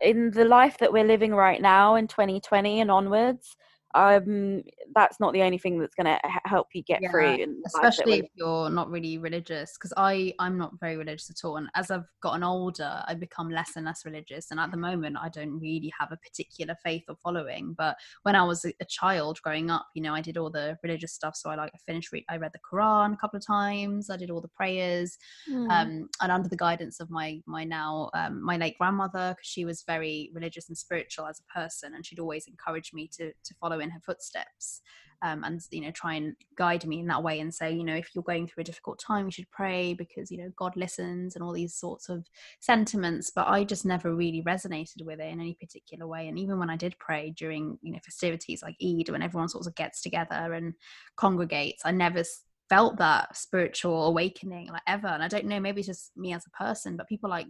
in 0.00 0.30
the 0.30 0.44
life 0.44 0.78
that 0.78 0.92
we're 0.92 1.04
living 1.04 1.32
right 1.32 1.60
now 1.60 1.94
in 1.94 2.06
2020 2.06 2.80
and 2.80 2.90
onwards 2.90 3.56
um 3.94 4.62
that's 4.94 5.20
not 5.20 5.32
the 5.32 5.42
only 5.42 5.58
thing 5.58 5.78
that's 5.78 5.94
going 5.94 6.06
to 6.06 6.18
help 6.44 6.68
you 6.74 6.82
get 6.82 7.00
Yeah, 7.00 7.10
through 7.10 7.62
especially 7.66 8.18
if 8.20 8.26
you're 8.34 8.68
not 8.70 8.90
really 8.90 9.18
religious 9.18 9.72
because 9.78 9.92
i 9.96 10.32
i'm 10.40 10.58
not 10.58 10.72
very 10.80 10.96
religious 10.96 11.30
at 11.30 11.44
all 11.44 11.56
and 11.56 11.68
as 11.74 11.90
i've 11.90 12.04
gotten 12.22 12.42
older 12.42 13.02
I've 13.06 13.20
become 13.20 13.50
less 13.50 13.76
and 13.76 13.84
less 13.86 14.04
religious 14.04 14.50
and 14.50 14.58
at 14.60 14.70
the 14.70 14.76
moment 14.76 15.16
i 15.20 15.28
don't 15.28 15.58
really 15.60 15.92
have 15.98 16.10
a 16.12 16.16
particular 16.16 16.74
faith 16.82 17.04
or 17.08 17.16
following 17.22 17.74
but 17.76 17.96
when 18.22 18.34
i 18.36 18.42
was 18.42 18.64
a, 18.64 18.72
a 18.80 18.84
child 18.84 19.38
growing 19.42 19.70
up 19.70 19.86
you 19.94 20.02
know 20.02 20.14
i 20.14 20.20
did 20.20 20.36
all 20.36 20.50
the 20.50 20.76
religious 20.82 21.12
stuff 21.12 21.36
so 21.36 21.50
i 21.50 21.54
like 21.54 21.70
i 21.74 21.78
finished 21.86 22.10
re- 22.12 22.24
i 22.28 22.36
read 22.36 22.52
the 22.52 22.58
quran 22.68 23.14
a 23.14 23.16
couple 23.16 23.36
of 23.36 23.46
times 23.46 24.10
i 24.10 24.16
did 24.16 24.30
all 24.30 24.40
the 24.40 24.48
prayers 24.48 25.16
Mm. 25.48 25.70
um, 25.70 26.08
and 26.22 26.32
under 26.32 26.48
the 26.48 26.56
guidance 26.56 27.00
of 27.00 27.10
my 27.10 27.40
my 27.46 27.64
now 27.64 28.10
um, 28.14 28.42
my 28.42 28.56
late 28.56 28.76
grandmother 28.78 29.34
because 29.36 29.46
she 29.46 29.64
was 29.64 29.82
very 29.86 30.30
religious 30.34 30.68
and 30.68 30.78
spiritual 30.78 31.26
as 31.26 31.38
a 31.40 31.52
person 31.58 31.94
and 31.94 32.04
she'd 32.06 32.18
always 32.18 32.46
encourage 32.46 32.92
me 32.94 33.08
to 33.08 33.30
to 33.44 33.54
follow 33.60 33.78
in 33.84 33.90
her 33.90 34.00
footsteps 34.00 34.82
um, 35.24 35.42
and 35.42 35.60
you 35.70 35.80
know 35.80 35.90
try 35.90 36.14
and 36.14 36.34
guide 36.56 36.84
me 36.86 37.00
in 37.00 37.06
that 37.06 37.22
way 37.22 37.40
and 37.40 37.52
say 37.52 37.72
you 37.72 37.82
know 37.82 37.94
if 37.94 38.10
you're 38.14 38.22
going 38.22 38.46
through 38.46 38.60
a 38.60 38.64
difficult 38.64 38.98
time 38.98 39.24
you 39.24 39.30
should 39.30 39.50
pray 39.50 39.94
because 39.94 40.30
you 40.30 40.38
know 40.38 40.50
god 40.56 40.76
listens 40.76 41.34
and 41.34 41.42
all 41.42 41.52
these 41.52 41.74
sorts 41.74 42.08
of 42.08 42.26
sentiments 42.60 43.32
but 43.34 43.48
i 43.48 43.64
just 43.64 43.86
never 43.86 44.14
really 44.14 44.42
resonated 44.42 45.02
with 45.04 45.20
it 45.20 45.32
in 45.32 45.40
any 45.40 45.56
particular 45.60 46.06
way. 46.06 46.28
And 46.28 46.38
even 46.38 46.58
when 46.58 46.70
i 46.70 46.76
did 46.76 46.98
pray 46.98 47.30
during 47.36 47.78
you 47.82 47.92
know 47.92 48.00
festivities 48.04 48.62
like 48.62 48.76
eid 48.84 49.08
when 49.08 49.22
everyone 49.22 49.48
sort 49.48 49.66
of 49.66 49.74
gets 49.74 50.02
together 50.02 50.52
and 50.52 50.74
congregates 51.16 51.82
i 51.84 51.90
never 51.90 52.22
felt 52.68 52.96
that 52.98 53.36
spiritual 53.36 54.06
awakening 54.06 54.68
like 54.68 54.82
ever. 54.86 55.06
And 55.06 55.22
i 55.22 55.28
don't 55.28 55.46
know 55.46 55.60
maybe 55.60 55.80
it's 55.80 55.88
just 55.88 56.16
me 56.16 56.34
as 56.34 56.44
a 56.46 56.50
person 56.50 56.96
but 56.96 57.08
people 57.08 57.30
like 57.30 57.48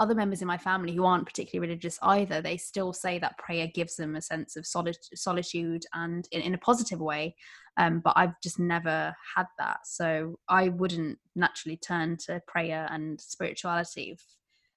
other 0.00 0.14
members 0.14 0.40
in 0.40 0.48
my 0.48 0.58
family 0.58 0.92
who 0.94 1.04
aren't 1.04 1.26
particularly 1.26 1.68
religious 1.68 1.98
either 2.02 2.40
they 2.40 2.56
still 2.56 2.92
say 2.92 3.18
that 3.18 3.38
prayer 3.38 3.68
gives 3.72 3.96
them 3.96 4.16
a 4.16 4.22
sense 4.22 4.56
of 4.56 4.66
soli- 4.66 4.94
solitude 5.14 5.84
and 5.94 6.26
in, 6.32 6.40
in 6.40 6.54
a 6.54 6.58
positive 6.58 7.00
way 7.00 7.34
um, 7.76 8.00
but 8.02 8.14
i've 8.16 8.34
just 8.42 8.58
never 8.58 9.14
had 9.36 9.46
that 9.58 9.78
so 9.84 10.38
i 10.48 10.68
wouldn't 10.70 11.18
naturally 11.36 11.76
turn 11.76 12.16
to 12.16 12.40
prayer 12.48 12.88
and 12.90 13.20
spirituality 13.20 14.16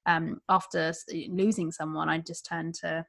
um, 0.05 0.41
after 0.49 0.93
losing 1.29 1.71
someone 1.71 2.09
i 2.09 2.17
just 2.19 2.45
turn 2.45 2.71
to 2.71 3.03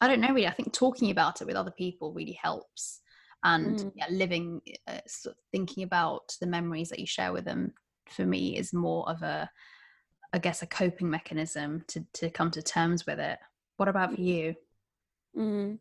i 0.00 0.08
don't 0.08 0.20
know 0.20 0.34
really 0.34 0.48
i 0.48 0.52
think 0.52 0.72
talking 0.72 1.10
about 1.10 1.40
it 1.40 1.46
with 1.46 1.56
other 1.56 1.72
people 1.78 2.12
really 2.12 2.38
helps 2.42 3.00
and 3.42 3.78
Mm. 3.78 3.92
yeah, 3.94 4.06
living 4.10 4.60
uh, 4.86 5.00
sort 5.06 5.34
of 5.34 5.42
thinking 5.50 5.82
about 5.82 6.36
the 6.42 6.46
memories 6.46 6.90
that 6.90 6.98
you 6.98 7.06
share 7.06 7.32
with 7.32 7.46
them 7.46 7.72
for 8.06 8.26
me 8.26 8.58
is 8.58 8.74
more 8.74 9.08
of 9.08 9.22
a 9.22 9.48
I 10.32 10.38
guess 10.38 10.62
a 10.62 10.66
coping 10.66 11.10
mechanism 11.10 11.84
to 11.88 12.04
to 12.14 12.30
come 12.30 12.50
to 12.52 12.62
terms 12.62 13.06
with 13.06 13.18
it. 13.18 13.38
What 13.76 13.88
about 13.88 14.14
for 14.14 14.20
you? 14.20 14.54
Mm. 15.36 15.78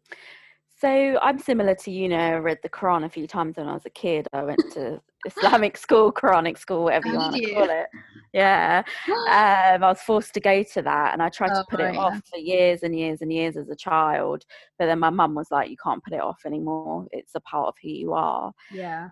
So 0.80 1.20
I'm 1.22 1.40
similar 1.40 1.76
to 1.76 1.92
you 1.92 2.08
know. 2.08 2.18
I 2.18 2.36
read 2.38 2.60
the 2.64 2.70
Quran 2.70 3.04
a 3.04 3.10
few 3.10 3.28
times 3.28 3.58
when 3.58 3.68
I 3.68 3.74
was 3.74 3.86
a 3.86 3.90
kid. 3.90 4.28
I 4.32 4.44
went 4.44 4.62
to 4.74 5.02
Islamic 5.26 5.76
school, 5.86 6.12
Quranic 6.12 6.58
school, 6.58 6.86
whatever 6.86 7.08
you 7.10 7.16
want 7.16 7.36
to 7.36 7.54
call 7.54 7.70
it. 7.70 7.88
Yeah, 8.32 8.84
um, 9.10 9.14
I 9.28 9.78
was 9.82 10.02
forced 10.02 10.34
to 10.36 10.40
go 10.40 10.64
to 10.64 10.82
that, 10.84 11.14
and 11.14 11.22
I 11.22 11.30
tried 11.30 11.50
to 11.50 11.62
Oh, 11.62 11.66
put 11.70 11.82
it 11.82 11.94
yeah. 11.96 12.00
off 12.00 12.22
for 12.32 12.38
years 12.38 12.84
and 12.84 12.98
years 12.98 13.22
and 13.22 13.34
years 13.34 13.58
as 13.58 13.70
a 13.70 13.76
child. 13.76 14.46
But 14.78 14.86
then 14.86 15.00
my 15.00 15.10
mum 15.10 15.36
was 15.36 15.52
like, 15.52 15.70
"You 15.70 15.78
can't 15.84 16.04
put 16.04 16.14
it 16.14 16.22
off 16.22 16.42
anymore. 16.46 17.08
It's 17.12 17.36
a 17.36 17.42
part 17.42 17.68
of 17.68 17.76
who 17.82 17.90
you 17.90 18.14
are." 18.14 18.54
Yeah. 18.72 19.10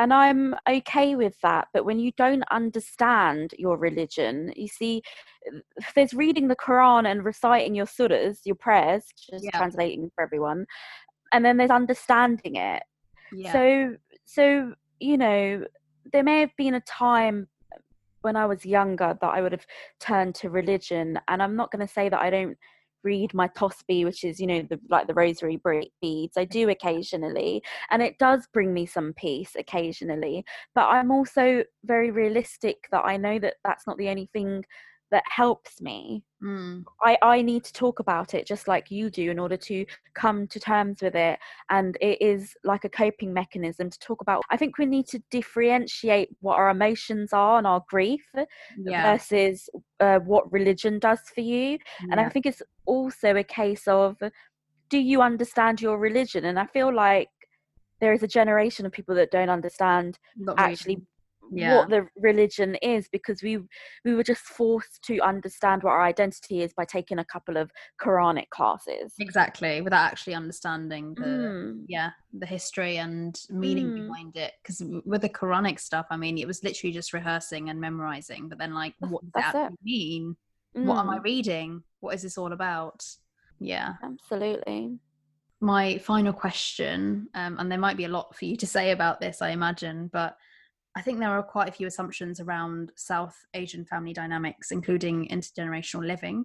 And 0.00 0.14
I'm 0.14 0.54
okay 0.68 1.14
with 1.14 1.34
that. 1.42 1.68
But 1.74 1.84
when 1.84 1.98
you 1.98 2.10
don't 2.16 2.42
understand 2.50 3.54
your 3.58 3.76
religion, 3.76 4.50
you 4.56 4.66
see, 4.66 5.02
there's 5.94 6.14
reading 6.14 6.48
the 6.48 6.56
Quran 6.56 7.06
and 7.06 7.22
reciting 7.22 7.74
your 7.74 7.86
surahs, 7.86 8.38
your 8.46 8.56
prayers, 8.56 9.04
just 9.30 9.44
Yeah. 9.44 9.56
translating 9.58 10.10
for 10.14 10.24
everyone, 10.24 10.66
and 11.32 11.44
then 11.44 11.58
there's 11.58 11.70
understanding 11.70 12.56
it. 12.56 12.82
Yeah. 13.30 13.52
So, 13.52 13.96
so 14.24 14.74
you 15.00 15.18
know, 15.18 15.64
there 16.12 16.24
may 16.24 16.40
have 16.40 16.56
been 16.56 16.74
a 16.74 16.80
time 16.80 17.48
when 18.22 18.36
I 18.36 18.46
was 18.46 18.66
younger 18.66 19.16
that 19.20 19.34
I 19.36 19.42
would 19.42 19.52
have 19.52 19.66
turned 20.00 20.34
to 20.36 20.48
religion, 20.48 21.20
and 21.28 21.42
I'm 21.42 21.56
not 21.56 21.70
going 21.70 21.86
to 21.86 21.92
say 21.92 22.08
that 22.08 22.20
I 22.20 22.30
don't 22.30 22.56
read 23.02 23.34
my 23.34 23.48
tosbih, 23.48 24.04
which 24.04 24.24
is 24.24 24.40
you 24.40 24.46
know 24.46 24.62
the 24.62 24.78
like 24.88 25.06
the 25.06 25.14
rosary 25.14 25.60
beads. 26.00 26.36
I 26.36 26.44
do 26.44 26.68
occasionally, 26.68 27.62
and 27.90 28.02
it 28.02 28.18
does 28.18 28.46
bring 28.52 28.72
me 28.72 28.86
some 28.86 29.12
peace 29.14 29.56
occasionally. 29.56 30.44
But 30.74 30.86
I'm 30.88 31.10
also 31.10 31.64
very 31.84 32.10
realistic 32.10 32.88
that 32.92 33.04
I 33.04 33.16
know 33.16 33.38
that 33.38 33.54
that's 33.64 33.86
not 33.86 33.98
the 33.98 34.08
only 34.08 34.28
thing 34.32 34.64
that 35.10 35.24
helps 35.28 35.80
me. 35.80 36.24
Mm. 36.42 36.84
I, 37.02 37.18
I 37.20 37.42
need 37.42 37.64
to 37.64 37.72
talk 37.72 37.98
about 37.98 38.32
it 38.34 38.46
just 38.46 38.68
like 38.68 38.90
you 38.90 39.10
do 39.10 39.30
in 39.30 39.38
order 39.38 39.56
to 39.56 39.84
come 40.14 40.46
to 40.48 40.60
terms 40.60 41.02
with 41.02 41.14
it. 41.14 41.38
And 41.68 41.98
it 42.00 42.22
is 42.22 42.54
like 42.64 42.84
a 42.84 42.88
coping 42.88 43.32
mechanism 43.32 43.90
to 43.90 43.98
talk 43.98 44.20
about. 44.22 44.42
I 44.50 44.56
think 44.56 44.78
we 44.78 44.86
need 44.86 45.06
to 45.08 45.22
differentiate 45.30 46.30
what 46.40 46.56
our 46.56 46.70
emotions 46.70 47.32
are 47.32 47.58
and 47.58 47.66
our 47.66 47.84
grief 47.88 48.26
Yeah. 48.78 49.12
versus 49.12 49.68
uh, 49.98 50.20
what 50.20 50.50
religion 50.52 50.98
does 50.98 51.20
for 51.34 51.42
you. 51.42 51.78
And 52.10 52.20
I 52.20 52.28
think 52.28 52.46
it's 52.46 52.62
also 52.86 53.36
a 53.36 53.44
case 53.44 53.86
of 53.86 54.16
do 54.88 54.98
you 54.98 55.22
understand 55.22 55.80
your 55.80 55.98
religion? 55.98 56.46
And 56.46 56.58
I 56.58 56.66
feel 56.66 56.94
like 56.94 57.28
there 58.00 58.12
is 58.12 58.22
a 58.22 58.28
generation 58.28 58.86
of 58.86 58.92
people 58.92 59.14
that 59.16 59.30
don't 59.30 59.50
understand 59.50 60.18
Not 60.36 60.56
actually 60.58 61.02
Yeah. 61.52 61.78
what 61.78 61.90
the 61.90 62.06
religion 62.16 62.76
is 62.76 63.08
because 63.10 63.42
we 63.42 63.58
we 64.04 64.14
were 64.14 64.22
just 64.22 64.42
forced 64.42 65.02
to 65.04 65.18
understand 65.20 65.82
what 65.82 65.90
our 65.92 66.02
identity 66.02 66.62
is 66.62 66.72
by 66.72 66.84
taking 66.84 67.18
a 67.18 67.24
couple 67.24 67.56
of 67.56 67.70
Quranic 68.00 68.48
classes. 68.50 69.14
exactly 69.18 69.80
without 69.80 70.04
actually 70.10 70.34
understanding 70.34 71.14
the 71.14 71.24
Mm, 71.24 71.84
yeah 71.88 72.10
the 72.32 72.46
history 72.46 72.98
and 72.98 73.40
meaning 73.50 73.88
Mm. 73.88 74.06
behind 74.06 74.36
it 74.36 74.52
because 74.62 74.82
with 75.04 75.22
the 75.22 75.28
quranic 75.28 75.80
stuff 75.80 76.06
i 76.10 76.16
mean 76.16 76.38
it 76.38 76.46
was 76.46 76.62
literally 76.62 76.92
just 76.92 77.12
rehearsing 77.12 77.68
and 77.70 77.80
memorizing 77.80 78.48
but 78.48 78.58
then 78.58 78.72
like 78.74 78.94
what 79.00 79.22
does 79.24 79.32
that's 79.34 79.52
that 79.54 79.72
it. 79.72 79.78
mean 79.82 80.36
what 80.82 80.98
am 80.98 81.10
i 81.10 81.16
mm, 81.16 81.24
reading 81.24 81.82
what 82.00 82.14
is 82.14 82.22
this 82.22 82.38
all 82.38 82.52
about 82.52 83.04
yeah 83.58 83.94
Absolutely. 84.02 84.98
my 85.60 85.98
final 85.98 86.32
question 86.32 87.28
um, 87.34 87.56
and 87.58 87.70
there 87.70 87.78
might 87.78 87.96
be 87.96 88.04
a 88.04 88.08
lot 88.08 88.34
for 88.34 88.44
you 88.44 88.56
to 88.56 88.66
say 88.66 88.92
about 88.92 89.20
this 89.20 89.42
i 89.42 89.50
imagine 89.50 90.08
but 90.12 90.36
i 91.00 91.02
think 91.02 91.18
there 91.18 91.30
are 91.30 91.42
quite 91.42 91.68
a 91.68 91.72
few 91.72 91.86
assumptions 91.86 92.40
around 92.40 92.92
south 92.94 93.36
asian 93.54 93.84
family 93.84 94.12
dynamics 94.12 94.70
including 94.70 95.26
intergenerational 95.28 96.06
living 96.06 96.44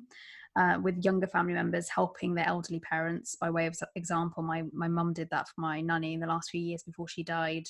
uh, 0.57 0.77
with 0.81 1.03
younger 1.03 1.27
family 1.27 1.53
members 1.53 1.89
helping 1.89 2.33
their 2.33 2.47
elderly 2.47 2.79
parents. 2.79 3.35
By 3.35 3.49
way 3.49 3.65
of 3.65 3.77
example 3.95 4.41
my 4.41 4.63
my 4.71 4.87
mum 4.87 5.11
did 5.11 5.29
that 5.31 5.49
for 5.49 5.59
my 5.59 5.81
nanny 5.81 6.13
in 6.13 6.21
the 6.21 6.27
last 6.27 6.49
few 6.49 6.61
years 6.61 6.81
before 6.81 7.09
she 7.09 7.23
died. 7.23 7.67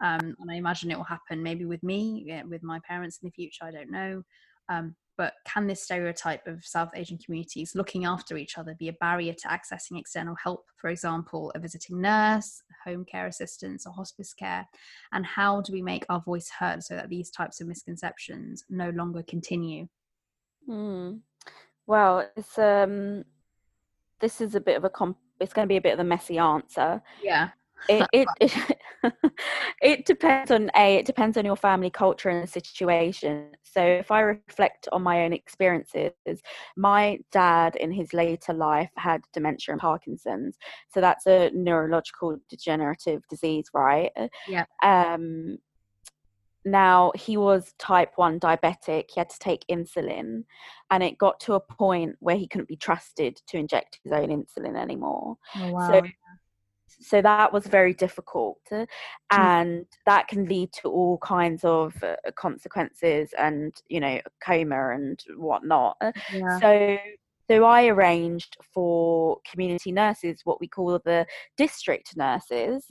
Um, 0.00 0.36
and 0.38 0.48
i 0.48 0.54
imagine 0.54 0.92
it 0.92 0.96
will 0.96 1.02
happen 1.16 1.42
maybe 1.42 1.64
with 1.64 1.82
me 1.82 2.22
yeah, 2.24 2.44
with 2.44 2.62
my 2.62 2.78
parents 2.86 3.18
in 3.20 3.26
the 3.26 3.32
future 3.32 3.64
i 3.64 3.72
don't 3.72 3.90
know 3.90 4.22
um, 4.68 4.94
but 5.18 5.34
can 5.44 5.66
this 5.66 5.82
stereotype 5.82 6.46
of 6.46 6.64
South 6.64 6.92
Asian 6.94 7.18
communities 7.18 7.74
looking 7.74 8.04
after 8.04 8.36
each 8.36 8.56
other 8.56 8.76
be 8.78 8.86
a 8.88 8.92
barrier 8.94 9.34
to 9.34 9.48
accessing 9.48 9.98
external 9.98 10.36
help? 10.42 10.66
For 10.76 10.90
example, 10.90 11.50
a 11.56 11.58
visiting 11.58 12.00
nurse, 12.00 12.62
home 12.84 13.04
care 13.04 13.26
assistance, 13.26 13.84
or 13.84 13.92
hospice 13.92 14.32
care? 14.32 14.66
And 15.12 15.26
how 15.26 15.60
do 15.60 15.72
we 15.72 15.82
make 15.82 16.06
our 16.08 16.20
voice 16.20 16.48
heard 16.56 16.84
so 16.84 16.94
that 16.94 17.08
these 17.08 17.30
types 17.30 17.60
of 17.60 17.66
misconceptions 17.66 18.64
no 18.70 18.90
longer 18.90 19.24
continue? 19.24 19.88
Mm. 20.68 21.18
Well, 21.88 22.30
it's 22.36 22.56
um, 22.56 23.24
this 24.20 24.40
is 24.40 24.54
a 24.54 24.60
bit 24.60 24.76
of 24.76 24.84
a 24.84 24.90
comp. 24.90 25.18
It's 25.40 25.52
going 25.52 25.66
to 25.66 25.72
be 25.72 25.78
a 25.78 25.82
bit 25.82 25.94
of 25.94 26.00
a 26.00 26.04
messy 26.04 26.38
answer. 26.38 27.02
Yeah. 27.20 27.48
it 27.88 28.06
it 28.12 28.28
it, 28.40 28.77
it 29.82 30.06
depends 30.06 30.50
on 30.50 30.70
a 30.76 30.96
it 30.96 31.06
depends 31.06 31.36
on 31.36 31.44
your 31.44 31.56
family 31.56 31.90
culture 31.90 32.28
and 32.28 32.48
situation. 32.48 33.50
So 33.62 33.82
if 33.82 34.10
i 34.10 34.20
reflect 34.20 34.88
on 34.92 35.02
my 35.02 35.24
own 35.24 35.32
experiences 35.32 36.12
my 36.76 37.18
dad 37.32 37.76
in 37.76 37.92
his 37.92 38.12
later 38.12 38.52
life 38.52 38.90
had 38.96 39.22
dementia 39.32 39.72
and 39.72 39.80
parkinson's. 39.80 40.56
So 40.92 41.00
that's 41.00 41.26
a 41.26 41.50
neurological 41.54 42.38
degenerative 42.48 43.22
disease 43.28 43.66
right? 43.72 44.10
Yeah. 44.48 44.64
um 44.82 45.58
now 46.64 47.12
he 47.14 47.36
was 47.36 47.72
type 47.78 48.12
1 48.16 48.40
diabetic. 48.40 49.04
He 49.14 49.20
had 49.20 49.30
to 49.30 49.38
take 49.38 49.64
insulin 49.70 50.44
and 50.90 51.02
it 51.02 51.16
got 51.18 51.40
to 51.40 51.54
a 51.54 51.60
point 51.60 52.16
where 52.20 52.36
he 52.36 52.46
couldn't 52.46 52.68
be 52.68 52.76
trusted 52.76 53.40
to 53.46 53.56
inject 53.56 54.00
his 54.02 54.12
own 54.12 54.28
insulin 54.28 54.76
anymore. 54.76 55.36
Oh, 55.56 55.68
wow. 55.68 55.86
so 55.86 56.02
that 57.22 57.52
was 57.52 57.66
very 57.66 57.94
difficult 57.94 58.58
uh, 58.72 58.86
and 59.30 59.86
that 60.06 60.28
can 60.28 60.46
lead 60.46 60.72
to 60.72 60.88
all 60.88 61.18
kinds 61.18 61.64
of 61.64 61.94
uh, 62.02 62.16
consequences 62.36 63.30
and 63.38 63.80
you 63.88 64.00
know 64.00 64.20
coma 64.44 64.90
and 64.90 65.22
whatnot 65.36 65.96
yeah. 66.32 66.58
so 66.58 66.98
so 67.48 67.64
i 67.64 67.86
arranged 67.86 68.56
for 68.74 69.38
community 69.50 69.92
nurses 69.92 70.40
what 70.44 70.60
we 70.60 70.66
call 70.66 70.98
the 71.04 71.24
district 71.56 72.16
nurses 72.16 72.84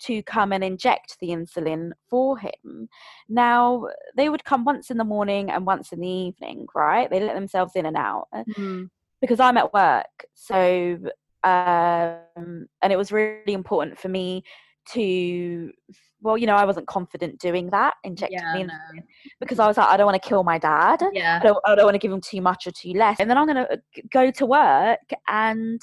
to 0.00 0.22
come 0.24 0.52
and 0.52 0.64
inject 0.64 1.16
the 1.20 1.28
insulin 1.28 1.92
for 2.10 2.36
him 2.38 2.88
now 3.28 3.86
they 4.16 4.28
would 4.28 4.44
come 4.44 4.64
once 4.64 4.90
in 4.90 4.98
the 4.98 5.04
morning 5.04 5.50
and 5.50 5.64
once 5.64 5.92
in 5.92 6.00
the 6.00 6.08
evening 6.08 6.66
right 6.74 7.08
they 7.10 7.20
let 7.20 7.34
themselves 7.34 7.72
in 7.76 7.86
and 7.86 7.96
out 7.96 8.26
uh, 8.32 8.42
Mm. 8.58 8.90
because 9.20 9.40
I'm 9.40 9.56
at 9.56 9.72
work. 9.72 10.26
So 10.34 10.98
um, 11.44 12.66
and 12.82 12.92
it 12.92 12.96
was 12.96 13.12
really 13.12 13.52
important 13.52 13.98
for 13.98 14.08
me 14.08 14.44
to 14.92 15.72
well 16.22 16.38
you 16.38 16.46
know 16.46 16.54
i 16.56 16.64
wasn't 16.64 16.86
confident 16.86 17.38
doing 17.38 17.70
that 17.70 17.94
injecting 18.04 18.38
Yeah, 18.38 18.52
me 18.54 18.64
no. 18.64 18.74
because 19.40 19.58
i 19.58 19.66
was 19.66 19.76
like 19.76 19.88
i 19.88 19.96
don't 19.96 20.06
want 20.06 20.20
to 20.22 20.28
kill 20.28 20.42
my 20.44 20.58
dad 20.58 21.02
Yeah. 21.12 21.38
I 21.40 21.44
don't, 21.46 21.58
I 21.66 21.74
don't 21.74 21.84
want 21.84 21.94
to 21.94 21.98
give 21.98 22.12
him 22.12 22.20
too 22.20 22.40
much 22.40 22.66
or 22.66 22.70
too 22.70 22.92
less. 22.92 23.18
And 23.20 23.28
then 23.28 23.36
I'm 23.38 23.46
going 23.46 23.56
to 23.66 23.78
go 24.12 24.30
to 24.30 24.46
work 24.46 25.00
and 25.28 25.80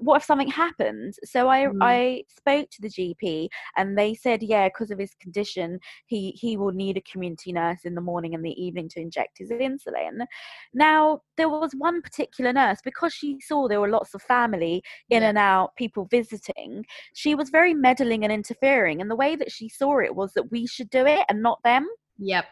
what 0.00 0.16
if 0.16 0.24
something 0.24 0.48
happens? 0.48 1.18
So 1.24 1.48
I, 1.48 1.66
Mm. 1.66 1.78
I 1.80 2.24
spoke 2.28 2.68
to 2.70 2.82
the 2.82 2.88
GP 2.88 3.48
and 3.76 3.96
they 3.96 4.12
said, 4.14 4.42
yeah, 4.42 4.66
because 4.68 4.90
of 4.90 4.98
his 4.98 5.14
condition, 5.20 5.78
he, 6.06 6.32
he 6.32 6.56
will 6.56 6.72
need 6.72 6.96
a 6.96 7.00
community 7.02 7.52
nurse 7.52 7.84
in 7.84 7.94
the 7.94 8.00
morning 8.00 8.34
and 8.34 8.44
the 8.44 8.60
evening 8.60 8.88
to 8.90 9.00
inject 9.00 9.38
his 9.38 9.50
insulin. 9.50 10.26
Now, 10.72 11.20
there 11.36 11.48
was 11.48 11.72
one 11.78 12.02
particular 12.02 12.52
nurse, 12.52 12.78
because 12.84 13.12
she 13.14 13.38
saw 13.40 13.68
there 13.68 13.80
were 13.80 13.88
lots 13.88 14.14
of 14.14 14.22
family 14.22 14.82
in 15.10 15.22
Yeah. 15.22 15.28
and 15.28 15.38
out, 15.38 15.76
people 15.76 16.06
visiting, 16.10 16.84
she 17.14 17.36
was 17.36 17.50
very 17.50 17.72
meddling 17.72 18.24
and 18.24 18.32
interfering. 18.32 19.00
And 19.00 19.08
the 19.08 19.16
way 19.16 19.36
that 19.36 19.52
she 19.52 19.68
saw 19.78 19.98
it 19.98 20.14
was 20.14 20.32
that 20.34 20.50
we 20.50 20.66
should 20.66 20.90
do 20.90 21.06
it 21.06 21.24
and 21.28 21.42
not 21.42 21.58
them. 21.64 21.88
Yep. 22.18 22.46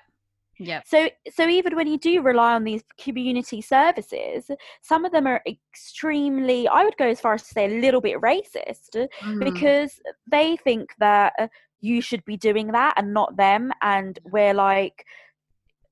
Yep. 0.59 0.85
So, 0.87 1.09
so 1.35 1.49
even 1.49 1.75
when 1.75 1.89
you 1.89 1.99
do 1.99 2.23
rely 2.23 2.55
on 2.55 2.65
these 2.65 2.83
community 2.99 3.61
services, 3.61 4.51
some 4.83 5.05
of 5.05 5.11
them 5.11 5.27
are 5.27 5.43
extremely, 5.47 6.69
I 6.69 6.85
would 6.85 6.97
go 6.99 7.09
as 7.09 7.21
far 7.21 7.35
as 7.35 7.43
to 7.45 7.49
say, 7.49 7.65
a 7.65 7.81
little 7.81 8.01
bit 8.01 8.21
racist 8.21 9.09
Mm. 9.23 9.41
because 9.43 9.99
they 10.31 10.57
think 10.57 10.91
that 10.99 11.33
uh, 11.39 11.49
you 11.81 12.01
should 12.01 12.25
be 12.25 12.37
doing 12.37 12.69
that 12.73 12.95
and 12.97 13.13
not 13.13 13.37
them, 13.37 13.73
and 13.83 14.19
we're 14.25 14.55
like. 14.55 15.05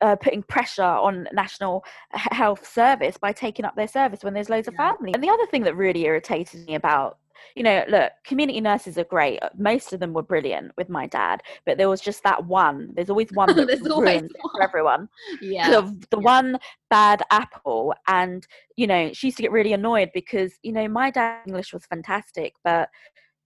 Uh, 0.03 0.17
putting 0.17 0.43
pressure 0.43 0.83
on 0.83 1.29
National 1.31 1.85
Health 2.13 2.67
Service 2.67 3.19
by 3.19 3.33
taking 3.35 3.67
up 3.67 3.77
their 3.77 3.87
service 3.87 4.25
when 4.25 4.33
there's 4.33 4.49
loads 4.49 4.67
of 4.67 4.75
family. 4.77 5.13
And 5.13 5.23
the 5.23 5.29
other 5.29 5.45
thing 5.51 5.63
that 5.65 5.77
really 5.77 6.07
irritated 6.07 6.67
me 6.67 6.75
about, 6.75 7.19
you 7.55 7.63
know, 7.63 7.85
look, 7.89 8.13
community 8.25 8.61
nurses 8.61 8.99
are 8.99 9.05
great. 9.05 9.39
Uh, 9.43 9.51
Most 9.57 9.93
of 9.93 10.01
them 10.01 10.13
were 10.13 10.23
brilliant 10.23 10.73
with 10.77 10.89
my 10.89 11.07
dad, 11.07 11.43
but 11.67 11.79
there 11.79 11.89
was 11.89 12.01
just 12.01 12.23
that 12.25 12.45
one. 12.47 12.93
There's 12.95 13.11
always 13.11 13.31
one 13.33 13.49
that 13.57 13.81
ruins 13.81 14.31
it 14.31 14.41
for 14.53 14.63
everyone 14.63 15.09
yeah. 15.41 15.71
the, 15.71 15.83
the 16.11 16.19
yeah. 16.19 16.25
one 16.25 16.59
bad 16.89 17.23
apple 17.31 17.95
and 18.09 18.47
you 18.77 18.87
know 18.87 19.13
she 19.13 19.29
used 19.29 19.37
to 19.37 19.43
get 19.43 19.53
really 19.53 19.73
annoyed 19.73 20.11
because 20.15 20.55
you 20.63 20.73
know 20.73 20.89
my 20.89 21.11
dad's 21.11 21.47
english 21.47 21.73
was 21.73 21.87
fantastic 21.87 22.55
but 22.65 22.89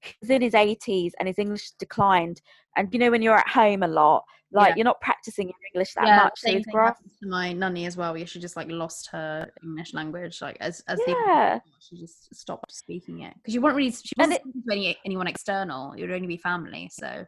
he's 0.00 0.30
in 0.30 0.42
his 0.42 0.54
80s 0.54 1.12
and 1.18 1.28
his 1.28 1.38
english 1.38 1.70
declined 1.72 2.40
and 2.76 2.92
you 2.92 2.98
know 2.98 3.10
when 3.10 3.22
you're 3.22 3.38
at 3.38 3.48
home 3.48 3.82
a 3.82 3.88
lot 3.88 4.24
like 4.54 4.70
Yeah. 4.70 4.74
you're 4.76 4.84
not 4.84 5.00
practicing 5.00 5.48
your 5.48 5.56
english 5.74 5.92
that 5.94 6.06
yeah, 6.06 6.16
much 6.24 6.38
so 6.40 6.48
same 6.48 6.62
grasp 6.70 6.96
happened 6.98 7.10
to 7.22 7.28
my 7.28 7.52
nanny 7.52 7.86
as 7.86 7.96
well. 7.96 8.12
Where 8.14 8.26
she 8.26 8.40
just 8.40 8.56
like 8.56 8.70
lost 8.70 9.08
her 9.12 9.50
English 9.62 9.92
language, 9.94 10.40
like 10.40 10.56
as 10.60 10.82
as 10.88 10.98
the 11.00 11.16
Yeah. 11.26 11.58
she 11.80 11.98
just 11.98 12.34
stopped 12.34 12.72
speaking 12.72 13.20
it 13.22 13.34
because 13.34 13.52
you 13.54 13.60
weren't 13.60 13.76
really 13.76 13.90
she 13.90 14.14
wasn't 14.16 14.36
it- 14.36 14.42
speaking 14.42 14.62
to 14.68 14.72
any 14.72 14.96
anyone 15.04 15.26
external. 15.26 15.92
It 15.92 16.00
would 16.02 16.12
only 16.12 16.28
be 16.28 16.36
family. 16.38 16.88
So 16.92 17.26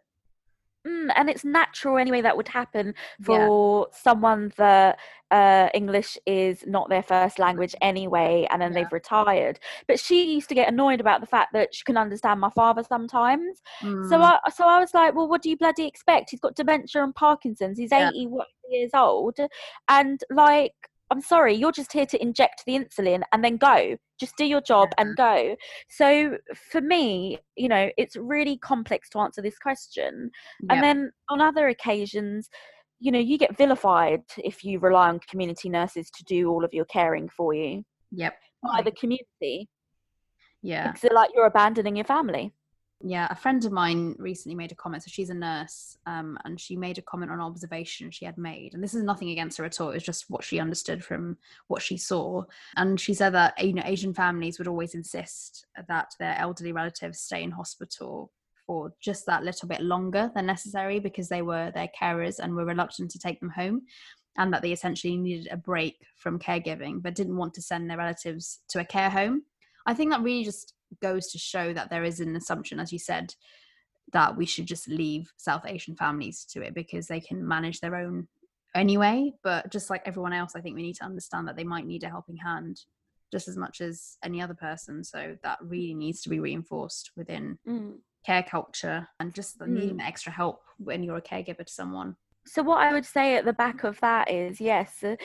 Mm, 0.86 1.10
and 1.16 1.28
it's 1.28 1.44
natural 1.44 1.98
anyway 1.98 2.20
that 2.20 2.36
would 2.36 2.48
happen 2.48 2.94
Yeah. 3.18 3.48
for 3.48 3.88
someone 3.92 4.52
that 4.56 4.98
uh, 5.30 5.68
English 5.74 6.16
is 6.26 6.64
not 6.66 6.88
their 6.88 7.02
first 7.02 7.38
language 7.38 7.74
anyway, 7.80 8.46
and 8.50 8.62
then 8.62 8.72
Yeah. 8.72 8.82
they've 8.84 8.92
retired. 8.92 9.58
But 9.88 9.98
she 9.98 10.32
used 10.34 10.48
to 10.50 10.54
get 10.54 10.68
annoyed 10.68 11.00
about 11.00 11.20
the 11.20 11.26
fact 11.26 11.52
that 11.54 11.74
she 11.74 11.82
can 11.84 11.96
understand 11.96 12.40
my 12.40 12.50
father 12.50 12.84
sometimes. 12.84 13.60
So 13.80 13.86
mm, 13.88 14.22
I 14.22 14.50
so 14.50 14.66
I 14.66 14.78
was 14.78 14.94
like, 14.94 15.14
well, 15.14 15.28
what 15.28 15.42
do 15.42 15.50
you 15.50 15.56
bloody 15.56 15.86
expect? 15.86 16.30
He's 16.30 16.40
got 16.40 16.54
dementia 16.54 17.02
and 17.02 17.14
Parkinson's. 17.14 17.78
He's 17.78 17.90
Yeah. 17.90 18.10
eighty 18.10 18.28
years 18.70 18.90
old, 18.94 19.38
and 19.88 20.20
like, 20.30 20.74
I'm 21.10 21.20
sorry, 21.20 21.54
you're 21.54 21.72
just 21.72 21.92
here 21.92 22.06
to 22.06 22.20
inject 22.20 22.64
the 22.66 22.72
insulin 22.72 23.22
and 23.32 23.44
then 23.44 23.56
go. 23.56 23.96
Just 24.18 24.36
do 24.36 24.44
your 24.44 24.60
job 24.60 24.88
and 24.98 25.16
go. 25.16 25.56
So 25.88 26.36
for 26.70 26.80
me, 26.80 27.38
you 27.54 27.68
know, 27.68 27.90
it's 27.96 28.16
really 28.16 28.58
complex 28.58 29.08
to 29.10 29.18
answer 29.20 29.40
this 29.40 29.58
question. 29.58 30.30
And 30.70 30.82
then 30.82 31.12
on 31.28 31.40
other 31.40 31.68
occasions, 31.68 32.48
you 32.98 33.12
know, 33.12 33.18
you 33.18 33.38
get 33.38 33.56
vilified 33.56 34.22
if 34.38 34.64
you 34.64 34.78
rely 34.78 35.08
on 35.08 35.20
community 35.30 35.68
nurses 35.68 36.10
to 36.10 36.24
do 36.24 36.50
all 36.50 36.64
of 36.64 36.72
your 36.72 36.86
caring 36.86 37.28
for 37.28 37.54
you 37.54 37.84
yep. 38.10 38.34
by 38.62 38.78
oh. 38.80 38.82
the 38.82 38.92
community. 38.92 39.68
Yeah. 40.62 40.88
Because 40.88 41.02
they're 41.02 41.10
like 41.14 41.30
you're 41.34 41.46
abandoning 41.46 41.96
your 41.96 42.06
family. 42.06 42.52
Yeah, 43.02 43.26
a 43.28 43.36
friend 43.36 43.62
of 43.64 43.72
mine 43.72 44.16
recently 44.18 44.56
made 44.56 44.72
a 44.72 44.74
comment. 44.74 45.02
So 45.02 45.10
she's 45.12 45.28
a 45.28 45.34
nurse, 45.34 45.98
um, 46.06 46.38
and 46.44 46.58
she 46.58 46.76
made 46.76 46.96
a 46.96 47.02
comment 47.02 47.30
on 47.30 47.40
observation 47.40 48.10
she 48.10 48.24
had 48.24 48.38
made. 48.38 48.72
And 48.72 48.82
this 48.82 48.94
is 48.94 49.02
nothing 49.02 49.28
against 49.30 49.58
her 49.58 49.64
at 49.66 49.80
all. 49.80 49.90
It's 49.90 50.04
just 50.04 50.30
what 50.30 50.42
she 50.42 50.58
understood 50.58 51.04
from 51.04 51.36
what 51.68 51.82
she 51.82 51.98
saw. 51.98 52.44
And 52.74 52.98
she 52.98 53.12
said 53.12 53.34
that 53.34 53.62
you 53.62 53.74
know 53.74 53.82
Asian 53.84 54.14
families 54.14 54.58
would 54.58 54.68
always 54.68 54.94
insist 54.94 55.66
that 55.88 56.14
their 56.18 56.36
elderly 56.38 56.72
relatives 56.72 57.20
stay 57.20 57.42
in 57.42 57.50
hospital 57.50 58.32
for 58.66 58.92
just 59.00 59.26
that 59.26 59.44
little 59.44 59.68
bit 59.68 59.82
longer 59.82 60.30
than 60.34 60.46
necessary 60.46 60.98
because 60.98 61.28
they 61.28 61.42
were 61.42 61.70
their 61.72 61.90
carers 62.00 62.38
and 62.38 62.54
were 62.54 62.64
reluctant 62.64 63.10
to 63.10 63.18
take 63.18 63.40
them 63.40 63.50
home. 63.50 63.82
And 64.38 64.52
that 64.52 64.62
they 64.62 64.72
essentially 64.72 65.16
needed 65.18 65.48
a 65.50 65.56
break 65.56 65.96
from 66.16 66.38
caregiving, 66.38 67.02
but 67.02 67.14
didn't 67.14 67.36
want 67.36 67.52
to 67.54 67.62
send 67.62 67.90
their 67.90 67.98
relatives 67.98 68.60
to 68.68 68.80
a 68.80 68.84
care 68.84 69.10
home. 69.10 69.42
I 69.86 69.94
think 69.94 70.10
that 70.10 70.22
really 70.22 70.44
just 70.44 70.74
goes 71.00 71.28
to 71.28 71.38
show 71.38 71.72
that 71.72 71.90
there 71.90 72.04
is 72.04 72.20
an 72.20 72.36
assumption, 72.36 72.80
as 72.80 72.92
you 72.92 72.98
said, 72.98 73.34
that 74.12 74.36
we 74.36 74.46
should 74.46 74.66
just 74.66 74.88
leave 74.88 75.32
South 75.36 75.64
Asian 75.66 75.96
families 75.96 76.44
to 76.52 76.62
it 76.62 76.74
because 76.74 77.06
they 77.06 77.20
can 77.20 77.46
manage 77.46 77.80
their 77.80 77.96
own 77.96 78.28
anyway. 78.74 79.32
But 79.42 79.72
just 79.72 79.90
like 79.90 80.02
everyone 80.06 80.32
else, 80.32 80.52
I 80.54 80.60
think 80.60 80.76
we 80.76 80.82
need 80.82 80.96
to 80.96 81.04
understand 81.04 81.48
that 81.48 81.56
they 81.56 81.64
might 81.64 81.86
need 81.86 82.04
a 82.04 82.08
helping 82.08 82.36
hand 82.36 82.80
just 83.32 83.48
as 83.48 83.56
much 83.56 83.80
as 83.80 84.16
any 84.22 84.40
other 84.40 84.54
person. 84.54 85.02
So 85.02 85.36
that 85.42 85.58
really 85.60 85.94
needs 85.94 86.22
to 86.22 86.28
be 86.28 86.38
reinforced 86.40 87.10
within 87.16 87.58
Mm. 87.66 87.98
care 88.24 88.44
culture 88.44 89.08
and 89.18 89.34
just 89.34 89.58
the 89.58 89.64
Mm. 89.64 89.72
needing 89.72 90.00
extra 90.00 90.32
help 90.32 90.62
when 90.78 91.02
you're 91.02 91.16
a 91.16 91.22
caregiver 91.22 91.66
to 91.66 91.72
someone. 91.72 92.16
So 92.46 92.62
what 92.62 92.78
I 92.78 92.92
would 92.92 93.04
say 93.04 93.34
at 93.34 93.44
the 93.44 93.52
back 93.52 93.82
of 93.82 93.98
that 94.00 94.30
is 94.30 94.60
yes, 94.60 95.02
uh, 95.02 95.16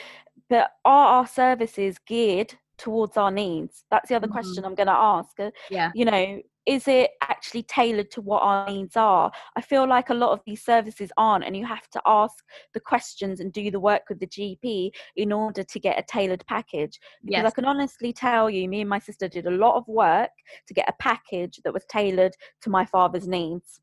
but 0.48 0.72
are 0.84 1.06
our 1.18 1.26
services 1.26 1.98
geared 1.98 2.58
towards 2.78 3.16
our 3.16 3.30
needs? 3.30 3.84
That's 3.90 4.08
the 4.08 4.14
other 4.16 4.26
Mhm. 4.28 4.32
question 4.32 4.64
I'm 4.64 4.74
going 4.74 4.86
to 4.88 4.92
ask. 4.92 5.38
Uh, 5.38 5.50
Yeah. 5.70 5.90
You 5.94 6.04
know, 6.04 6.42
is 6.64 6.86
it 6.86 7.10
actually 7.22 7.64
tailored 7.64 8.08
to 8.12 8.20
what 8.20 8.40
our 8.42 8.68
needs 8.70 8.96
are? 8.96 9.32
I 9.56 9.60
feel 9.60 9.84
like 9.86 10.10
a 10.10 10.14
lot 10.14 10.30
of 10.30 10.40
these 10.46 10.62
services 10.64 11.10
aren't, 11.16 11.44
and 11.44 11.56
you 11.56 11.66
have 11.66 11.88
to 11.90 12.02
ask 12.06 12.44
the 12.72 12.78
questions 12.78 13.40
and 13.40 13.52
do 13.52 13.68
the 13.70 13.80
work 13.80 14.02
with 14.08 14.20
the 14.20 14.28
GP 14.28 14.92
in 15.16 15.32
order 15.32 15.64
to 15.64 15.80
get 15.80 15.98
a 15.98 16.04
tailored 16.04 16.46
package. 16.46 17.00
Because 17.24 17.44
I 17.46 17.50
can 17.50 17.64
honestly 17.64 18.12
tell 18.12 18.48
you, 18.48 18.68
me 18.68 18.80
and 18.80 18.88
my 18.90 19.00
sister 19.00 19.26
did 19.28 19.46
a 19.46 19.50
lot 19.50 19.74
of 19.74 19.88
work 19.88 20.30
to 20.68 20.74
get 20.74 20.88
a 20.88 20.92
package 21.00 21.60
that 21.64 21.72
was 21.72 21.84
tailored 21.86 22.36
to 22.60 22.70
my 22.70 22.84
father's 22.84 23.26
needs. 23.26 23.80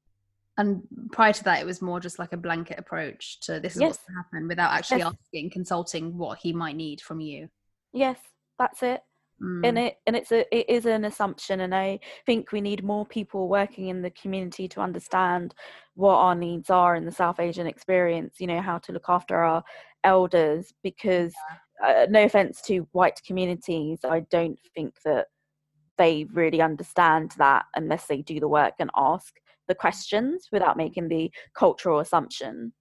And 0.57 0.83
prior 1.11 1.33
to 1.33 1.43
that, 1.45 1.61
it 1.61 1.65
was 1.65 1.81
more 1.81 1.99
just 1.99 2.17
like 2.19 2.31
a 2.33 2.37
blanket 2.37 2.79
approach 2.79 3.39
to 3.41 3.59
this 3.59 3.75
is 3.75 3.81
what's 3.81 3.97
Yes. 3.99 4.05
to 4.05 4.11
happen 4.13 4.47
without 4.47 4.71
actually 4.71 4.99
Yes. 4.99 5.13
asking, 5.21 5.49
consulting 5.51 6.17
what 6.17 6.39
he 6.39 6.53
might 6.53 6.75
need 6.77 7.01
from 7.01 7.19
you. 7.21 7.49
Yes, 7.93 8.19
that's 8.59 8.83
it. 8.83 9.01
Mm. 9.41 9.65
and 9.65 9.79
it 9.79 9.95
and 10.05 10.17
it's 10.17 10.33
a 10.33 10.45
it 10.53 10.69
is 10.69 10.85
an 10.85 11.05
assumption 11.05 11.61
and 11.61 11.73
i 11.73 11.97
think 12.25 12.51
we 12.51 12.59
need 12.59 12.83
more 12.83 13.05
people 13.05 13.47
working 13.47 13.87
in 13.87 14.01
the 14.01 14.09
community 14.09 14.67
to 14.67 14.81
understand 14.81 15.55
what 15.95 16.15
our 16.15 16.35
needs 16.35 16.69
are 16.69 16.93
in 16.97 17.05
the 17.05 17.11
south 17.11 17.39
asian 17.39 17.65
experience 17.65 18.35
you 18.39 18.47
know 18.47 18.59
how 18.59 18.77
to 18.79 18.91
look 18.91 19.05
after 19.07 19.37
our 19.37 19.63
elders 20.03 20.73
because 20.83 21.33
uh, 21.85 22.05
no 22.09 22.25
offense 22.25 22.61
to 22.61 22.85
white 22.91 23.21
communities 23.25 23.99
i 24.03 24.19
don't 24.29 24.59
think 24.75 24.95
that 25.05 25.27
they 25.97 26.25
really 26.33 26.61
understand 26.61 27.31
that 27.37 27.63
unless 27.75 28.07
they 28.07 28.21
do 28.21 28.41
the 28.41 28.47
work 28.47 28.73
and 28.79 28.89
ask 28.97 29.35
the 29.69 29.75
questions 29.75 30.49
without 30.51 30.75
making 30.75 31.07
the 31.07 31.31
cultural 31.53 31.99
assumption 31.99 32.73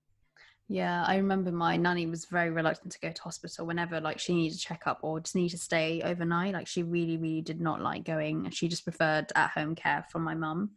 Yeah, 0.70 1.02
I 1.06 1.16
remember 1.16 1.50
my 1.50 1.78
nanny 1.78 2.06
was 2.06 2.26
very 2.26 2.50
reluctant 2.50 2.92
to 2.92 3.00
go 3.00 3.10
to 3.10 3.22
hospital 3.22 3.66
whenever 3.66 4.00
like 4.00 4.18
she 4.18 4.34
needed 4.34 4.56
a 4.56 4.60
checkup 4.60 4.98
or 5.00 5.18
just 5.18 5.34
needed 5.34 5.56
to 5.56 5.62
stay 5.62 6.02
overnight. 6.02 6.52
Like 6.52 6.66
she 6.66 6.82
really, 6.82 7.16
really 7.16 7.40
did 7.40 7.58
not 7.58 7.80
like 7.80 8.04
going. 8.04 8.44
And 8.44 8.54
she 8.54 8.68
just 8.68 8.84
preferred 8.84 9.32
at 9.34 9.50
home 9.50 9.74
care 9.74 10.04
from 10.10 10.22
my 10.22 10.34
mum. 10.34 10.72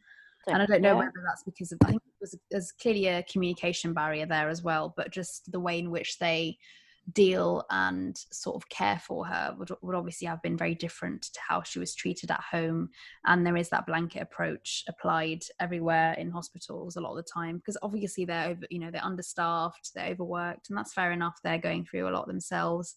and 0.48 0.62
I 0.62 0.66
don't 0.66 0.82
know 0.82 0.96
whether 0.96 1.12
that's 1.28 1.44
because 1.44 1.74
of 1.74 1.80
I 1.84 1.90
think 1.90 2.02
it 2.06 2.22
was 2.22 2.40
there's 2.50 2.72
clearly 2.72 3.08
a 3.08 3.24
communication 3.24 3.94
barrier 3.94 4.26
there 4.26 4.48
as 4.48 4.64
well, 4.64 4.94
but 4.96 5.12
just 5.12 5.52
the 5.52 5.60
way 5.60 5.80
in 5.80 5.92
which 5.92 6.20
they 6.20 6.58
deal 7.14 7.64
and 7.70 8.18
sort 8.32 8.56
of 8.56 8.68
care 8.70 9.00
for 9.00 9.26
her 9.26 9.56
would, 9.58 9.72
would 9.82 9.96
obviously 9.96 10.28
have 10.28 10.42
been 10.42 10.58
very 10.58 10.76
different 10.76 11.24
to 11.24 11.40
how 11.48 11.62
she 11.64 11.80
was 11.80 11.96
treated 11.96 12.32
at 12.32 12.42
home. 12.42 12.90
And 13.26 13.46
there 13.46 13.58
is 13.58 13.70
that 13.70 13.86
blanket 13.86 14.22
approach 14.22 14.84
applied 14.88 15.44
everywhere 15.60 16.14
in 16.14 16.32
hospitals 16.32 16.96
a 16.96 17.02
lot 17.02 17.12
of 17.12 17.18
the 17.18 17.32
time 17.34 17.58
because 17.58 17.78
obviously 17.82 18.26
they're 18.26 18.50
over 18.50 18.66
you 18.70 18.80
know 18.80 18.92
they're 18.92 19.04
understaffed 19.04 19.92
they're 19.96 20.12
overworked 20.12 20.70
and 20.70 20.78
that's 20.78 20.94
fair 20.94 21.12
enough 21.12 21.40
they're 21.44 21.58
going 21.58 21.86
through 21.86 22.08
a 22.08 22.12
lot 22.12 22.28
themselves. 22.28 22.96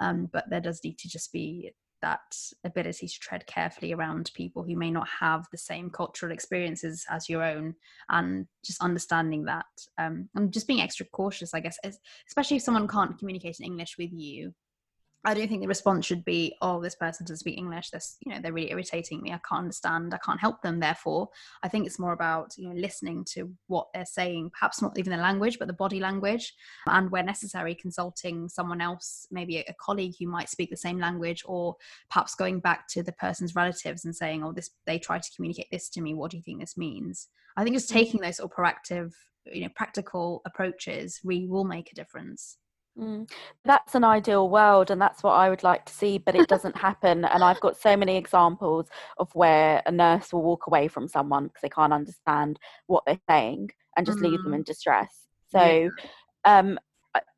Um, 0.00 0.28
but 0.32 0.48
there 0.48 0.60
does 0.60 0.80
need 0.84 0.98
to 0.98 1.08
just 1.08 1.32
be 1.32 1.72
that 2.02 2.36
ability 2.64 3.08
to 3.08 3.18
tread 3.20 3.46
carefully 3.46 3.92
around 3.92 4.30
people 4.34 4.62
who 4.62 4.76
may 4.76 4.90
not 4.90 5.08
have 5.20 5.46
the 5.50 5.58
same 5.58 5.90
cultural 5.90 6.32
experiences 6.32 7.04
as 7.10 7.28
your 7.28 7.42
own 7.42 7.74
and 8.10 8.46
just 8.64 8.82
understanding 8.82 9.44
that 9.44 9.66
um, 9.98 10.28
and 10.34 10.52
just 10.52 10.66
being 10.66 10.80
extra 10.80 11.06
cautious 11.06 11.54
i 11.54 11.60
guess 11.60 11.78
especially 12.28 12.56
if 12.56 12.62
someone 12.62 12.88
can't 12.88 13.18
communicate 13.18 13.58
in 13.60 13.66
english 13.66 13.96
with 13.98 14.10
you 14.12 14.52
I 15.24 15.34
don't 15.34 15.48
think 15.48 15.62
the 15.62 15.68
response 15.68 16.06
should 16.06 16.24
be, 16.24 16.56
"Oh, 16.62 16.80
this 16.80 16.94
person 16.94 17.24
doesn't 17.24 17.38
speak 17.38 17.58
English. 17.58 17.90
This, 17.90 18.16
you 18.24 18.32
know, 18.32 18.40
they're 18.40 18.52
really 18.52 18.70
irritating 18.70 19.20
me. 19.20 19.32
I 19.32 19.40
can't 19.48 19.62
understand. 19.62 20.14
I 20.14 20.18
can't 20.18 20.40
help 20.40 20.62
them." 20.62 20.78
Therefore, 20.78 21.28
I 21.62 21.68
think 21.68 21.86
it's 21.86 21.98
more 21.98 22.12
about 22.12 22.56
you 22.56 22.68
know 22.68 22.74
listening 22.74 23.24
to 23.32 23.52
what 23.66 23.88
they're 23.92 24.06
saying, 24.06 24.50
perhaps 24.58 24.80
not 24.80 24.96
even 24.98 25.12
the 25.12 25.22
language, 25.22 25.58
but 25.58 25.66
the 25.66 25.74
body 25.74 25.98
language, 25.98 26.54
and 26.86 27.10
where 27.10 27.24
necessary, 27.24 27.74
consulting 27.74 28.48
someone 28.48 28.80
else, 28.80 29.26
maybe 29.30 29.58
a 29.58 29.74
colleague 29.80 30.14
who 30.20 30.28
might 30.28 30.48
speak 30.48 30.70
the 30.70 30.76
same 30.76 30.98
language, 30.98 31.42
or 31.46 31.76
perhaps 32.10 32.36
going 32.36 32.60
back 32.60 32.86
to 32.88 33.02
the 33.02 33.12
person's 33.12 33.56
relatives 33.56 34.04
and 34.04 34.14
saying, 34.14 34.44
"Oh, 34.44 34.52
this 34.52 34.70
they 34.86 34.98
tried 35.00 35.24
to 35.24 35.32
communicate 35.34 35.68
this 35.72 35.88
to 35.90 36.00
me. 36.00 36.14
What 36.14 36.30
do 36.30 36.36
you 36.36 36.42
think 36.44 36.60
this 36.60 36.76
means?" 36.76 37.28
I 37.56 37.64
think 37.64 37.74
just 37.74 37.90
mm. 37.90 37.94
taking 37.94 38.20
those 38.20 38.36
sort 38.36 38.52
of 38.52 38.56
proactive, 38.56 39.12
you 39.46 39.62
know, 39.62 39.68
practical 39.74 40.42
approaches 40.46 41.20
really 41.24 41.48
will 41.48 41.64
make 41.64 41.90
a 41.90 41.94
difference. 41.96 42.56
Mm. 42.98 43.30
That's 43.64 43.94
an 43.94 44.04
ideal 44.04 44.48
world, 44.48 44.90
and 44.90 45.00
that's 45.00 45.22
what 45.22 45.32
I 45.32 45.48
would 45.48 45.62
like 45.62 45.84
to 45.86 45.92
see, 45.92 46.18
but 46.18 46.34
it 46.34 46.48
doesn't 46.48 46.76
happen. 46.88 47.24
And 47.24 47.44
I've 47.44 47.60
got 47.60 47.76
so 47.76 47.96
many 47.96 48.16
examples 48.16 48.88
of 49.18 49.32
where 49.34 49.82
a 49.86 49.92
nurse 49.92 50.32
will 50.32 50.42
walk 50.42 50.66
away 50.66 50.88
from 50.88 51.08
someone 51.08 51.44
because 51.44 51.62
they 51.62 51.68
can't 51.68 51.92
understand 51.92 52.58
what 52.86 53.04
they're 53.06 53.20
saying 53.28 53.70
and 53.96 54.06
just 54.06 54.18
mm. 54.18 54.30
leave 54.30 54.42
them 54.42 54.54
in 54.54 54.62
mm. 54.62 54.66
distress. 54.66 55.26
So, 55.50 55.90
yeah. 56.44 56.58
um, 56.58 56.78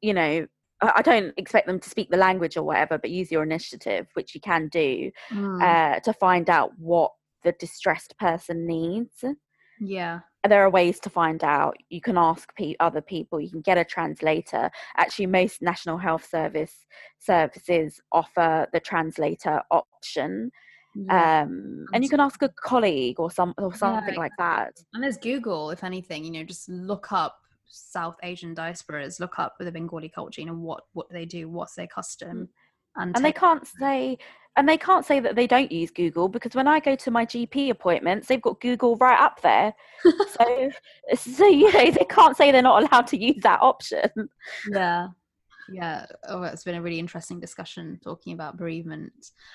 you 0.01 0.15
know, 0.15 0.47
I 0.83 1.03
don't 1.03 1.35
expect 1.37 1.67
them 1.67 1.79
to 1.79 1.91
speak 1.91 2.11
the 2.11 2.17
language 2.17 2.57
or 2.57 2.63
whatever, 2.63 2.97
but 2.97 3.11
use 3.11 3.31
your 3.31 3.43
initiative, 3.43 4.07
which 4.15 4.35
you 4.35 4.41
can 4.41 4.69
do, 4.69 5.11
mm. 5.31 5.63
uh, 5.63 6.01
to 6.01 6.13
find 6.15 6.49
out 6.49 6.73
what 6.79 7.13
the 7.43 7.53
distressed 7.53 8.17
person 8.19 8.67
needs. 8.67 9.25
Yeah 9.81 10.21
there 10.49 10.65
are 10.65 10.71
ways 10.71 10.99
to 11.01 11.11
find 11.11 11.45
out. 11.45 11.77
You 11.91 12.01
can 12.01 12.17
ask 12.17 12.55
pe- 12.55 12.75
other 12.81 13.03
people. 13.03 13.41
You 13.41 13.51
can 13.51 13.61
get 13.61 13.77
a 13.77 13.85
translator. 13.85 14.71
Actually, 14.97 15.27
most 15.27 15.61
National 15.61 15.99
Health 15.99 16.27
Service 16.29 16.87
services 17.19 18.01
offer 18.11 18.67
the 18.73 18.81
translator 18.81 19.61
option. 19.71 20.51
Yeah. 20.95 21.43
Um, 21.43 21.85
and 21.93 22.03
you 22.03 22.09
can 22.09 22.21
ask 22.21 22.43
a 22.43 22.49
colleague 22.49 23.21
or 23.21 23.31
some 23.31 23.55
or 23.59 23.75
something 23.75 24.15
yeah. 24.15 24.21
like 24.21 24.33
that. 24.39 24.73
And 24.95 25.03
there's 25.03 25.19
Google, 25.19 25.71
if 25.71 25.85
anything. 25.85 26.25
You 26.25 26.31
know, 26.31 26.45
just 26.45 26.69
look 26.69 27.13
up 27.13 27.37
South 27.67 28.17
Asian 28.23 28.55
diasporas. 28.55 29.21
Look 29.21 29.39
up 29.39 29.57
the 29.61 29.71
Bengali 29.71 30.09
culture. 30.09 30.41
You 30.41 30.49
know 30.49 30.55
what 30.55 30.85
what 30.95 31.11
they 31.11 31.27
do. 31.27 31.49
What's 31.49 31.75
their 31.75 31.87
custom. 31.87 32.49
And, 32.97 33.15
and 33.15 33.25
they 33.25 33.33
can't 33.33 33.67
say 33.79 34.19
and 34.57 34.69
they 34.69 34.77
can't 34.77 35.07
say 35.07 35.21
that 35.21 35.37
they 35.37 35.47
don't 35.47 35.71
use 35.71 35.91
Google 35.91 36.29
because 36.29 36.55
when 36.55 36.67
I 36.67 36.81
go 36.81 36.97
to 36.97 37.11
my 37.11 37.25
GP 37.25 37.71
appointments, 37.71 38.29
they've 38.29 38.43
got 38.43 38.61
Google 38.61 38.97
right 38.97 39.21
up 39.21 39.41
there. 39.43 39.73
so, 40.05 40.71
so 41.15 41.47
you 41.47 41.73
know, 41.73 41.91
they 41.91 42.07
can't 42.09 42.37
say 42.37 42.51
they're 42.51 42.63
not 42.63 42.83
allowed 42.83 43.07
to 43.09 43.17
use 43.17 43.43
that 43.43 43.61
option. 43.63 44.11
Yeah, 44.71 45.09
yeah. 45.71 46.07
Oh, 46.29 46.43
it's 46.43 46.65
been 46.65 46.75
a 46.75 46.83
really 46.83 46.99
interesting 46.99 47.39
discussion 47.39 48.01
talking 48.03 48.33
about 48.33 48.57
bereavement 48.57 49.13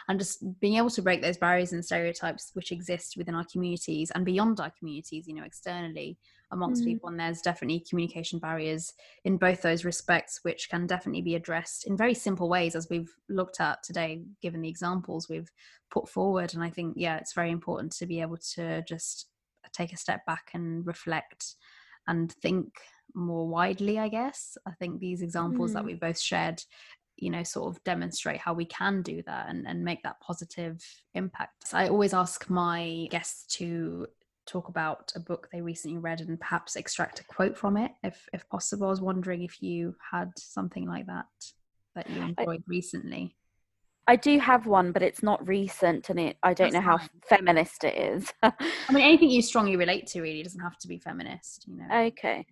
and 0.07 0.17
just 0.17 0.43
being 0.59 0.77
able 0.77 0.89
to 0.91 1.01
break 1.01 1.21
those 1.21 1.37
barriers 1.37 1.73
and 1.73 1.83
stereotypes 1.83 2.51
which 2.53 2.71
exist 2.71 3.15
within 3.17 3.35
our 3.35 3.45
communities 3.51 4.11
and 4.15 4.25
beyond 4.25 4.59
our 4.59 4.71
communities. 4.79 5.27
You 5.27 5.35
know, 5.35 5.43
externally 5.43 6.17
amongst 6.51 6.83
mm. 6.83 6.85
people 6.85 7.09
and 7.09 7.19
there's 7.19 7.41
definitely 7.41 7.83
communication 7.89 8.39
barriers 8.39 8.93
in 9.23 9.37
both 9.37 9.61
those 9.61 9.85
respects 9.85 10.39
which 10.43 10.69
can 10.69 10.85
definitely 10.87 11.21
be 11.21 11.35
addressed 11.35 11.85
in 11.87 11.97
very 11.97 12.13
simple 12.13 12.49
ways 12.49 12.75
as 12.75 12.87
we've 12.89 13.13
looked 13.29 13.59
at 13.59 13.81
today 13.83 14.21
given 14.41 14.61
the 14.61 14.69
examples 14.69 15.27
we've 15.29 15.51
put 15.91 16.07
forward 16.07 16.53
and 16.53 16.63
i 16.63 16.69
think 16.69 16.93
yeah 16.95 17.17
it's 17.17 17.33
very 17.33 17.51
important 17.51 17.91
to 17.91 18.05
be 18.05 18.21
able 18.21 18.37
to 18.37 18.83
just 18.83 19.27
take 19.73 19.93
a 19.93 19.97
step 19.97 20.25
back 20.25 20.51
and 20.53 20.85
reflect 20.85 21.55
and 22.07 22.31
think 22.31 22.73
more 23.13 23.47
widely 23.47 23.99
i 23.99 24.07
guess 24.07 24.57
i 24.67 24.71
think 24.71 24.99
these 24.99 25.21
examples 25.21 25.71
mm. 25.71 25.73
that 25.75 25.85
we 25.85 25.93
both 25.93 26.19
shared 26.19 26.61
you 27.17 27.29
know 27.29 27.43
sort 27.43 27.73
of 27.73 27.83
demonstrate 27.83 28.39
how 28.39 28.53
we 28.53 28.65
can 28.65 29.01
do 29.01 29.21
that 29.25 29.47
and, 29.49 29.65
and 29.67 29.83
make 29.83 30.03
that 30.03 30.19
positive 30.19 30.83
impact 31.13 31.67
so 31.67 31.77
i 31.77 31.87
always 31.87 32.13
ask 32.13 32.49
my 32.49 33.07
guests 33.09 33.55
to 33.55 34.05
talk 34.45 34.67
about 34.67 35.11
a 35.15 35.19
book 35.19 35.49
they 35.51 35.61
recently 35.61 35.97
read 35.97 36.21
and 36.21 36.39
perhaps 36.39 36.75
extract 36.75 37.19
a 37.19 37.23
quote 37.25 37.57
from 37.57 37.77
it 37.77 37.91
if 38.03 38.27
if 38.33 38.47
possible. 38.49 38.87
I 38.87 38.91
was 38.91 39.01
wondering 39.01 39.41
if 39.43 39.61
you 39.61 39.95
had 40.11 40.31
something 40.37 40.87
like 40.87 41.07
that 41.07 41.25
that 41.95 42.09
you 42.09 42.21
enjoyed 42.21 42.61
I, 42.61 42.63
recently. 42.67 43.35
I 44.07 44.15
do 44.15 44.37
have 44.39 44.67
one 44.67 44.91
but 44.91 45.01
it's 45.01 45.23
not 45.23 45.47
recent 45.47 46.09
and 46.09 46.19
it 46.19 46.37
i 46.43 46.53
don't 46.53 46.71
That's 46.71 46.85
know 46.85 46.97
fine. 46.97 46.99
how 46.99 47.07
feminist 47.27 47.83
it 47.83 47.97
is. 47.97 48.31
I 48.43 48.53
mean 48.91 49.03
anything 49.03 49.29
you 49.29 49.41
strongly 49.41 49.77
relate 49.77 50.07
to 50.07 50.21
really 50.21 50.43
doesn't 50.43 50.59
have 50.61 50.77
to 50.79 50.87
be 50.87 50.99
feminist 50.99 51.65
you 51.67 51.77
know. 51.77 51.95
Okay. 52.07 52.45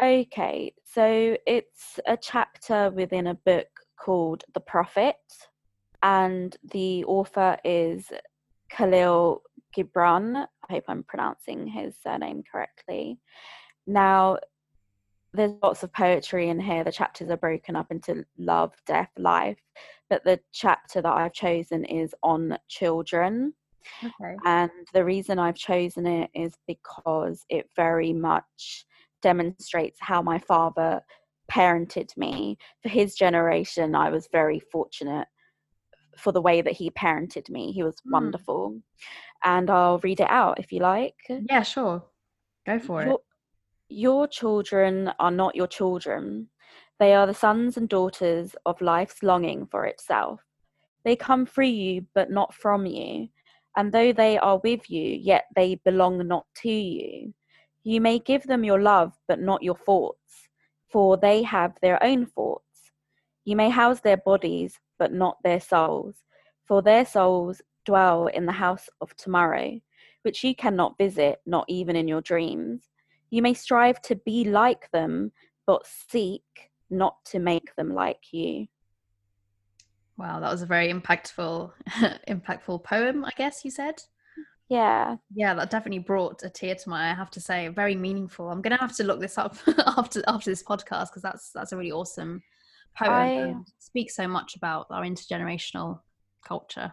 Yeah. 0.00 0.08
okay. 0.22 0.74
So 0.84 1.36
it's 1.46 2.00
a 2.06 2.16
chapter 2.16 2.90
within 2.90 3.28
a 3.28 3.34
book 3.34 3.68
called 3.98 4.44
the 4.54 4.60
prophet 4.60 5.16
and 6.02 6.56
the 6.72 7.04
author 7.04 7.56
is 7.64 8.10
khalil 8.70 9.42
gibran. 9.76 10.46
I 10.68 10.72
hope 10.72 10.84
I'm 10.88 11.02
pronouncing 11.04 11.66
his 11.66 11.94
surname 12.02 12.42
correctly. 12.50 13.18
Now, 13.86 14.38
there's 15.34 15.52
lots 15.62 15.82
of 15.82 15.92
poetry 15.92 16.48
in 16.48 16.60
here. 16.60 16.84
The 16.84 16.92
chapters 16.92 17.30
are 17.30 17.36
broken 17.36 17.74
up 17.74 17.90
into 17.90 18.24
love, 18.38 18.72
death, 18.86 19.10
life. 19.16 19.58
But 20.10 20.24
the 20.24 20.40
chapter 20.52 21.00
that 21.00 21.12
I've 21.12 21.32
chosen 21.32 21.84
is 21.84 22.14
on 22.22 22.56
children. 22.68 23.54
Okay. 24.04 24.36
And 24.44 24.70
the 24.92 25.04
reason 25.04 25.38
I've 25.38 25.56
chosen 25.56 26.06
it 26.06 26.30
is 26.34 26.54
because 26.66 27.44
it 27.48 27.68
very 27.74 28.12
much 28.12 28.84
demonstrates 29.22 29.98
how 30.00 30.20
my 30.20 30.38
father 30.38 31.00
parented 31.50 32.16
me. 32.16 32.58
For 32.82 32.88
his 32.88 33.14
generation, 33.14 33.94
I 33.94 34.10
was 34.10 34.28
very 34.30 34.60
fortunate 34.60 35.28
for 36.16 36.32
the 36.32 36.42
way 36.42 36.60
that 36.60 36.74
he 36.74 36.90
parented 36.90 37.48
me. 37.48 37.72
He 37.72 37.82
was 37.82 37.96
mm. 37.96 38.12
wonderful 38.12 38.80
and 39.44 39.70
I'll 39.70 39.98
read 39.98 40.20
it 40.20 40.30
out 40.30 40.58
if 40.58 40.72
you 40.72 40.80
like. 40.80 41.16
Yeah, 41.28 41.62
sure. 41.62 42.04
Go 42.66 42.78
for 42.78 43.02
your, 43.02 43.14
it. 43.14 43.20
Your 43.88 44.26
children 44.26 45.12
are 45.18 45.30
not 45.30 45.56
your 45.56 45.66
children. 45.66 46.48
They 46.98 47.14
are 47.14 47.26
the 47.26 47.34
sons 47.34 47.76
and 47.76 47.88
daughters 47.88 48.54
of 48.64 48.80
life's 48.80 49.22
longing 49.22 49.66
for 49.66 49.86
itself. 49.86 50.40
They 51.04 51.16
come 51.16 51.46
through 51.46 51.66
you, 51.66 52.06
but 52.14 52.30
not 52.30 52.54
from 52.54 52.86
you. 52.86 53.28
And 53.76 53.90
though 53.90 54.12
they 54.12 54.38
are 54.38 54.60
with 54.62 54.88
you, 54.90 55.18
yet 55.20 55.46
they 55.56 55.76
belong 55.84 56.26
not 56.28 56.46
to 56.62 56.70
you. 56.70 57.32
You 57.84 58.00
may 58.00 58.18
give 58.18 58.44
them 58.44 58.64
your 58.64 58.80
love, 58.80 59.12
but 59.26 59.40
not 59.40 59.62
your 59.62 59.76
thoughts, 59.76 60.48
for 60.90 61.16
they 61.16 61.42
have 61.42 61.76
their 61.82 62.02
own 62.02 62.26
thoughts. 62.26 62.92
You 63.44 63.56
may 63.56 63.70
house 63.70 64.00
their 64.00 64.18
bodies, 64.18 64.78
but 64.98 65.12
not 65.12 65.38
their 65.42 65.58
souls, 65.58 66.14
for 66.66 66.82
their 66.82 67.04
souls 67.04 67.60
dwell 67.84 68.26
in 68.26 68.46
the 68.46 68.52
house 68.52 68.88
of 69.00 69.16
tomorrow, 69.16 69.80
which 70.22 70.44
you 70.44 70.54
cannot 70.54 70.98
visit, 70.98 71.40
not 71.46 71.64
even 71.68 71.96
in 71.96 72.08
your 72.08 72.20
dreams. 72.20 72.88
You 73.30 73.42
may 73.42 73.54
strive 73.54 74.00
to 74.02 74.16
be 74.16 74.44
like 74.44 74.90
them, 74.92 75.32
but 75.66 75.86
seek 75.86 76.70
not 76.90 77.24
to 77.26 77.38
make 77.38 77.74
them 77.76 77.94
like 77.94 78.32
you. 78.32 78.66
Wow, 80.18 80.40
that 80.40 80.52
was 80.52 80.62
a 80.62 80.66
very 80.66 80.92
impactful, 80.92 81.72
impactful 82.28 82.84
poem. 82.84 83.24
I 83.24 83.30
guess 83.36 83.64
you 83.64 83.70
said. 83.70 84.02
Yeah, 84.68 85.16
yeah, 85.34 85.54
that 85.54 85.70
definitely 85.70 85.98
brought 85.98 86.42
a 86.44 86.50
tear 86.50 86.74
to 86.74 86.88
my 86.88 87.08
eye. 87.08 87.10
I 87.10 87.14
have 87.14 87.30
to 87.32 87.40
say, 87.40 87.68
very 87.68 87.94
meaningful. 87.94 88.48
I'm 88.48 88.62
gonna 88.62 88.78
have 88.78 88.96
to 88.96 89.04
look 89.04 89.20
this 89.20 89.38
up 89.38 89.56
after 89.86 90.22
after 90.28 90.50
this 90.50 90.62
podcast 90.62 91.08
because 91.08 91.22
that's 91.22 91.50
that's 91.50 91.72
a 91.72 91.76
really 91.76 91.92
awesome 91.92 92.42
poem. 92.96 93.10
I... 93.10 93.54
Speaks 93.78 94.16
so 94.16 94.28
much 94.28 94.56
about 94.56 94.86
our 94.90 95.02
intergenerational 95.02 96.00
culture. 96.46 96.92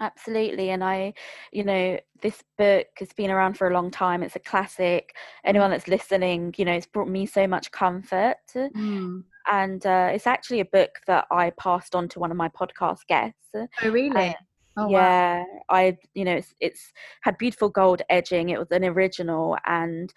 Absolutely. 0.00 0.70
And 0.70 0.84
I, 0.84 1.14
you 1.52 1.64
know, 1.64 1.98
this 2.22 2.42
book 2.56 2.86
has 2.98 3.12
been 3.12 3.30
around 3.30 3.54
for 3.54 3.68
a 3.68 3.74
long 3.74 3.90
time. 3.90 4.22
It's 4.22 4.36
a 4.36 4.40
classic. 4.40 5.14
Anyone 5.44 5.70
mm. 5.70 5.74
that's 5.74 5.88
listening, 5.88 6.54
you 6.56 6.64
know, 6.64 6.72
it's 6.72 6.86
brought 6.86 7.08
me 7.08 7.26
so 7.26 7.46
much 7.46 7.70
comfort. 7.72 8.36
Mm. 8.54 9.24
And 9.50 9.84
uh, 9.84 10.10
it's 10.12 10.26
actually 10.26 10.60
a 10.60 10.66
book 10.66 10.90
that 11.06 11.26
I 11.30 11.50
passed 11.58 11.94
on 11.94 12.08
to 12.10 12.20
one 12.20 12.30
of 12.30 12.36
my 12.36 12.48
podcast 12.48 13.06
guests. 13.08 13.50
Oh, 13.54 13.90
really? 13.90 14.36
oh, 14.76 14.88
yeah. 14.88 15.40
Wow. 15.40 15.46
I, 15.70 15.96
you 16.14 16.24
know, 16.24 16.36
it's, 16.36 16.54
it's 16.60 16.92
had 17.22 17.38
beautiful 17.38 17.68
gold 17.68 18.02
edging. 18.08 18.50
It 18.50 18.58
was 18.58 18.70
an 18.70 18.84
original. 18.84 19.56
And, 19.66 20.12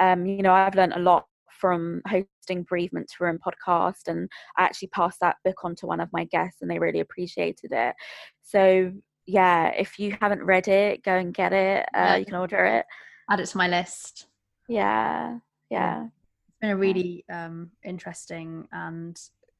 um, 0.00 0.24
you 0.24 0.42
know, 0.42 0.52
I've 0.52 0.74
learned 0.74 0.94
a 0.94 1.00
lot 1.00 1.26
from 1.50 2.02
hosting 2.06 2.64
bereavement 2.68 3.10
room 3.18 3.38
podcast 3.44 4.08
and 4.08 4.28
i 4.58 4.62
actually 4.62 4.88
passed 4.88 5.18
that 5.20 5.36
book 5.42 5.56
on 5.64 5.74
to 5.74 5.86
one 5.86 6.00
of 6.00 6.08
my 6.12 6.24
guests 6.24 6.60
and 6.60 6.70
they 6.70 6.78
really 6.78 7.00
appreciated 7.00 7.72
it 7.72 7.94
so 8.42 8.92
yeah, 9.26 9.68
if 9.68 9.98
you 9.98 10.16
haven't 10.20 10.42
read 10.42 10.68
it, 10.68 11.02
go 11.02 11.14
and 11.16 11.34
get 11.34 11.52
it. 11.52 11.86
Uh, 11.94 11.98
yeah. 11.98 12.16
You 12.16 12.24
can 12.24 12.34
order 12.34 12.64
it. 12.64 12.86
Add 13.30 13.40
it 13.40 13.46
to 13.46 13.56
my 13.56 13.68
list. 13.68 14.26
Yeah, 14.68 15.38
yeah. 15.70 16.04
It's 16.04 16.56
been 16.60 16.70
a 16.70 16.76
really 16.76 17.24
um, 17.30 17.70
interesting 17.84 18.68
and 18.72 19.18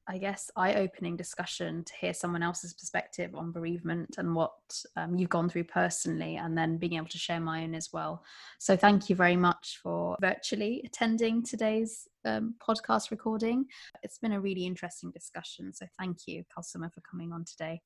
I 0.08 0.18
guess, 0.18 0.52
eye 0.54 0.74
opening 0.74 1.16
discussion 1.16 1.82
to 1.82 1.92
hear 2.00 2.14
someone 2.14 2.42
else's 2.42 2.72
perspective 2.74 3.34
on 3.34 3.50
bereavement 3.50 4.14
and 4.18 4.36
what 4.36 4.52
um, 4.94 5.16
you've 5.16 5.30
gone 5.30 5.48
through 5.48 5.64
personally, 5.64 6.36
and 6.36 6.56
then 6.56 6.76
being 6.76 6.94
able 6.94 7.08
to 7.08 7.18
share 7.18 7.40
my 7.40 7.64
own 7.64 7.74
as 7.74 7.92
well. 7.92 8.22
So, 8.60 8.76
thank 8.76 9.10
you 9.10 9.16
very 9.16 9.36
much 9.36 9.80
for 9.82 10.16
virtually 10.20 10.82
attending 10.84 11.42
today's 11.42 12.06
um, 12.24 12.54
podcast 12.66 13.10
recording. 13.10 13.66
It's 14.04 14.18
been 14.18 14.32
a 14.32 14.40
really 14.40 14.64
interesting 14.64 15.10
discussion. 15.10 15.72
So, 15.72 15.86
thank 15.98 16.28
you, 16.28 16.44
Kalsuma, 16.56 16.92
for 16.94 17.00
coming 17.00 17.32
on 17.32 17.44
today. 17.44 17.80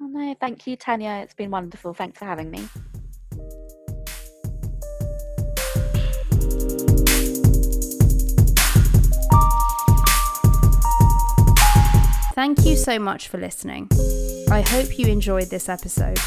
Oh, 0.00 0.06
no, 0.06 0.34
thank 0.40 0.66
you, 0.66 0.76
Tanya. 0.76 1.20
It's 1.22 1.34
been 1.34 1.50
wonderful. 1.50 1.94
Thanks 1.94 2.18
for 2.18 2.24
having 2.24 2.50
me. 2.50 2.68
Thank 12.34 12.66
you 12.66 12.76
so 12.76 12.98
much 12.98 13.28
for 13.28 13.38
listening. 13.38 13.88
I 14.50 14.60
hope 14.60 14.98
you 14.98 15.06
enjoyed 15.06 15.50
this 15.50 15.68
episode. 15.68 16.18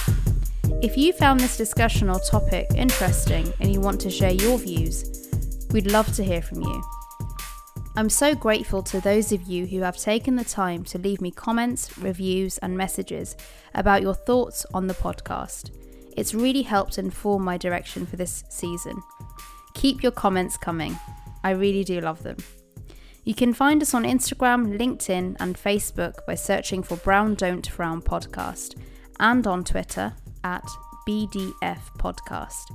If 0.82 0.97
you 0.97 1.11
found 1.11 1.41
this 1.41 1.57
discussion 1.57 2.09
or 2.09 2.20
topic 2.20 2.68
interesting 2.76 3.51
and 3.59 3.72
you 3.74 3.82
want 3.82 3.99
to 4.01 4.09
share 4.09 4.32
your 4.32 4.57
views, 4.57 5.28
we'd 5.72 5.91
love 5.91 6.11
to 6.15 6.24
hear 6.24 6.41
from 6.41 6.61
you. 6.61 6.97
I'm 7.98 8.12
so 8.12 8.36
grateful 8.36 8.84
to 8.84 9.02
those 9.02 9.32
of 9.32 9.41
you 9.48 9.66
who 9.66 9.82
have 9.82 9.98
taken 9.98 10.36
the 10.36 10.43
time 10.43 10.84
to 10.84 11.00
leave 11.00 11.20
me 11.20 11.32
comments, 11.32 11.98
reviews, 11.98 12.60
and 12.60 12.78
messages 12.78 13.36
about 13.74 14.04
your 14.04 14.14
thoughts 14.14 14.68
on 14.72 14.86
the 14.86 14.93
podcast. 14.93 15.72
It's 16.16 16.36
really 16.36 16.62
helped 16.62 17.00
inform 17.00 17.43
my 17.43 17.58
direction 17.58 18.06
for 18.06 18.16
this 18.16 18.43
season. 18.52 19.02
Keep 19.74 20.04
your 20.04 20.12
comments 20.12 20.58
coming. 20.58 20.95
I 21.43 21.50
really 21.52 21.84
do 21.84 22.00
love 22.00 22.22
them. 22.22 22.38
You 23.24 23.34
can 23.34 23.52
find 23.52 23.82
us 23.82 23.95
on 23.95 24.04
Instagram, 24.04 24.78
LinkedIn, 24.78 25.38
and 25.39 25.58
Facebook 25.58 26.24
by 26.28 26.36
searching 26.36 26.84
for 26.84 26.98
Brown 26.98 27.34
Don't 27.34 27.66
Frown 27.66 28.04
Podcast 28.04 28.80
and 29.20 29.48
on 29.48 29.64
Twitter 29.64 30.14
at 30.43 30.68
BDF 31.08 31.80
Podcast. 31.98 32.72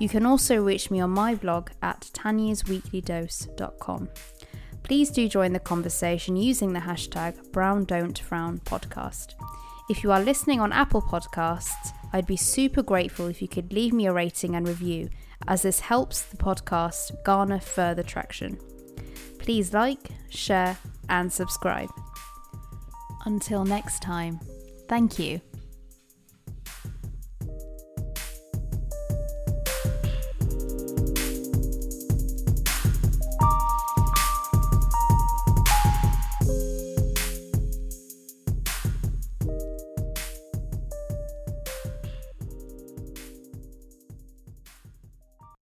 You 0.00 0.08
can 0.08 0.26
also 0.26 0.56
reach 0.60 0.90
me 0.90 1.00
on 1.00 1.10
my 1.10 1.36
blog 1.36 1.70
at 1.80 2.10
tanyasweeklydose.com. 2.12 4.08
Please 4.84 5.10
do 5.10 5.28
join 5.28 5.54
the 5.54 5.58
conversation 5.58 6.36
using 6.36 6.74
the 6.74 6.80
hashtag 6.80 7.52
Brown 7.52 7.84
Don't 7.84 8.18
Frown 8.18 8.58
Podcast. 8.60 9.32
If 9.88 10.04
you 10.04 10.12
are 10.12 10.20
listening 10.20 10.60
on 10.60 10.74
Apple 10.74 11.00
Podcasts, 11.00 11.92
I'd 12.12 12.26
be 12.26 12.36
super 12.36 12.82
grateful 12.82 13.26
if 13.26 13.40
you 13.40 13.48
could 13.48 13.72
leave 13.72 13.94
me 13.94 14.06
a 14.06 14.12
rating 14.12 14.54
and 14.54 14.68
review, 14.68 15.08
as 15.48 15.62
this 15.62 15.80
helps 15.80 16.22
the 16.22 16.36
podcast 16.36 17.24
garner 17.24 17.60
further 17.60 18.02
traction. 18.02 18.58
Please 19.38 19.72
like, 19.72 20.10
share, 20.28 20.76
and 21.08 21.32
subscribe. 21.32 21.90
Until 23.24 23.64
next 23.64 24.02
time, 24.02 24.38
thank 24.86 25.18
you. 25.18 25.40